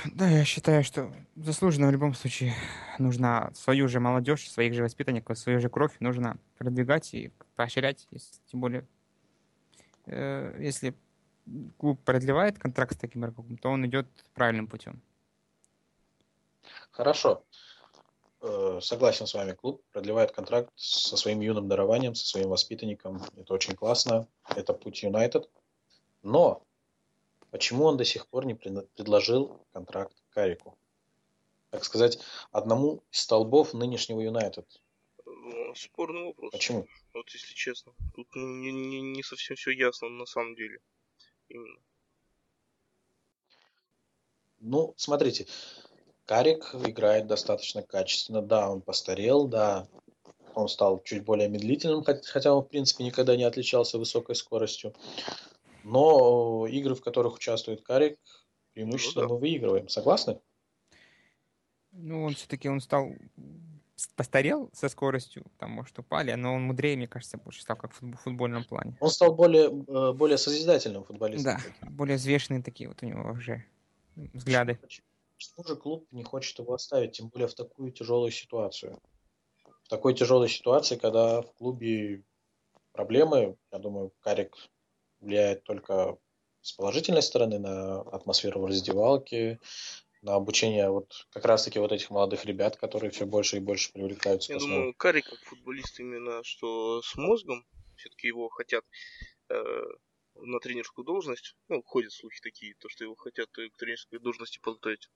Да, 0.06 0.28
я 0.28 0.46
считаю, 0.46 0.84
что 0.84 1.12
заслуженно 1.36 1.88
в 1.88 1.92
любом 1.92 2.14
случае 2.14 2.54
нужно 3.00 3.52
свою 3.56 3.88
же 3.88 4.00
молодежь, 4.00 4.50
своих 4.50 4.74
же 4.74 4.84
воспитанников, 4.84 5.38
свою 5.38 5.60
же 5.60 5.70
кровь 5.70 5.96
нужно 6.00 6.38
продвигать 6.58 7.14
и 7.14 7.32
поощрять, 7.56 8.08
тем 8.48 8.62
более 8.62 8.88
э, 10.06 10.56
если 10.60 10.96
клуб 11.78 12.00
продлевает 12.04 12.60
контракт 12.60 12.94
с 12.94 12.98
таким 12.98 13.22
игроком, 13.22 13.58
то 13.58 13.70
он 13.70 13.86
идет 13.86 14.08
правильным 14.34 14.68
путем. 14.68 15.02
Хорошо. 16.92 17.44
Э, 18.42 18.80
согласен 18.82 19.28
с 19.28 19.34
вами, 19.34 19.54
клуб 19.54 19.84
продлевает 19.92 20.32
контракт 20.32 20.72
со 20.76 21.18
своим 21.18 21.42
юным 21.42 21.68
дарованием, 21.68 22.16
со 22.16 22.26
своим 22.26 22.50
воспитанником. 22.50 23.22
Это 23.36 23.54
очень 23.54 23.76
классно. 23.76 24.28
Это 24.56 24.74
путь 24.74 25.04
Юнайтед. 25.04 25.50
Но 26.24 26.64
почему 27.52 27.86
он 27.86 27.97
до 27.97 28.06
сих 28.06 28.28
пор 28.28 28.45
не 28.45 28.56
предложил 28.56 29.66
контракт 29.74 30.16
Карику? 30.32 30.78
Так 31.70 31.86
сказать, 31.86 32.20
одному 32.52 33.04
из 33.12 33.20
столбов 33.20 33.74
нынешнего 33.74 34.20
Юнайтед. 34.20 34.82
Ну, 35.26 35.76
спорный 35.76 36.26
вопрос. 36.26 36.52
Почему? 36.52 36.88
Вот 37.14 37.30
если 37.30 37.54
честно. 37.54 37.93
Тут 38.16 38.28
не, 38.36 38.72
не, 38.72 39.02
не 39.02 39.24
совсем 39.24 39.56
все 39.56 39.72
ясно 39.72 40.10
на 40.10 40.26
самом 40.26 40.56
деле. 40.56 40.80
Именно. 41.47 41.80
Ну, 44.60 44.93
смотрите, 44.97 45.47
Карик 46.26 46.76
играет 46.76 47.28
достаточно 47.28 47.82
качественно. 47.82 48.41
Да, 48.41 48.70
он 48.70 48.82
постарел, 48.82 49.47
да, 49.47 49.88
он 50.56 50.68
стал 50.68 51.02
чуть 51.04 51.24
более 51.24 51.49
медлительным, 51.49 52.04
хотя 52.04 52.54
он, 52.54 52.64
в 52.64 52.68
принципе, 52.68 53.04
никогда 53.04 53.36
не 53.36 53.43
отличался 53.43 53.97
высокой 53.97 54.36
скоростью. 54.36 54.93
Но 55.84 56.68
игры, 56.68 56.96
в 56.96 57.02
которых 57.02 57.36
участвует 57.36 57.82
Карик, 57.82 58.18
преимущественно 58.74 59.24
ну, 59.24 59.30
да. 59.30 59.34
мы 59.36 59.40
выигрываем. 59.42 59.90
Согласны? 59.90 60.40
Ну, 61.92 62.24
он 62.24 62.36
все-таки 62.36 62.70
он 62.70 62.80
стал 62.80 63.14
постарел 64.16 64.70
со 64.74 64.90
скоростью, 64.90 65.46
там, 65.58 65.72
может, 65.72 65.98
упали, 66.00 66.34
но 66.34 66.56
он 66.56 66.64
мудрее, 66.64 66.98
мне 66.98 67.08
кажется, 67.08 67.38
больше 67.38 67.62
стал 67.62 67.78
как 67.78 67.94
в 67.94 68.16
футбольном 68.16 68.64
плане. 68.64 68.98
Он 69.00 69.10
стал 69.10 69.34
более, 69.34 69.68
э, 69.68 70.14
более 70.14 70.38
созидательным 70.38 71.04
футболистом. 71.04 71.58
Да, 71.58 71.90
более 71.90 72.18
взвешенные 72.18 72.64
такие 72.64 72.90
вот 72.90 73.04
у 73.04 73.06
него 73.06 73.32
уже 73.32 73.66
взгляды. 74.16 74.80
Почему 75.36 75.68
же 75.68 75.76
клуб 75.76 76.08
не 76.12 76.24
хочет 76.24 76.58
его 76.60 76.74
оставить, 76.74 77.14
тем 77.14 77.30
более 77.30 77.48
в 77.48 77.54
такую 77.54 77.92
тяжелую 77.92 78.32
ситуацию? 78.32 79.00
В 79.84 79.90
такой 79.90 80.14
тяжелой 80.14 80.50
ситуации, 80.50 80.96
когда 80.96 81.42
в 81.42 81.54
клубе 81.54 82.24
проблемы, 82.92 83.56
я 83.72 83.80
думаю, 83.80 84.12
Карик 84.22 84.56
влияет 85.22 85.63
только 85.63 86.17
с 86.61 86.74
положительной 86.74 87.22
стороны 87.22 87.59
на 87.59 88.01
атмосферу 88.01 88.61
в 88.61 88.65
раздевалке, 88.65 89.59
на 90.22 90.36
обучение 90.36 90.89
вот 90.89 91.28
как 91.32 91.45
раз-таки 91.45 91.80
вот 91.80 91.91
этих 91.91 92.09
молодых 92.11 92.45
ребят, 92.45 92.78
которые 92.78 93.11
все 93.11 93.26
больше 93.26 93.57
и 93.57 93.59
больше 93.59 93.91
привлекаются. 93.91 94.53
Я 94.53 94.59
думаю, 94.59 94.93
Карик 94.93 95.30
как 95.30 95.39
футболист 95.39 95.99
именно 95.99 96.43
что 96.43 97.01
с 97.01 97.15
мозгом, 97.15 97.65
все-таки 97.95 98.28
его 98.28 98.49
хотят 98.49 98.84
э, 99.49 99.84
на 100.36 100.59
тренерскую 100.59 101.05
должность. 101.05 101.55
Ну, 101.69 101.82
ходят 101.84 102.11
слухи 102.11 102.39
такие, 102.41 102.76
то, 102.76 102.89
что 102.89 103.03
его 103.03 103.15
хотят 103.15 103.47
к 103.49 103.78
тренерской 103.78 104.19
должности 104.19 104.59
подготовить. 104.59 105.09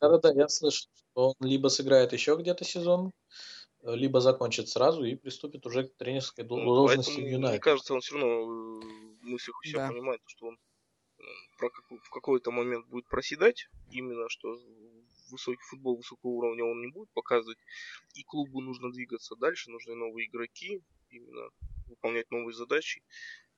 Да-да-да, 0.00 0.32
я 0.32 0.48
слышал, 0.48 0.88
что 0.94 1.28
он 1.28 1.34
либо 1.40 1.68
сыграет 1.68 2.12
еще 2.12 2.36
где-то 2.36 2.64
сезон, 2.64 3.12
либо 3.94 4.20
закончит 4.20 4.68
сразу 4.68 5.04
и 5.04 5.14
приступит 5.14 5.66
уже 5.66 5.88
к 5.88 5.96
тренерской 5.96 6.44
ну, 6.44 6.64
должности 6.64 7.20
в 7.20 7.26
Юнайтед. 7.26 7.50
Мне 7.50 7.58
кажется, 7.60 7.94
он 7.94 8.00
все 8.00 8.18
равно 8.18 8.44
в 8.44 9.24
мыслях 9.24 9.58
у 9.60 9.64
себя 9.64 9.86
да. 9.86 9.92
понимает, 9.92 10.20
что 10.26 10.46
он 10.46 10.58
про 11.58 11.70
как, 11.70 11.84
в 11.90 12.10
какой-то 12.10 12.50
момент 12.50 12.86
будет 12.86 13.08
проседать, 13.08 13.68
именно 13.90 14.28
что 14.28 14.54
высокий 15.30 15.62
футбол 15.70 15.96
высокого 15.96 16.30
уровня 16.30 16.64
он 16.64 16.80
не 16.80 16.88
будет 16.88 17.10
показывать, 17.12 17.58
и 18.14 18.22
клубу 18.22 18.60
нужно 18.60 18.90
двигаться 18.92 19.34
дальше, 19.36 19.70
нужны 19.70 19.94
новые 19.94 20.28
игроки, 20.28 20.82
именно 21.10 21.48
выполнять 21.86 22.30
новые 22.30 22.54
задачи. 22.54 23.02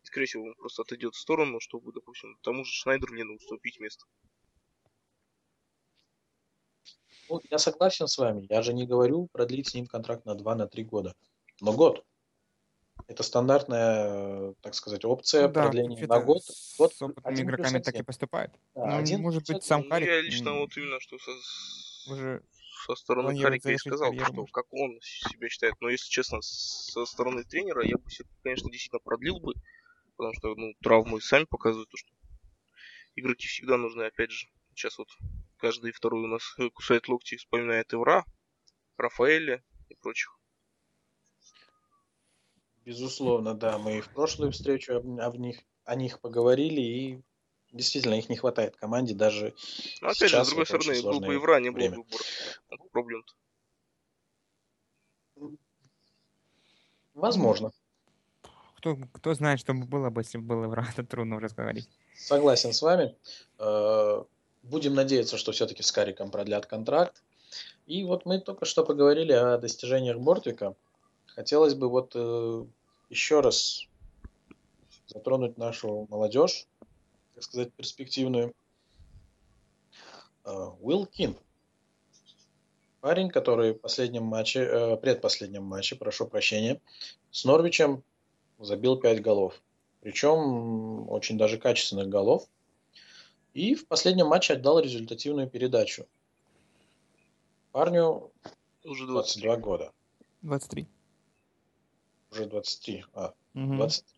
И, 0.02 0.06
скорее 0.06 0.26
всего, 0.26 0.44
он 0.44 0.54
просто 0.54 0.82
отойдет 0.82 1.14
в 1.14 1.18
сторону, 1.18 1.60
чтобы, 1.60 1.92
допустим, 1.92 2.38
тому 2.42 2.64
же 2.64 2.70
Шнайдерлину 2.72 3.34
уступить 3.34 3.80
место. 3.80 4.06
Ну, 7.28 7.40
я 7.50 7.58
согласен 7.58 8.06
с 8.08 8.18
вами. 8.18 8.46
Я 8.48 8.62
же 8.62 8.72
не 8.72 8.86
говорю 8.86 9.28
продлить 9.32 9.68
с 9.68 9.74
ним 9.74 9.86
контракт 9.86 10.24
на 10.24 10.34
2 10.34 10.54
на 10.54 10.66
3 10.66 10.84
года. 10.84 11.14
Но 11.60 11.72
год. 11.72 12.04
Это 13.06 13.22
стандартная, 13.22 14.54
так 14.60 14.74
сказать, 14.74 15.04
опция 15.04 15.48
да, 15.48 15.62
продления 15.62 16.06
на 16.06 16.20
год. 16.20 16.42
год 16.78 16.92
с 16.92 17.00
опытными 17.00 17.40
игроками 17.42 17.78
так 17.78 17.94
и 17.94 18.02
поступает. 18.02 18.52
Да, 18.74 18.86
ну, 18.86 18.96
один 18.98 19.22
может 19.22 19.46
быть, 19.46 19.62
сам 19.62 19.82
ну, 19.82 19.88
Карик... 19.88 20.08
Я 20.08 20.20
лично 20.20 20.52
вот 20.54 20.76
именно, 20.76 21.00
что 21.00 21.16
со, 21.18 21.30
уже 22.12 22.42
со 22.86 22.94
стороны 22.96 23.40
Карика 23.40 23.70
и 23.70 23.76
сказал, 23.76 24.10
карьеру. 24.10 24.26
что 24.26 24.46
как 24.46 24.66
он 24.72 24.98
себя 25.00 25.48
считает. 25.48 25.74
Но, 25.80 25.88
если 25.88 26.08
честно, 26.08 26.40
со 26.42 27.06
стороны 27.06 27.44
тренера 27.44 27.84
я 27.84 27.96
бы, 27.96 28.04
конечно, 28.42 28.70
действительно 28.70 29.00
продлил 29.00 29.40
бы, 29.40 29.54
потому 30.16 30.34
что 30.34 30.54
ну, 30.54 30.74
травмы 30.82 31.20
сами 31.20 31.44
показывают, 31.44 31.88
что 31.94 32.10
игроки 33.16 33.46
всегда 33.46 33.76
нужны, 33.76 34.02
опять 34.02 34.30
же. 34.30 34.48
Сейчас 34.74 34.98
вот 34.98 35.08
каждый 35.58 35.92
второй 35.92 36.24
у 36.24 36.26
нас 36.26 36.42
кусает 36.74 37.08
локти 37.08 37.34
и 37.34 37.38
вспоминает 37.38 37.92
Эвра, 37.92 38.24
Рафаэля 38.96 39.62
и 39.88 39.94
прочих. 39.94 40.38
Безусловно, 42.84 43.54
да. 43.54 43.78
Мы 43.78 43.98
и 43.98 44.00
в 44.00 44.08
прошлую 44.08 44.52
встречу 44.52 44.94
об, 44.94 45.20
об 45.20 45.36
них, 45.36 45.60
о 45.84 45.94
них 45.94 46.20
поговорили, 46.20 46.80
и 46.80 47.22
действительно 47.70 48.14
их 48.14 48.30
не 48.30 48.36
хватает 48.36 48.76
команде 48.76 49.14
даже 49.14 49.54
Но, 50.00 50.08
опять 50.08 50.30
же, 50.30 50.42
с 50.42 50.48
другой 50.48 50.66
стороны, 50.66 51.02
был 51.02 51.20
бы 51.20 51.34
Эвра, 51.34 51.60
не 51.60 51.70
было 51.70 51.88
бы 51.90 52.04
проблем-то. 52.90 53.34
Возможно. 57.12 57.72
Кто, 58.78 58.96
кто 59.12 59.34
знает, 59.34 59.58
что 59.58 59.74
было 59.74 60.08
бы, 60.08 60.20
если 60.20 60.38
бы 60.38 60.44
был 60.44 60.64
Эвра, 60.64 60.86
это 60.90 61.04
трудно 61.06 61.36
уже 61.36 61.48
говорить. 61.48 61.88
Согласен 62.14 62.72
с 62.72 62.80
вами. 62.80 63.14
Будем 64.68 64.94
надеяться, 64.94 65.38
что 65.38 65.52
все-таки 65.52 65.82
с 65.82 65.90
Кариком 65.90 66.30
продлят 66.30 66.66
контракт. 66.66 67.22
И 67.86 68.04
вот 68.04 68.26
мы 68.26 68.38
только 68.38 68.66
что 68.66 68.84
поговорили 68.84 69.32
о 69.32 69.56
достижениях 69.56 70.18
Бортвика. 70.18 70.76
Хотелось 71.26 71.74
бы 71.74 71.88
вот 71.88 72.12
э, 72.14 72.64
еще 73.08 73.40
раз 73.40 73.86
затронуть 75.06 75.56
нашу 75.56 76.06
молодежь, 76.10 76.66
так 77.34 77.44
сказать, 77.44 77.72
перспективную. 77.72 78.54
Э, 80.44 80.66
Кин. 81.12 81.34
Парень, 83.00 83.30
который 83.30 83.72
в 83.72 83.78
последнем 83.78 84.24
матче, 84.24 84.60
э, 84.60 84.96
предпоследнем 84.98 85.62
матче, 85.62 85.96
прошу 85.96 86.26
прощения, 86.26 86.78
с 87.30 87.46
Норвичем 87.46 88.02
забил 88.58 88.96
5 88.96 89.22
голов. 89.22 89.62
Причем 90.00 91.08
очень 91.08 91.38
даже 91.38 91.56
качественных 91.56 92.08
голов. 92.08 92.46
И 93.54 93.74
в 93.74 93.86
последнем 93.86 94.26
матче 94.26 94.54
отдал 94.54 94.80
результативную 94.80 95.48
передачу. 95.48 96.06
Парню 97.72 98.30
уже 98.84 99.06
22 99.06 99.56
года. 99.56 99.92
23. 100.42 100.86
Уже 102.30 102.46
23. 102.46 103.04
А, 103.14 103.32
угу. 103.54 103.74
23. 103.74 104.14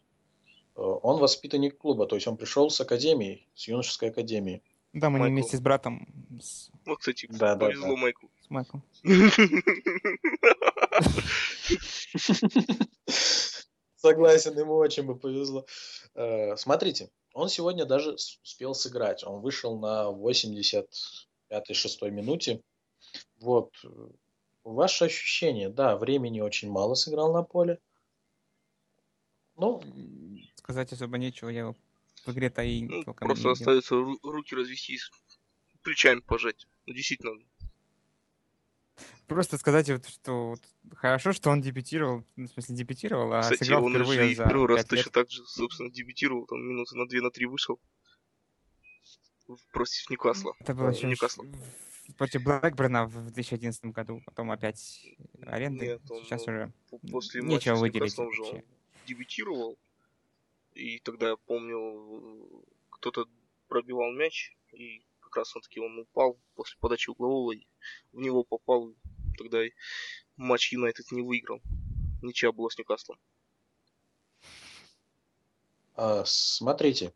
Э, 0.76 0.80
он 0.80 1.20
воспитанник 1.20 1.78
клуба, 1.78 2.06
то 2.06 2.16
есть 2.16 2.26
он 2.26 2.36
пришел 2.36 2.68
с 2.70 2.80
академии, 2.80 3.46
с 3.54 3.68
юношеской 3.68 4.10
академии. 4.10 4.62
Да, 4.92 5.10
мы 5.10 5.20
Майкл. 5.20 5.32
вместе 5.32 5.56
с 5.56 5.60
братом. 5.60 6.08
С... 6.40 6.70
Вот, 6.84 6.98
кстати, 6.98 7.28
да, 7.30 7.56
повезло 7.56 7.88
да, 7.88 7.94
да. 7.94 8.00
Майклу. 8.00 8.28
С 8.40 8.50
Майклом. 8.50 8.82
Согласен, 14.00 14.58
ему 14.58 14.76
очень 14.76 15.02
бы 15.02 15.14
повезло. 15.14 15.66
Э, 16.14 16.56
смотрите, 16.56 17.10
он 17.34 17.50
сегодня 17.50 17.84
даже 17.84 18.12
успел 18.12 18.74
сыграть. 18.74 19.24
Он 19.24 19.42
вышел 19.42 19.78
на 19.78 20.10
85-6 20.10 20.86
минуте. 22.10 22.62
Вот. 23.40 23.74
Ваше 24.64 25.04
ощущение, 25.04 25.68
да, 25.68 25.98
времени 25.98 26.40
очень 26.40 26.70
мало 26.70 26.94
сыграл 26.94 27.32
на 27.32 27.42
поле. 27.42 27.78
Ну, 29.56 29.82
сказать 30.54 30.92
особо 30.92 31.18
нечего, 31.18 31.50
я 31.50 31.74
в 32.24 32.32
игре-то 32.32 32.62
и 32.62 32.82
ну, 32.82 33.04
Просто 33.04 33.50
остается 33.50 33.96
руки 34.22 34.54
развести, 34.54 34.98
плечами 35.82 36.20
пожать. 36.20 36.66
Ну, 36.86 36.94
действительно, 36.94 37.32
просто 39.26 39.58
сказать, 39.58 39.90
вот, 39.90 40.06
что 40.06 40.50
вот, 40.50 40.60
хорошо, 40.96 41.32
что 41.32 41.50
он 41.50 41.60
дебютировал, 41.60 42.24
ну, 42.36 42.46
в 42.46 42.50
смысле 42.50 42.76
дебютировал, 42.76 43.32
а 43.32 43.42
Кстати, 43.42 43.64
сыграл 43.64 43.84
он 43.84 43.92
впервые 43.92 44.28
же 44.30 44.34
за 44.34 44.44
первый 44.44 44.66
раз 44.68 44.84
точно 44.84 45.10
так 45.10 45.30
же, 45.30 45.44
собственно, 45.46 45.90
дебютировал, 45.90 46.46
там 46.46 46.60
минуты 46.60 46.96
на 46.96 47.08
2 47.08 47.20
на 47.20 47.30
3 47.30 47.46
вышел 47.46 47.80
против 49.72 50.10
Ньюкасла. 50.10 50.54
Это 50.60 50.74
было 50.74 50.90
еще 50.90 51.06
Ньюкасла. 51.06 51.44
против 52.16 52.42
Блэкберна 52.42 53.06
в 53.06 53.32
2011 53.32 53.84
году, 53.86 54.22
потом 54.26 54.50
опять 54.50 55.06
аренды. 55.46 55.86
Нет, 55.86 56.10
он, 56.10 56.24
Сейчас 56.24 56.46
уже 56.46 56.72
после 57.10 57.42
нечего 57.42 57.76
выделить. 57.76 58.18
Уже 58.18 58.42
он 58.42 58.62
дебютировал, 59.06 59.78
и 60.74 60.98
тогда 61.00 61.30
я 61.30 61.36
помню, 61.36 62.64
кто-то 62.90 63.26
пробивал 63.68 64.12
мяч, 64.12 64.56
и 64.72 65.02
как 65.30 65.38
раз 65.38 65.56
он 65.56 65.62
таки 65.62 65.80
он 65.80 65.98
упал 65.98 66.38
после 66.54 66.76
подачи 66.80 67.10
углового, 67.10 67.54
в 68.12 68.18
него 68.18 68.42
попал, 68.44 68.92
тогда 69.38 69.64
и 69.64 69.70
матч 70.36 70.72
Юнайтед 70.72 71.10
не 71.12 71.22
выиграл. 71.22 71.60
Ничья 72.20 72.52
была 72.52 72.68
с 72.68 72.76
Ньюкаслом. 72.76 73.18
А, 75.94 76.24
смотрите, 76.26 77.14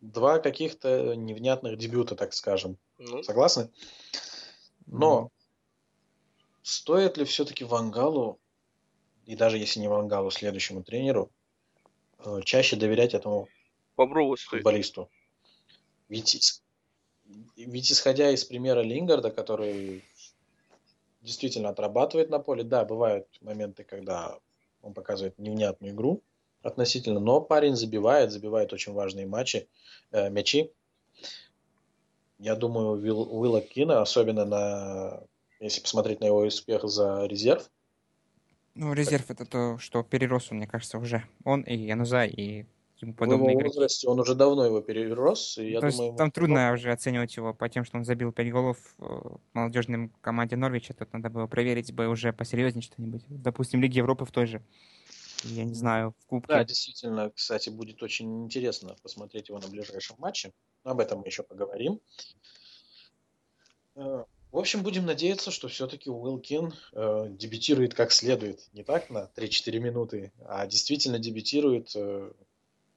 два 0.00 0.38
каких-то 0.38 1.14
невнятных 1.14 1.76
дебюта, 1.76 2.16
так 2.16 2.32
скажем. 2.32 2.78
Ну. 2.98 3.22
Согласны? 3.22 3.70
Но 4.86 5.24
mm. 5.24 5.30
стоит 6.62 7.18
ли 7.18 7.24
все-таки 7.24 7.64
Вангалу, 7.64 8.40
и 9.26 9.36
даже 9.36 9.58
если 9.58 9.80
не 9.80 9.88
Вангалу, 9.88 10.30
следующему 10.30 10.82
тренеру, 10.82 11.30
э, 12.18 12.40
чаще 12.44 12.76
доверять 12.76 13.14
этому 13.14 13.48
Попробовать 13.94 14.40
футболисту? 14.40 15.10
Ведь, 16.08 16.62
ведь 17.56 17.92
исходя 17.92 18.30
из 18.30 18.44
примера 18.44 18.80
Лингарда, 18.80 19.30
который 19.30 20.04
действительно 21.22 21.68
отрабатывает 21.68 22.30
на 22.30 22.38
поле, 22.38 22.64
да, 22.64 22.84
бывают 22.84 23.26
моменты, 23.40 23.84
когда 23.84 24.38
он 24.82 24.94
показывает 24.94 25.38
невнятную 25.38 25.92
игру, 25.92 26.22
относительно, 26.62 27.20
но 27.20 27.40
парень 27.40 27.76
забивает, 27.76 28.32
забивает 28.32 28.72
очень 28.72 28.92
важные 28.92 29.26
матчи, 29.26 29.68
э, 30.12 30.30
мячи. 30.30 30.72
Я 32.38 32.54
думаю, 32.54 32.92
Уилл, 32.92 33.22
Уилла 33.22 33.60
Кина, 33.60 34.00
особенно 34.00 34.44
на, 34.44 35.20
если 35.60 35.80
посмотреть 35.80 36.20
на 36.20 36.26
его 36.26 36.38
успех 36.38 36.84
за 36.84 37.26
резерв. 37.26 37.68
Ну, 38.74 38.92
резерв 38.92 39.28
это 39.30 39.44
то, 39.44 39.78
что 39.78 40.04
перерос, 40.04 40.52
мне 40.52 40.68
кажется, 40.68 40.98
уже. 40.98 41.24
Он 41.44 41.62
и 41.62 41.76
Януза, 41.76 42.24
и 42.24 42.64
ему 43.02 43.14
подобные 43.14 43.56
в 43.56 43.60
его 43.60 43.68
возрасте 43.68 44.08
он 44.08 44.20
уже 44.20 44.34
давно 44.34 44.64
его 44.64 44.80
перерос. 44.80 45.58
И 45.58 45.70
я 45.70 45.80
то 45.80 45.90
думаю, 45.90 46.16
там 46.16 46.30
трудно 46.30 46.56
потом... 46.56 46.74
уже 46.74 46.92
оценивать 46.92 47.36
его 47.36 47.54
по 47.54 47.68
тем, 47.68 47.84
что 47.84 47.98
он 47.98 48.04
забил 48.04 48.32
5 48.32 48.50
голов 48.50 48.76
э, 48.98 49.02
в 49.02 49.40
молодежной 49.52 50.10
команде 50.20 50.56
Норвича. 50.56 50.94
Тут 50.94 51.12
надо 51.12 51.30
было 51.30 51.46
проверить 51.46 51.92
бы 51.92 52.08
уже 52.08 52.32
посерьезнее 52.32 52.82
что-нибудь. 52.82 53.22
Допустим, 53.28 53.80
Лиги 53.80 53.98
Европы 53.98 54.24
в 54.24 54.30
той 54.30 54.46
же 54.46 54.62
я 55.44 55.64
не 55.64 55.74
знаю, 55.74 56.14
в 56.18 56.26
Кубке. 56.26 56.52
Да, 56.52 56.64
действительно, 56.64 57.30
кстати, 57.30 57.70
будет 57.70 58.02
очень 58.02 58.44
интересно 58.44 58.96
посмотреть 59.02 59.48
его 59.48 59.58
на 59.58 59.68
ближайшем 59.68 60.16
матче. 60.18 60.52
Об 60.82 61.00
этом 61.00 61.20
мы 61.20 61.26
еще 61.26 61.42
поговорим. 61.42 62.00
Э, 63.94 64.24
в 64.50 64.56
общем, 64.56 64.82
будем 64.82 65.04
надеяться, 65.04 65.50
что 65.50 65.68
все-таки 65.68 66.10
Уилкин 66.10 66.72
э, 66.92 67.26
дебютирует 67.30 67.94
как 67.94 68.12
следует. 68.12 68.68
Не 68.72 68.82
так 68.82 69.10
на 69.10 69.30
3-4 69.36 69.78
минуты, 69.78 70.32
а 70.46 70.66
действительно 70.66 71.18
дебютирует 71.18 71.92
э, 71.94 72.32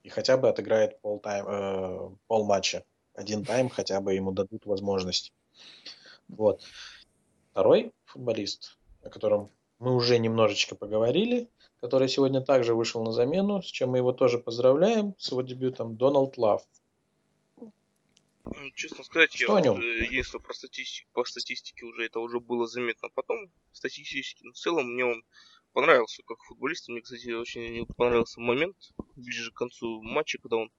и 0.04 0.10
хотя 0.10 0.38
бы 0.38 0.50
отыграет 0.50 1.00
пол, 1.02 1.20
тайм, 1.20 1.46
э, 1.48 2.16
пол 2.28 2.46
матча. 2.46 2.84
Один 3.14 3.44
тайм 3.44 3.70
хотя 3.70 4.02
бы 4.02 4.14
ему 4.14 4.32
дадут 4.32 4.66
возможность. 4.66 5.34
Вот. 6.28 6.64
Второй 7.52 7.92
футболист, 8.06 8.78
о 9.04 9.10
котором 9.10 9.52
мы 9.80 9.96
уже 9.96 10.18
немножечко 10.20 10.76
поговорили– 10.76 11.50
который 11.82 12.08
сегодня 12.08 12.42
также 12.42 12.76
вышел 12.76 13.04
на 13.04 13.12
замену, 13.12 13.62
с 13.62 13.66
чем 13.66 13.90
мы 13.90 13.98
его 13.98 14.14
тоже 14.14 14.38
поздравляем, 14.38 15.16
с 15.18 15.32
его 15.32 15.42
дебютом, 15.42 15.98
Дональд 15.98 16.38
Лав. 16.38 16.62
Ну, 17.58 18.72
честно 18.76 19.04
сказать, 19.04 19.34
Что 19.34 19.58
я 19.58 19.72
уже, 19.72 20.06
если 20.06 20.38
про 20.38 20.54
статистику, 20.54 21.10
по 21.14 21.26
статистике 21.26 21.86
уже 21.86 22.06
это 22.06 22.20
уже 22.20 22.40
было 22.40 22.68
заметно 22.68 23.10
потом, 23.14 23.52
статистически, 23.72 24.44
но 24.44 24.52
в 24.52 24.58
целом 24.58 24.94
мне 24.94 25.06
он 25.06 25.24
понравился 25.74 26.24
как 26.24 26.40
футболист. 26.44 26.90
Мне, 26.90 27.02
кстати, 27.02 27.32
очень 27.32 27.86
понравился 27.98 28.40
момент 28.40 28.78
ближе 29.16 29.52
к 29.52 29.56
концу 29.56 30.02
матча, 30.02 30.38
когда 30.40 30.58
он 30.58 30.72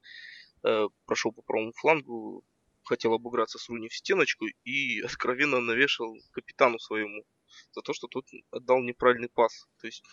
э, 0.63 0.87
прошел 1.05 1.31
по 1.31 1.41
правому 1.41 1.71
флангу, 1.73 2.43
хотел 2.83 3.13
обыграться 3.13 3.57
с 3.57 3.69
Руни 3.69 3.89
в 3.89 3.95
стеночку 3.95 4.45
и 4.63 5.01
откровенно 5.05 5.59
навешал 5.59 6.15
капитану 6.31 6.79
своему 6.79 7.23
за 7.71 7.81
то, 7.81 7.93
что 7.93 8.07
тот 8.07 8.25
отдал 8.51 8.81
неправильный 8.81 9.29
пас. 9.29 9.67
То 9.79 9.87
есть 9.87 10.03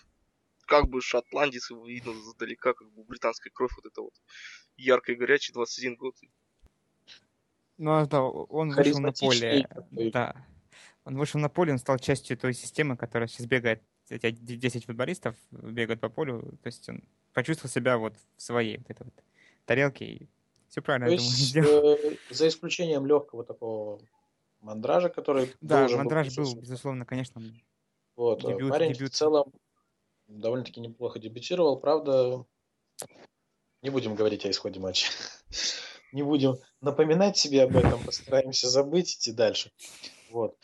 как 0.67 0.89
бы 0.89 1.01
шотландец 1.01 1.71
его 1.71 1.87
видно 1.87 2.15
задалека, 2.15 2.75
как 2.75 2.91
бы 2.93 3.05
британская 3.05 3.51
кровь 3.51 3.73
вот 3.77 3.87
это 3.87 4.03
вот 4.03 4.15
яркая 4.77 5.17
и 5.17 5.19
горячая, 5.19 5.55
21 5.55 5.97
год. 5.97 6.15
Ну, 7.77 7.93
а 7.93 8.07
да, 8.07 8.23
он 8.23 8.71
вышел 8.71 9.01
на 9.01 9.13
поле, 9.13 9.67
да. 9.91 10.47
Он 11.05 11.17
вышел 11.17 11.41
на 11.41 11.49
поле, 11.49 11.73
он 11.73 11.79
стал 11.79 11.99
частью 11.99 12.37
той 12.37 12.53
системы, 12.53 12.97
которая 12.97 13.27
сейчас 13.27 13.47
бегает, 13.47 13.83
эти 14.11 14.33
10 14.33 14.85
футболистов 14.87 15.37
бегают 15.51 16.01
по 16.01 16.09
полю, 16.09 16.43
то 16.63 16.67
есть 16.67 16.89
он 16.89 17.03
почувствовал 17.33 17.71
себя 17.71 17.97
вот 17.97 18.15
в 18.37 18.43
своей 18.43 18.79
вот 18.79 18.91
этой 18.91 19.05
вот 19.05 19.15
тарелке, 19.65 20.05
и 20.05 20.29
все 20.69 20.83
правильно, 20.83 21.07
то 21.07 21.13
я 21.13 21.19
думаю, 21.19 21.33
сделал. 21.33 21.95
Э, 21.95 22.17
за 22.31 22.49
исключением 22.49 23.07
легкого 23.07 23.45
такого 23.45 24.01
мандража, 24.61 25.09
который 25.09 25.53
Да, 25.61 25.89
мандраж 25.89 26.35
был, 26.37 26.55
безусловно, 26.57 27.07
конечно. 27.07 27.43
Вот, 28.17 28.45
э, 28.45 28.49
дебют, 28.49 28.71
парень 28.71 28.93
дебют. 28.93 29.13
в 29.13 29.17
целом 29.17 29.53
довольно-таки 30.27 30.81
неплохо 30.81 31.19
дебютировал. 31.19 31.79
Правда, 31.79 32.45
не 33.83 33.91
будем 33.91 34.15
говорить 34.15 34.45
о 34.45 34.51
исходе 34.51 34.81
матча. 34.81 35.11
не 36.13 36.23
будем 36.23 36.57
напоминать 36.81 37.37
себе 37.37 37.63
об 37.63 37.77
этом, 37.77 38.03
постараемся 38.05 38.69
забыть, 38.69 39.15
идти 39.15 39.33
дальше. 39.33 39.73
Вот. 40.31 40.57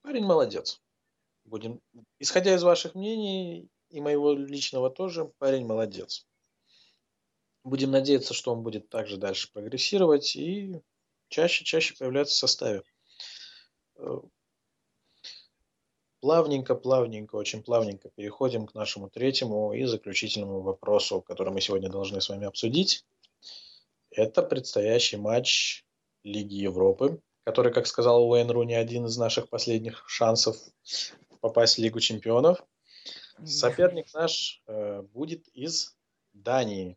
Э, 0.00 0.06
парень 0.06 0.24
молодец. 0.24 0.80
Будем, 1.44 1.80
исходя 2.18 2.54
из 2.54 2.62
ваших 2.62 2.94
мнений 2.94 3.68
и 3.90 4.00
моего 4.00 4.32
личного 4.32 4.90
тоже, 4.90 5.32
парень 5.38 5.66
молодец. 5.66 6.26
Будем 7.64 7.90
надеяться, 7.90 8.34
что 8.34 8.52
он 8.52 8.62
будет 8.62 8.88
также 8.88 9.16
дальше 9.16 9.52
прогрессировать 9.52 10.36
и 10.36 10.80
чаще-чаще 11.28 11.94
появляться 11.96 12.34
в 12.34 12.38
составе. 12.38 12.82
Э, 13.96 14.20
плавненько, 16.20 16.74
плавненько, 16.74 17.36
очень 17.36 17.62
плавненько 17.62 18.10
переходим 18.10 18.66
к 18.66 18.74
нашему 18.74 19.10
третьему 19.10 19.72
и 19.72 19.84
заключительному 19.84 20.60
вопросу, 20.60 21.20
который 21.20 21.52
мы 21.52 21.60
сегодня 21.60 21.88
должны 21.88 22.20
с 22.20 22.28
вами 22.28 22.46
обсудить. 22.46 23.04
Это 24.10 24.42
предстоящий 24.42 25.16
матч 25.16 25.84
Лиги 26.22 26.54
Европы, 26.54 27.22
который, 27.50 27.72
как 27.72 27.88
сказал 27.88 28.30
Уэйн 28.30 28.48
Руни, 28.48 28.74
один 28.74 29.06
из 29.06 29.16
наших 29.16 29.48
последних 29.48 30.08
шансов 30.08 30.56
попасть 31.40 31.78
в 31.78 31.80
Лигу 31.80 31.98
Чемпионов. 31.98 32.64
Соперник 33.44 34.06
наш 34.14 34.62
э, 34.68 35.02
будет 35.02 35.48
из 35.48 35.96
Дании. 36.32 36.96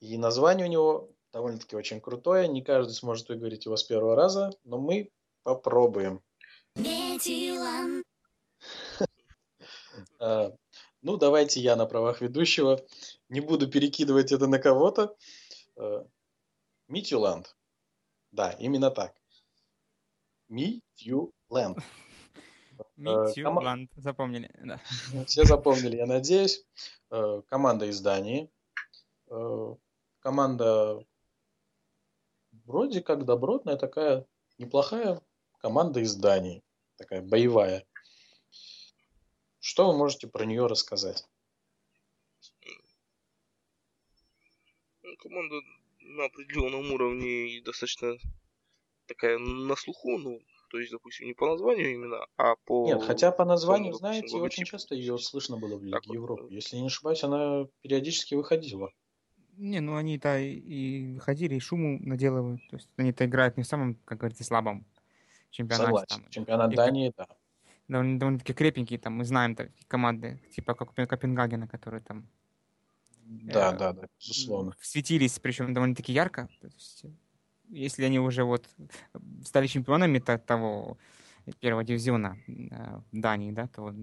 И 0.00 0.18
название 0.18 0.66
у 0.66 0.68
него 0.68 1.10
довольно-таки 1.32 1.76
очень 1.76 2.00
крутое. 2.00 2.48
Не 2.48 2.60
каждый 2.60 2.90
сможет 2.94 3.28
выговорить 3.28 3.66
его 3.66 3.76
с 3.76 3.84
первого 3.84 4.16
раза, 4.16 4.50
но 4.64 4.78
мы 4.78 5.12
попробуем. 5.44 6.20
А, 10.18 10.50
ну, 11.02 11.16
давайте 11.18 11.60
я 11.60 11.76
на 11.76 11.86
правах 11.86 12.20
ведущего. 12.20 12.84
Не 13.28 13.40
буду 13.40 13.70
перекидывать 13.70 14.32
это 14.32 14.48
на 14.48 14.58
кого-то. 14.58 15.14
А, 15.76 16.04
Митюланд. 16.88 17.54
Да, 18.34 18.50
именно 18.58 18.90
так. 18.90 19.14
Митюланд. 20.48 21.78
Митюланд. 22.96 23.90
Запомнили. 23.94 24.50
Да. 24.64 24.80
Все 25.26 25.44
запомнили, 25.44 25.96
я 25.96 26.06
надеюсь. 26.06 26.66
Команда 27.48 27.86
из 27.86 28.00
Дании. 28.00 28.50
Команда 30.18 31.06
вроде 32.64 33.02
как 33.02 33.24
добротная, 33.24 33.76
такая 33.76 34.26
неплохая 34.58 35.20
команда 35.58 36.00
из 36.00 36.16
Дании, 36.16 36.64
такая 36.96 37.22
боевая. 37.22 37.86
Что 39.60 39.92
вы 39.92 39.96
можете 39.96 40.26
про 40.26 40.44
нее 40.44 40.66
рассказать? 40.66 41.24
Команда 45.20 45.60
на 46.04 46.26
определенном 46.26 46.92
уровне 46.92 47.60
достаточно 47.64 48.16
такая 49.06 49.38
на 49.38 49.76
слуху, 49.76 50.18
ну, 50.18 50.40
то 50.70 50.78
есть, 50.78 50.92
допустим, 50.92 51.26
не 51.26 51.34
по 51.34 51.46
названию 51.46 51.92
именно, 51.92 52.26
а 52.36 52.56
по... 52.64 52.86
Нет, 52.86 53.02
хотя 53.02 53.30
по 53.30 53.44
названию, 53.44 53.92
по, 53.92 53.98
допустим, 53.98 54.28
знаете, 54.28 54.44
очень 54.44 54.64
часто 54.64 54.94
ее 54.94 55.18
слышно 55.18 55.56
было 55.56 55.76
в 55.76 55.84
Лиге 55.84 55.92
так, 55.92 56.06
Европы. 56.06 56.42
Вот. 56.44 56.52
Если 56.52 56.76
не 56.76 56.86
ошибаюсь, 56.86 57.22
она 57.22 57.66
периодически 57.82 58.34
выходила. 58.34 58.90
Не, 59.56 59.80
ну 59.80 59.94
они-то 59.94 60.38
и 60.40 61.12
выходили, 61.14 61.54
и 61.54 61.60
шуму 61.60 61.98
наделывают. 62.00 62.60
То 62.70 62.76
есть 62.76 62.88
они-то 62.96 63.24
играют 63.24 63.56
не 63.56 63.62
в 63.62 63.66
самом, 63.66 63.94
как 64.04 64.18
говорится, 64.18 64.42
слабом 64.42 64.84
чемпионате. 65.50 65.86
Согласен. 65.86 66.22
Там, 66.22 66.30
Чемпионат 66.30 66.72
и, 66.72 66.76
Дании, 66.76 67.12
да. 67.16 67.28
Довольно, 67.86 68.18
довольно-таки 68.18 68.52
крепенькие, 68.52 68.98
там, 68.98 69.12
мы 69.12 69.24
знаем 69.24 69.54
такие 69.54 69.86
команды, 69.86 70.40
типа 70.56 70.74
как 70.74 70.94
Копенгагена, 70.94 71.68
которые 71.68 72.02
там... 72.02 72.26
Да, 73.24 73.72
э, 73.72 73.78
да, 73.78 73.92
да, 73.92 74.06
безусловно. 74.20 74.74
Светились, 74.80 75.38
причем 75.38 75.74
довольно-таки 75.74 76.12
ярко. 76.12 76.48
То 76.60 76.66
есть, 76.68 77.04
если 77.68 78.04
они 78.04 78.20
уже 78.20 78.44
вот 78.44 78.68
стали 79.44 79.66
чемпионами 79.66 80.18
того 80.18 80.98
первого 81.60 81.84
дивизиона 81.84 82.38
э, 82.46 83.00
Дании, 83.12 83.52
да, 83.52 83.66
то 83.68 83.94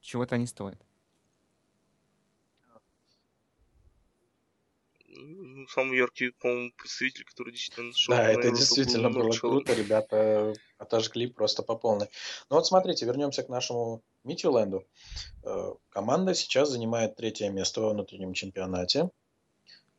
чего-то 0.00 0.34
они 0.36 0.46
стоят. 0.46 0.85
Ну, 5.16 5.66
самый 5.68 5.98
яркий, 5.98 6.30
по-моему, 6.30 6.72
представитель, 6.76 7.24
который 7.24 7.52
действительно 7.52 7.92
шел. 7.92 8.14
Да, 8.14 8.30
это 8.30 8.50
действительно 8.50 9.10
было 9.10 9.30
круто, 9.30 9.72
ребята 9.74 10.54
отожгли 10.78 11.26
просто 11.26 11.62
по 11.62 11.76
полной. 11.76 12.08
Ну 12.50 12.56
вот 12.56 12.66
смотрите, 12.66 13.06
вернемся 13.06 13.42
к 13.42 13.48
нашему 13.48 14.02
Митюленду. 14.24 14.84
Э, 15.44 15.72
команда 15.90 16.34
сейчас 16.34 16.70
занимает 16.70 17.16
третье 17.16 17.50
место 17.50 17.80
во 17.80 17.90
внутреннем 17.90 18.34
чемпионате. 18.34 19.10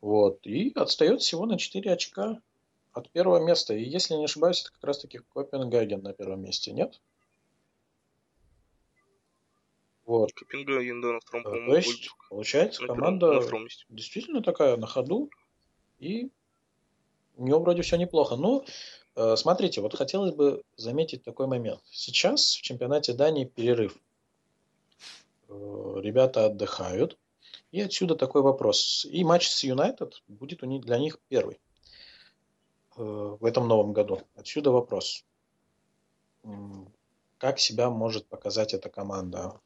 Вот, 0.00 0.46
и 0.46 0.72
отстает 0.76 1.22
всего 1.22 1.46
на 1.46 1.58
4 1.58 1.92
очка 1.92 2.40
от 2.92 3.10
первого 3.10 3.44
места. 3.44 3.74
И 3.74 3.82
если 3.82 4.14
не 4.14 4.24
ошибаюсь, 4.24 4.60
это 4.62 4.72
как 4.72 4.84
раз-таки 4.84 5.20
Копенгаген 5.34 6.02
на 6.02 6.12
первом 6.12 6.42
месте, 6.42 6.72
нет? 6.72 7.00
Вот. 10.08 10.32
Копенгаген, 10.32 11.02
да, 11.02 11.12
на 11.12 11.20
втором, 11.20 11.42
да, 11.44 11.50
То 11.50 11.76
есть, 11.76 12.08
получается, 12.30 12.80
на 12.80 12.88
команда 12.88 13.30
на 13.30 13.40
втором 13.42 13.64
месте. 13.64 13.84
действительно 13.90 14.42
такая 14.42 14.78
на 14.78 14.86
ходу. 14.86 15.30
И 15.98 16.30
у 17.36 17.44
него 17.44 17.60
вроде 17.60 17.82
все 17.82 17.96
неплохо. 17.96 18.36
Но 18.36 18.64
э, 19.16 19.36
смотрите, 19.36 19.82
вот 19.82 19.94
хотелось 19.94 20.34
бы 20.34 20.62
заметить 20.76 21.24
такой 21.24 21.46
момент. 21.46 21.82
Сейчас 21.90 22.54
в 22.54 22.62
чемпионате 22.62 23.12
Дании 23.12 23.44
перерыв. 23.44 23.98
Э, 25.50 25.96
ребята 26.02 26.46
отдыхают. 26.46 27.18
И 27.70 27.82
отсюда 27.82 28.14
такой 28.14 28.40
вопрос. 28.40 29.04
И 29.10 29.22
матч 29.24 29.46
с 29.50 29.62
Юнайтед 29.62 30.22
будет 30.26 30.62
у 30.62 30.66
них, 30.66 30.86
для 30.86 30.98
них 30.98 31.18
первый 31.28 31.60
э, 32.96 33.02
в 33.02 33.44
этом 33.44 33.68
новом 33.68 33.92
году. 33.92 34.22
Отсюда 34.36 34.70
вопрос. 34.70 35.26
Как 37.36 37.58
себя 37.58 37.90
может 37.90 38.26
показать 38.26 38.72
эта 38.72 38.88
команда? 38.88 39.60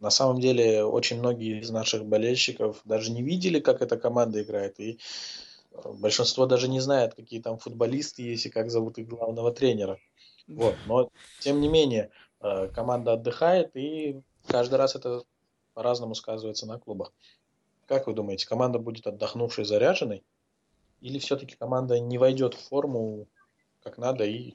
На 0.00 0.10
самом 0.10 0.40
деле, 0.40 0.82
очень 0.84 1.18
многие 1.18 1.60
из 1.60 1.70
наших 1.70 2.06
болельщиков 2.06 2.80
даже 2.84 3.12
не 3.12 3.22
видели, 3.22 3.60
как 3.60 3.82
эта 3.82 3.98
команда 3.98 4.42
играет. 4.42 4.80
И 4.80 4.98
э, 5.72 5.92
большинство 5.92 6.46
даже 6.46 6.68
не 6.68 6.80
знает, 6.80 7.14
какие 7.14 7.40
там 7.40 7.58
футболисты 7.58 8.22
есть 8.22 8.46
и 8.46 8.50
как 8.50 8.70
зовут 8.70 8.98
их 8.98 9.08
главного 9.08 9.52
тренера. 9.52 9.98
Вот. 10.48 10.74
Но, 10.86 11.10
тем 11.40 11.60
не 11.60 11.68
менее, 11.68 12.10
э, 12.40 12.68
команда 12.68 13.12
отдыхает, 13.12 13.76
и 13.76 14.22
каждый 14.46 14.76
раз 14.76 14.96
это 14.96 15.22
по-разному 15.74 16.14
сказывается 16.14 16.66
на 16.66 16.78
клубах. 16.78 17.12
Как 17.86 18.06
вы 18.06 18.14
думаете, 18.14 18.48
команда 18.48 18.78
будет 18.78 19.06
отдохнувшей, 19.06 19.64
заряженной? 19.64 20.24
Или 21.00 21.18
все-таки 21.18 21.56
команда 21.56 21.98
не 22.00 22.18
войдет 22.18 22.54
в 22.54 22.68
форму 22.68 23.28
как 23.82 23.98
надо 23.98 24.24
и 24.24 24.54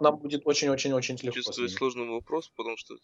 нам 0.00 0.18
будет 0.18 0.46
очень-очень-очень 0.46 1.16
легко. 1.16 1.32
Чувствую 1.32 1.68
сложный 1.68 2.06
вопрос, 2.06 2.48
потому 2.50 2.76
что 2.76 2.96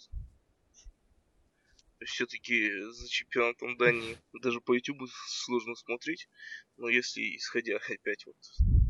все-таки 2.04 2.70
за 2.90 3.08
чемпионатом 3.08 3.76
Дании 3.76 4.18
даже 4.32 4.60
по 4.60 4.74
YouTube 4.74 5.08
сложно 5.28 5.74
смотреть. 5.74 6.28
Но 6.76 6.88
если 6.88 7.36
исходя 7.36 7.76
опять 7.88 8.26
вот 8.26 8.36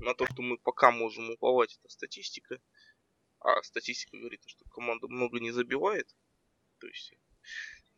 на 0.01 0.15
то, 0.15 0.27
что 0.27 0.43
мы 0.43 0.59
пока 0.59 0.91
можем 0.91 1.31
уповать, 1.31 1.79
это 1.79 1.89
статистика. 1.89 2.61
А 3.41 3.63
статистика 3.63 4.17
говорит, 4.17 4.43
что 4.47 4.65
команда 4.67 5.09
много 5.09 5.39
не 5.39 5.53
забивает. 5.53 6.15
То 6.81 6.87
есть, 6.87 7.15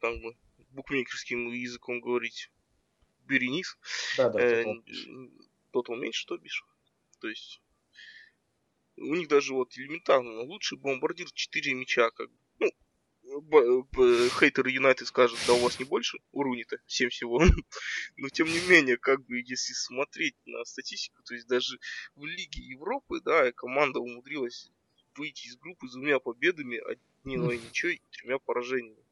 как 0.01 0.14
бы 0.20 0.36
букмекерским 0.70 1.51
языком 1.53 2.01
говорить, 2.01 2.51
бери 3.24 3.51
низ. 3.51 3.76
Да, 4.16 4.28
да, 4.28 4.41
э, 4.41 4.64
тот 5.72 5.88
меньше, 5.88 6.26
то 6.26 6.36
бишь. 6.36 6.64
То 7.20 7.28
есть 7.28 7.62
у 9.01 9.14
них 9.14 9.28
даже 9.28 9.55
вот 9.55 9.76
элементарно 9.76 10.42
лучший 10.42 10.78
бомбардир 10.78 11.30
4 11.32 11.74
мяча, 11.74 12.11
как 12.11 12.28
ну, 12.59 12.70
хейтеры 14.38 14.70
Юнайтед 14.70 15.07
скажут, 15.07 15.38
да 15.46 15.55
у 15.55 15.59
вас 15.59 15.78
не 15.78 15.84
больше, 15.84 16.18
у 16.32 16.42
Руни-то 16.42 16.78
7 16.86 17.09
всего. 17.09 17.40
Но 18.16 18.28
тем 18.28 18.46
не 18.46 18.61
менее, 18.68 18.96
как 18.96 19.24
бы, 19.24 19.38
если 19.38 19.72
смотреть 19.72 20.34
на 20.46 20.64
статистику, 20.64 21.22
то 21.22 21.34
есть 21.34 21.46
даже 21.46 21.78
в 22.14 22.24
Лиге 22.26 22.62
Европы, 22.62 23.20
да, 23.20 23.51
команда 23.53 24.01
умудрилась 24.01 24.70
выйти 25.16 25.48
из 25.48 25.57
группы 25.57 25.88
с 25.88 25.92
двумя 25.92 26.18
победами, 26.18 26.78
одной 27.22 27.59
ничего 27.59 27.92
и 27.92 28.01
тремя 28.11 28.38
поражениями. 28.38 29.05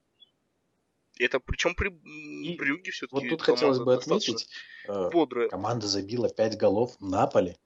Это 1.19 1.41
причем 1.41 1.75
при 1.75 1.89
и 1.91 2.57
Брюге 2.57 2.93
все-таки. 2.93 3.29
Вот 3.29 3.29
тут 3.29 3.43
хотелось 3.43 3.79
бы 3.79 3.95
отметить, 3.95 4.49
э, 4.87 5.11
бодрая. 5.11 5.49
команда 5.49 5.87
забила 5.89 6.29
5 6.29 6.57
голов 6.57 6.97
в 7.01 7.05
Наполе. 7.05 7.59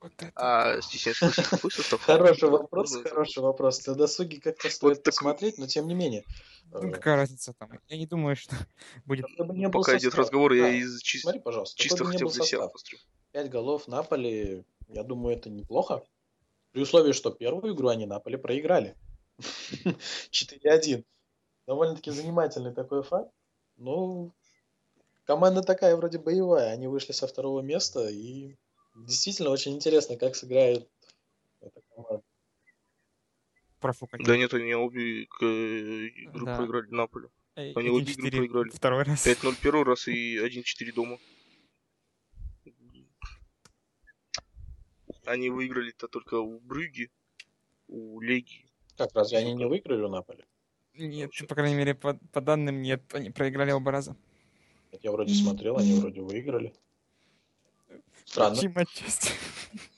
Вот 0.00 0.05
это 0.05 0.05
а? 0.34 0.80
Хороший 2.00 2.48
вопрос, 2.48 2.96
хороший 3.02 3.42
вопрос. 3.42 3.86
На 3.86 3.94
досуге 3.94 4.40
как-то 4.40 4.70
стоит 4.70 5.02
посмотреть, 5.02 5.58
но 5.58 5.66
тем 5.66 5.86
не 5.86 5.94
менее. 5.94 6.24
Ну, 6.72 6.90
какая 6.90 7.16
разница 7.16 7.52
там? 7.58 7.70
Я 7.88 7.96
не 7.96 8.06
думаю, 8.06 8.36
что 8.36 8.54
будет... 9.06 9.26
Пока 9.72 9.96
идет 9.98 10.14
разговор, 10.14 10.52
я 10.52 10.70
из 10.70 11.00
чисто 11.00 11.32
хотел 12.04 12.30
для 12.30 12.44
себя 12.44 12.68
посмотрю. 12.68 12.98
Пять 13.32 13.50
голов 13.50 13.88
Наполи, 13.88 14.64
я 14.88 15.02
думаю, 15.02 15.36
это 15.36 15.50
неплохо. 15.50 16.02
При 16.72 16.82
условии, 16.82 17.12
что 17.12 17.30
первую 17.30 17.74
игру 17.74 17.88
они 17.88 18.06
Наполи 18.06 18.36
проиграли. 18.36 18.96
4-1. 20.30 21.04
Довольно-таки 21.66 22.10
занимательный 22.10 22.72
такой 22.72 23.02
факт. 23.02 23.30
Ну, 23.76 24.32
команда 25.24 25.62
такая 25.62 25.96
вроде 25.96 26.18
боевая. 26.18 26.72
Они 26.72 26.86
вышли 26.86 27.12
со 27.12 27.26
второго 27.26 27.60
места 27.60 28.08
и 28.08 28.56
Действительно, 28.96 29.50
очень 29.50 29.74
интересно, 29.74 30.16
как 30.16 30.34
сыграет 30.34 30.88
эта 31.60 31.80
команда. 31.94 32.24
Профукать. 33.78 34.24
Да 34.24 34.36
нет, 34.36 34.54
они 34.54 34.74
обе 34.74 35.24
игры 35.24 36.44
да. 36.44 36.56
проиграли 36.56 36.90
Наполе. 36.90 37.28
Они 37.54 37.90
обе 37.90 38.12
игры 38.12 38.30
проиграли. 38.30 38.70
Второй 38.70 39.02
раз. 39.02 39.26
5-0 39.26 39.54
первый 39.62 39.84
раз 39.86 40.08
и 40.08 40.38
1-4 40.38 40.92
дома. 40.92 41.18
Они 45.26 45.50
выиграли-то 45.50 46.08
только 46.08 46.34
у 46.34 46.60
Брюги, 46.60 47.10
у 47.88 48.20
Леги. 48.20 48.64
Как, 48.96 49.10
разве 49.14 49.38
они 49.38 49.52
не 49.54 49.66
выиграли 49.66 50.02
у 50.02 50.08
Наполи? 50.08 50.44
Нет, 50.94 51.30
по 51.48 51.54
крайней 51.54 51.74
мере, 51.74 51.94
по, 51.94 52.14
по 52.32 52.40
данным 52.40 52.80
нет, 52.80 53.02
они 53.12 53.30
проиграли 53.30 53.72
оба 53.72 53.90
раза. 53.90 54.16
Я 55.02 55.12
вроде 55.12 55.34
смотрел, 55.34 55.76
они 55.76 55.98
вроде 55.98 56.22
выиграли. 56.22 56.72
Странно. 58.26 58.56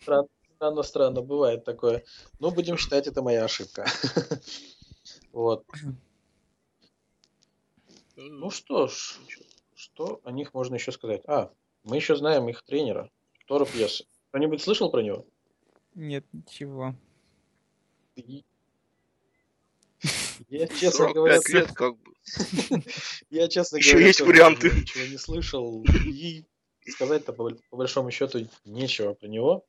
Странно, 0.00 0.28
странно, 0.56 0.82
странно, 0.82 1.22
бывает 1.22 1.64
такое. 1.64 2.04
Но 2.38 2.50
будем 2.50 2.76
считать, 2.76 3.06
это 3.06 3.22
моя 3.22 3.44
ошибка. 3.44 3.86
Вот. 5.32 5.64
Ну 8.16 8.50
что 8.50 8.88
ж, 8.88 9.18
что 9.74 10.20
о 10.24 10.32
них 10.32 10.54
можно 10.54 10.74
еще 10.74 10.92
сказать? 10.92 11.22
А, 11.26 11.52
мы 11.84 11.96
еще 11.96 12.16
знаем 12.16 12.48
их 12.48 12.62
тренера, 12.64 13.10
Торо 13.46 13.64
Пьесы. 13.64 14.04
Кто-нибудь 14.30 14.62
слышал 14.62 14.90
про 14.90 15.02
него? 15.02 15.26
Нет, 15.94 16.24
ничего. 16.32 16.94
Я, 20.48 20.66
честно 20.68 21.12
говоря, 21.12 21.40
лет 21.48 21.72
как 21.72 21.96
бы. 21.98 22.12
Я, 23.30 23.48
честно 23.48 23.76
Еще 23.78 23.92
говоря, 23.92 24.06
есть 24.06 24.20
варианты. 24.20 24.70
ничего 24.70 25.06
не 25.06 25.18
слышал. 25.18 25.84
И 26.04 26.44
сказать-то 26.90 27.32
по, 27.32 27.50
по 27.70 27.76
большому 27.76 28.10
счету 28.10 28.48
нечего 28.64 29.14
про 29.14 29.26
него. 29.26 29.66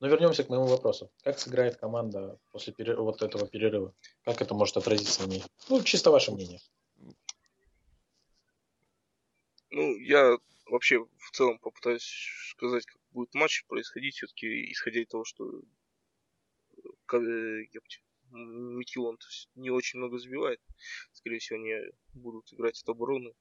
Но 0.00 0.08
вернемся 0.08 0.44
к 0.44 0.48
моему 0.48 0.66
вопросу. 0.66 1.10
Как 1.22 1.38
сыграет 1.38 1.76
команда 1.76 2.38
после 2.52 2.72
перер... 2.72 3.00
вот 3.00 3.22
этого 3.22 3.46
перерыва? 3.46 3.94
Как 4.24 4.40
это 4.40 4.54
может 4.54 4.76
отразиться 4.76 5.22
на 5.22 5.26
ней? 5.26 5.42
Ну, 5.68 5.82
чисто 5.82 6.10
ваше 6.10 6.32
мнение. 6.32 6.60
Ну, 9.70 9.96
я 9.98 10.36
вообще 10.66 11.00
в 11.00 11.30
целом 11.32 11.58
попытаюсь 11.58 12.04
сказать, 12.50 12.86
как 12.86 13.00
будет 13.10 13.34
матч 13.34 13.64
происходить, 13.66 14.14
все-таки 14.14 14.70
исходя 14.70 15.00
из 15.00 15.08
того, 15.08 15.24
что 15.24 15.62
э, 17.12 17.18
Митиланд 18.30 19.20
не 19.54 19.70
очень 19.70 19.98
много 19.98 20.18
забивает. 20.18 20.60
Скорее 21.12 21.38
всего, 21.38 21.58
они 21.58 21.74
будут 22.12 22.52
играть 22.52 22.80
от 22.80 22.88
обороны. 22.88 23.34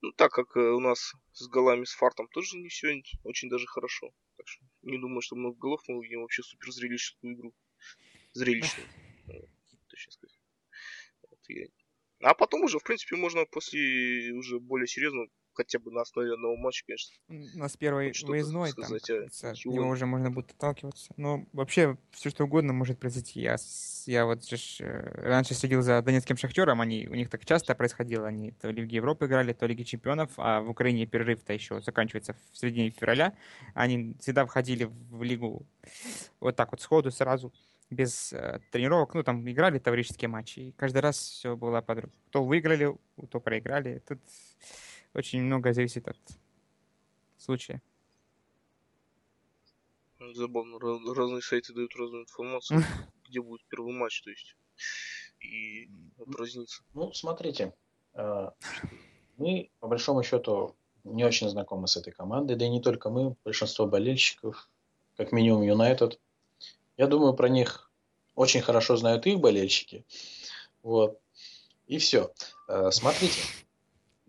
Ну, 0.00 0.12
так 0.12 0.32
как 0.32 0.56
э, 0.56 0.60
у 0.60 0.80
нас 0.80 1.12
с 1.32 1.48
голами 1.48 1.84
с 1.84 1.92
фартом 1.92 2.28
тоже 2.28 2.56
не 2.56 2.68
все 2.68 3.02
очень 3.24 3.48
даже 3.48 3.66
хорошо. 3.66 4.12
Так 4.36 4.46
что 4.46 4.64
не 4.82 4.98
думаю, 4.98 5.20
что 5.20 5.36
много 5.36 5.58
голов 5.58 5.82
мы 5.88 5.96
увидим 5.96 6.20
вообще 6.20 6.42
супер 6.42 6.70
зрелищную 6.70 7.34
игру. 7.34 7.54
Зрелищную. 8.32 8.88
Точно 9.88 10.12
сказать. 10.12 10.38
Вот, 11.22 11.40
я... 11.48 11.66
А 12.20 12.34
потом 12.34 12.62
уже, 12.62 12.78
в 12.78 12.84
принципе, 12.84 13.16
можно 13.16 13.44
после 13.46 14.32
уже 14.32 14.58
более 14.60 14.86
серьезно 14.86 15.26
хотя 15.58 15.80
бы 15.80 15.90
на 15.90 16.02
основе 16.02 16.34
одного 16.34 16.56
матча, 16.56 16.84
конечно. 16.86 17.16
У 17.28 17.58
нас 17.58 17.76
первый 17.76 18.12
выездной, 18.22 18.72
там, 18.72 18.84
а, 18.92 19.50
от 19.50 19.64
него 19.64 19.88
уже 19.88 20.06
можно 20.06 20.30
будет 20.30 20.52
отталкиваться. 20.52 21.12
Но 21.16 21.44
вообще 21.52 21.98
все 22.12 22.30
что 22.30 22.44
угодно 22.44 22.72
может 22.72 23.00
произойти. 23.00 23.40
Я, 23.40 23.56
я 24.06 24.24
вот 24.24 24.44
же 24.44 24.56
э, 24.78 25.28
раньше 25.28 25.54
следил 25.54 25.82
за 25.82 26.00
Донецким 26.00 26.36
Шахтером, 26.36 26.80
они, 26.80 27.08
у 27.08 27.14
них 27.14 27.28
так 27.28 27.44
часто 27.44 27.74
происходило. 27.74 28.28
Они 28.28 28.52
то 28.52 28.70
Лиги 28.70 28.94
Европы 28.94 29.26
играли, 29.26 29.52
то 29.52 29.66
Лиги 29.66 29.82
Чемпионов, 29.82 30.30
а 30.36 30.60
в 30.60 30.70
Украине 30.70 31.06
перерыв-то 31.06 31.52
еще 31.52 31.80
заканчивается 31.80 32.36
в 32.52 32.56
середине 32.56 32.90
февраля. 32.90 33.34
Они 33.74 34.14
всегда 34.20 34.46
входили 34.46 34.84
в 34.84 35.24
Лигу 35.24 35.66
вот 36.38 36.54
так 36.54 36.70
вот 36.70 36.80
сходу 36.80 37.10
сразу. 37.10 37.52
без 37.90 38.32
э, 38.32 38.60
тренировок, 38.70 39.14
ну, 39.14 39.24
там 39.24 39.48
играли 39.50 39.80
таврические 39.80 40.28
матчи, 40.28 40.60
и 40.60 40.72
каждый 40.72 40.98
раз 41.02 41.16
все 41.18 41.56
было 41.56 41.80
под 41.80 41.98
руку. 41.98 42.14
То 42.30 42.44
выиграли, 42.44 42.96
то 43.30 43.40
проиграли. 43.40 44.02
Тут 44.06 44.20
очень 45.14 45.42
много 45.42 45.72
зависит 45.72 46.08
от 46.08 46.18
случая. 47.36 47.80
Забавно, 50.34 50.78
разные 51.14 51.42
сайты 51.42 51.72
дают 51.72 51.94
разную 51.96 52.24
информацию, 52.24 52.82
где 53.28 53.40
будет 53.40 53.62
первый 53.68 53.94
матч, 53.94 54.20
то 54.22 54.30
есть, 54.30 54.56
и 55.40 55.88
разница. 56.36 56.82
Ну, 56.94 57.12
смотрите, 57.12 57.72
э, 58.14 58.50
мы, 59.36 59.70
по 59.78 59.86
большому 59.86 60.22
счету, 60.22 60.76
не 61.04 61.24
очень 61.24 61.48
знакомы 61.48 61.86
с 61.86 61.96
этой 61.96 62.12
командой, 62.12 62.56
да 62.56 62.66
и 62.66 62.68
не 62.68 62.82
только 62.82 63.10
мы, 63.10 63.36
большинство 63.44 63.86
болельщиков, 63.86 64.68
как 65.16 65.32
минимум 65.32 65.62
Юнайтед. 65.62 66.20
Я 66.96 67.06
думаю, 67.06 67.34
про 67.34 67.48
них 67.48 67.90
очень 68.34 68.60
хорошо 68.60 68.96
знают 68.96 69.26
их 69.26 69.38
болельщики. 69.38 70.04
Вот. 70.82 71.20
И 71.86 71.98
все. 71.98 72.32
Э, 72.68 72.90
смотрите, 72.90 73.40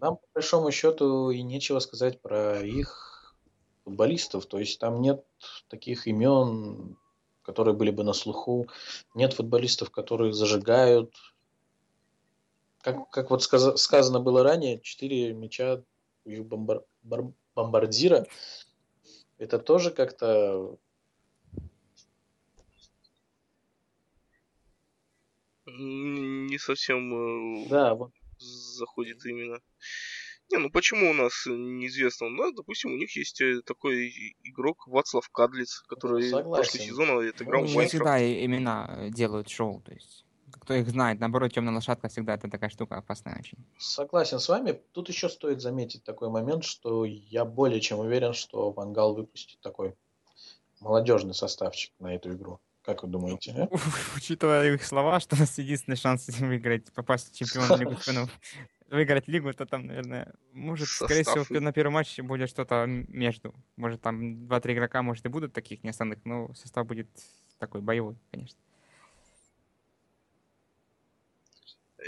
нам 0.02 0.18
по 0.18 0.28
большому 0.34 0.72
счету 0.72 1.30
и 1.30 1.42
нечего 1.42 1.80
сказать 1.80 2.22
про 2.22 2.62
их 2.62 3.36
футболистов. 3.84 4.46
То 4.46 4.60
есть 4.60 4.80
там 4.80 5.02
нет 5.02 5.26
таких 5.68 6.08
имен, 6.08 6.98
которые 7.44 7.76
были 7.76 7.92
бы 7.92 8.04
на 8.04 8.14
слуху. 8.14 8.68
Нет 9.14 9.34
футболистов, 9.34 9.92
которые 9.92 10.34
зажигают. 10.34 11.14
Как, 12.82 13.10
как 13.10 13.30
вот 13.30 13.44
сказ, 13.44 13.82
сказано 13.82 14.20
было 14.20 14.44
ранее, 14.44 14.80
четыре 14.80 15.34
мяча 15.34 15.84
у 16.24 16.30
их 16.30 16.46
бомбар, 16.46 16.84
бар, 17.04 17.26
бомбардира. 17.56 18.26
Это 19.38 19.60
тоже 19.60 19.92
как-то 19.92 20.78
не 25.66 26.58
совсем 26.58 27.64
э, 27.64 27.70
да, 27.70 27.96
вот. 27.96 28.12
Заходит 28.40 29.26
именно. 29.26 29.60
Не, 30.52 30.58
ну 30.58 30.72
почему 30.72 31.12
у 31.12 31.14
нас 31.14 31.46
неизвестно? 31.46 32.30
Ну, 32.30 32.52
допустим, 32.52 32.92
у 32.94 32.98
них 32.98 33.16
есть 33.16 33.40
э, 33.40 33.62
такой 33.62 34.12
игрок 34.44 34.88
Вацлав 34.88 35.30
Кадлиц, 35.30 35.84
который 35.88 36.24
Согласен. 36.24 36.52
прошлый 36.52 36.84
сезон 36.84 37.30
отыграл 37.30 37.62
ну, 37.62 37.86
всегда 37.86 38.20
имена 38.20 38.88
э, 38.98 39.10
делают 39.12 39.50
шоу, 39.50 39.82
то 39.82 39.94
есть 39.94 40.26
кто 40.70 40.74
их 40.74 40.90
знает. 40.90 41.20
Наоборот, 41.20 41.54
темная 41.54 41.74
лошадка 41.74 42.08
всегда 42.10 42.34
это 42.34 42.50
такая 42.50 42.70
штука 42.70 42.98
опасная 42.98 43.38
очень. 43.40 43.58
Согласен 43.78 44.40
с 44.40 44.50
вами. 44.50 44.80
Тут 44.92 45.10
еще 45.10 45.30
стоит 45.30 45.62
заметить 45.62 46.04
такой 46.04 46.30
момент, 46.30 46.64
что 46.64 47.06
я 47.06 47.46
более 47.46 47.82
чем 47.82 48.00
уверен, 48.00 48.34
что 48.34 48.72
Вангал 48.72 49.16
выпустит 49.16 49.60
такой 49.62 49.96
молодежный 50.80 51.34
составчик 51.34 51.94
на 52.00 52.16
эту 52.16 52.34
игру. 52.34 52.60
Как 52.84 53.04
вы 53.04 53.10
думаете? 53.10 53.52
А? 53.52 53.68
Учитывая 54.16 54.74
их 54.74 54.84
слова, 54.84 55.20
что 55.20 55.36
у 55.36 55.40
нас 55.40 55.58
единственный 55.58 55.98
шанс 55.98 56.28
выиграть, 56.40 56.92
попасть 56.94 57.34
в 57.34 57.38
чемпиона 57.38 57.76
Лигу 57.80 57.96
чемпионов, 57.96 58.30
выиграть 58.90 59.28
лигу, 59.28 59.54
то 59.54 59.66
там, 59.66 59.86
наверное, 59.86 60.34
может, 60.54 60.88
скорее 60.88 61.24
всего, 61.24 61.46
на 61.60 61.72
первом 61.72 61.94
матче 61.94 62.22
будет 62.24 62.50
что-то 62.50 62.86
между. 62.88 63.54
Может, 63.76 64.02
там 64.02 64.48
два-три 64.48 64.74
игрока, 64.74 65.02
может, 65.02 65.26
и 65.26 65.30
будут 65.30 65.54
таких 65.54 65.84
не 65.84 65.92
основных, 65.92 66.20
но 66.26 66.54
состав 66.54 66.88
будет 66.88 67.08
такой 67.60 67.82
боевой, 67.82 68.18
конечно. 68.32 68.60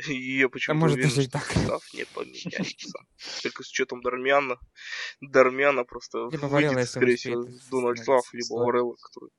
И 0.07 0.37
я 0.39 0.47
почему-то 0.47 0.77
а 0.77 0.79
может, 0.79 0.97
уверен, 0.97 1.11
что 1.11 1.31
так. 1.31 1.43
состав 1.43 1.93
не 1.93 2.05
поменяется. 2.05 2.97
Только 3.43 3.63
с 3.63 3.69
учетом 3.69 4.01
Дармяна. 4.01 4.57
Дармяна 5.19 5.83
просто 5.83 6.29
либо 6.31 6.45
выйдет, 6.45 6.89
скорее 6.89 7.17
всего, 7.17 7.45
Дональд 7.69 7.99
Слав, 7.99 8.33
либо 8.33 8.53
Варелла, 8.53 8.95
который 8.95 9.31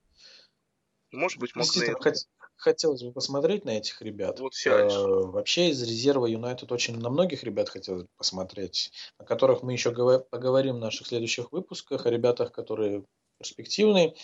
может 1.13 1.39
быть, 1.39 1.53
Действительно, 1.55 1.99
хот- 1.99 2.27
хотелось 2.57 3.03
бы 3.03 3.13
посмотреть 3.13 3.65
на 3.65 3.71
этих 3.77 4.01
ребят. 4.03 4.41
Вот 4.41 4.55
э, 4.67 4.89
вообще 4.89 5.71
из 5.71 5.83
резерва 5.83 6.27
Юнайтед 6.27 6.71
очень 6.73 6.99
на 6.99 7.11
многих 7.11 7.43
ребят 7.45 7.69
хотелось 7.69 8.03
бы 8.03 8.09
посмотреть, 8.17 8.93
о 9.19 9.25
которых 9.25 9.63
мы 9.63 9.73
еще 9.73 9.91
гов- 9.93 10.29
поговорим 10.31 10.77
в 10.77 10.81
наших 10.81 11.07
следующих 11.07 11.53
выпусках, 11.53 12.07
о 12.07 12.11
ребятах, 12.11 12.53
которые 12.53 13.05
перспективные. 13.39 14.15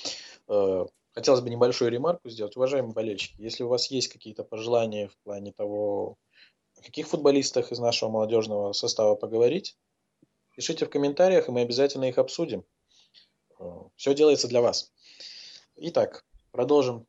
Э, 0.49 0.87
хотелось 1.13 1.41
бы 1.41 1.51
небольшую 1.51 1.91
ремарку 1.91 2.29
сделать. 2.29 2.57
Уважаемые 2.57 2.93
болельщики, 2.95 3.35
если 3.41 3.65
у 3.65 3.69
вас 3.69 3.91
есть 3.91 4.09
какие-то 4.09 4.45
пожелания 4.45 5.09
в 5.09 5.17
плане 5.25 5.53
того, 5.53 6.17
о 6.77 6.83
каких 6.83 7.09
футболистах 7.09 7.73
из 7.73 7.81
нашего 7.81 8.09
молодежного 8.09 8.73
состава 8.73 9.17
поговорить, 9.17 9.77
пишите 10.55 10.87
в 10.87 10.91
комментариях, 10.91 11.49
и 11.49 11.51
мы 11.51 11.63
обязательно 11.63 12.05
их 12.05 12.19
обсудим. 12.19 12.65
Э, 13.59 13.65
Все 13.97 14.15
делается 14.15 14.47
для 14.49 14.61
вас. 14.61 14.93
Итак, 15.81 16.25
Продолжим 16.51 17.07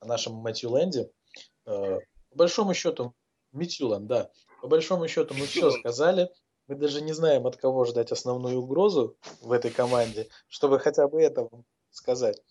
о 0.00 0.06
нашем 0.06 0.34
Матьюленде. 0.34 1.10
Э, 1.66 1.98
по 2.30 2.36
большому 2.36 2.74
счету, 2.74 3.14
Митюланд, 3.52 4.06
да. 4.06 4.30
По 4.60 4.68
большому 4.68 5.08
счету 5.08 5.34
мы 5.34 5.46
все 5.46 5.70
сказали. 5.70 6.30
Мы 6.66 6.74
даже 6.74 7.00
не 7.00 7.12
знаем, 7.12 7.46
от 7.46 7.56
кого 7.56 7.84
ждать 7.84 8.12
основную 8.12 8.60
угрозу 8.60 9.16
в 9.40 9.52
этой 9.52 9.70
команде, 9.70 10.28
чтобы 10.48 10.78
хотя 10.78 11.08
бы 11.08 11.22
это 11.22 11.48
сказать. 11.90 12.42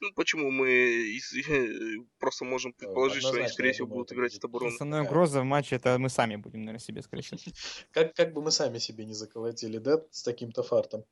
Ну, 0.00 0.12
почему 0.16 0.50
мы 0.50 0.68
из, 0.68 1.32
просто 2.18 2.44
можем 2.44 2.72
предположить, 2.72 3.22
что 3.22 3.36
они, 3.36 3.46
скорее 3.46 3.72
всего, 3.72 3.86
будут 3.86 4.12
играть 4.12 4.34
от 4.34 4.44
обороны. 4.44 4.72
Основная 4.72 5.04
угроза 5.04 5.42
в 5.42 5.44
матче 5.44 5.76
это 5.76 5.96
мы 5.98 6.08
сами 6.08 6.34
будем, 6.34 6.62
наверное, 6.62 6.80
себе, 6.80 7.02
скорее 7.02 7.22
всего. 7.22 7.38
Как, 7.92 8.12
как 8.14 8.32
бы 8.32 8.42
мы 8.42 8.50
сами 8.50 8.78
себе 8.78 9.04
не 9.04 9.14
заколотили, 9.14 9.78
да, 9.78 10.02
с 10.10 10.24
таким-то 10.24 10.64
фартом. 10.64 11.04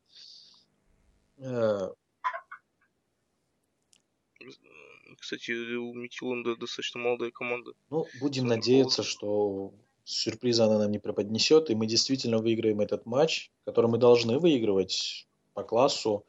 Кстати, 5.18 5.53
у 5.76 5.95
Митиланда 5.95 6.57
достаточно 6.57 7.01
молодая 7.01 7.30
команда. 7.30 7.72
Ну, 7.91 8.07
будем 8.20 8.43
Сам 8.43 8.51
надеяться, 8.51 9.03
что 9.03 9.72
сюрприза 10.05 10.64
она 10.64 10.78
нам 10.78 10.91
не 10.91 10.99
преподнесет, 10.99 11.70
и 11.70 11.74
мы 11.74 11.86
действительно 11.86 12.38
выиграем 12.38 12.80
этот 12.80 13.07
матч, 13.07 13.51
который 13.64 13.91
мы 13.91 13.99
должны 13.99 14.38
выигрывать 14.38 15.28
по 15.55 15.62
классу, 15.62 16.24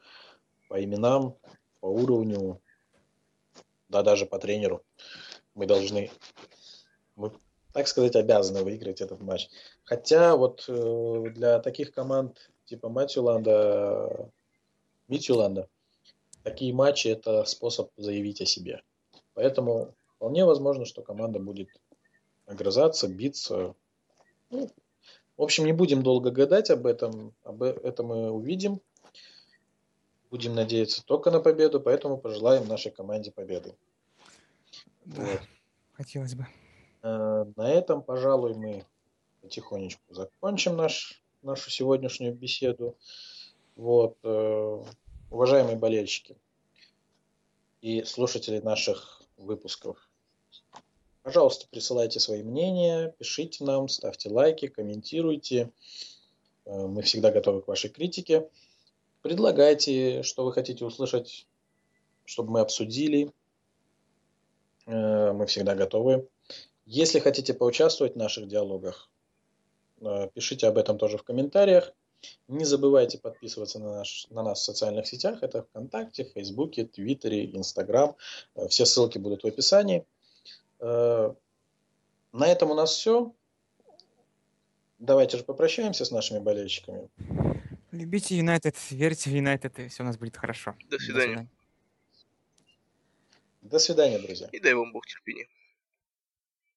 по 0.68 0.82
именам, 0.82 1.36
по 1.80 1.86
уровню, 1.86 2.60
да 3.88 4.02
даже 4.02 4.26
по 4.26 4.38
тренеру. 4.38 4.84
Мы 5.54 5.66
должны, 5.66 6.10
мы, 7.16 7.32
так 7.72 7.88
сказать, 7.88 8.16
обязаны 8.16 8.62
выиграть 8.62 9.00
этот 9.00 9.20
матч. 9.20 9.48
Хотя 9.84 10.36
вот 10.36 10.64
э, 10.68 11.24
для 11.34 11.58
таких 11.58 11.92
команд 11.92 12.50
типа 12.64 12.88
Матюланда 12.88 14.30
Митюланда. 15.12 15.68
Такие 16.42 16.72
матчи– 16.72 17.08
это 17.08 17.44
способ 17.44 17.90
заявить 17.96 18.40
о 18.40 18.46
себе. 18.46 18.82
Поэтому 19.34 19.94
вполне 20.16 20.46
возможно, 20.46 20.86
что 20.86 21.02
команда 21.02 21.38
будет 21.38 21.68
огрызаться, 22.46 23.08
биться. 23.08 23.74
Ну, 24.48 24.70
в 25.36 25.42
общем, 25.42 25.66
не 25.66 25.72
будем 25.72 26.02
долго 26.02 26.30
гадать 26.30 26.70
об 26.70 26.86
этом. 26.86 27.34
Об 27.44 27.62
этом 27.62 28.06
мы 28.06 28.30
увидим. 28.30 28.80
Будем 30.30 30.54
надеяться 30.54 31.04
только 31.04 31.30
на 31.30 31.40
победу, 31.40 31.78
поэтому 31.78 32.16
пожелаем 32.16 32.66
нашей 32.66 32.90
команде 32.90 33.30
победы. 33.30 33.74
Да, 35.04 35.22
вот. 35.22 35.40
хотелось 35.92 36.34
бы. 36.34 36.46
Э, 37.02 37.44
на 37.54 37.70
этом, 37.70 38.02
пожалуй, 38.02 38.54
мы 38.54 38.86
потихонечку 39.42 40.14
закончим 40.14 40.74
наш, 40.74 41.22
нашу 41.42 41.70
сегодняшнюю 41.70 42.34
беседу. 42.34 42.96
Вот, 43.76 44.16
э, 44.22 44.84
уважаемые 45.32 45.76
болельщики 45.76 46.36
и 47.80 48.04
слушатели 48.04 48.60
наших 48.60 49.22
выпусков, 49.38 49.96
пожалуйста, 51.22 51.66
присылайте 51.70 52.20
свои 52.20 52.42
мнения, 52.42 53.14
пишите 53.18 53.64
нам, 53.64 53.88
ставьте 53.88 54.28
лайки, 54.28 54.68
комментируйте. 54.68 55.72
Э, 56.66 56.86
мы 56.86 57.02
всегда 57.02 57.32
готовы 57.32 57.62
к 57.62 57.68
вашей 57.68 57.88
критике. 57.90 58.48
Предлагайте, 59.22 60.22
что 60.22 60.44
вы 60.44 60.52
хотите 60.52 60.84
услышать, 60.84 61.46
чтобы 62.24 62.52
мы 62.52 62.60
обсудили. 62.60 63.32
Э, 64.86 65.32
мы 65.32 65.46
всегда 65.46 65.74
готовы. 65.74 66.28
Если 66.84 67.20
хотите 67.20 67.54
поучаствовать 67.54 68.14
в 68.14 68.18
наших 68.18 68.48
диалогах, 68.48 69.08
пишите 70.34 70.66
об 70.66 70.76
этом 70.76 70.98
тоже 70.98 71.16
в 71.16 71.22
комментариях. 71.22 71.94
Не 72.48 72.64
забывайте 72.64 73.18
подписываться 73.18 73.78
на, 73.78 73.96
наш, 73.96 74.26
на 74.30 74.42
нас 74.42 74.60
в 74.60 74.64
социальных 74.64 75.06
сетях. 75.06 75.42
Это 75.42 75.62
ВКонтакте, 75.62 76.24
Фейсбуке, 76.24 76.84
Твиттере, 76.84 77.46
Инстаграм. 77.56 78.16
Э, 78.54 78.68
все 78.68 78.84
ссылки 78.84 79.18
будут 79.18 79.42
в 79.42 79.46
описании. 79.46 80.04
Э, 80.80 81.32
на 82.32 82.48
этом 82.48 82.70
у 82.70 82.74
нас 82.74 82.90
все. 82.90 83.32
Давайте 84.98 85.36
же 85.36 85.44
попрощаемся 85.44 86.04
с 86.04 86.10
нашими 86.10 86.38
болельщиками. 86.38 87.08
Любите 87.90 88.36
Юнайтед, 88.36 88.76
верьте 88.90 89.30
в 89.30 89.34
Юнайтед, 89.34 89.78
и 89.78 89.88
все 89.88 90.02
у 90.02 90.06
нас 90.06 90.16
будет 90.16 90.36
хорошо. 90.36 90.76
До 90.88 90.98
свидания. 90.98 91.48
До 93.60 93.78
свидания, 93.78 94.18
друзья. 94.18 94.48
И 94.52 94.60
дай 94.60 94.74
вам 94.74 94.92
Бог 94.92 95.06
терпения. 95.06 95.46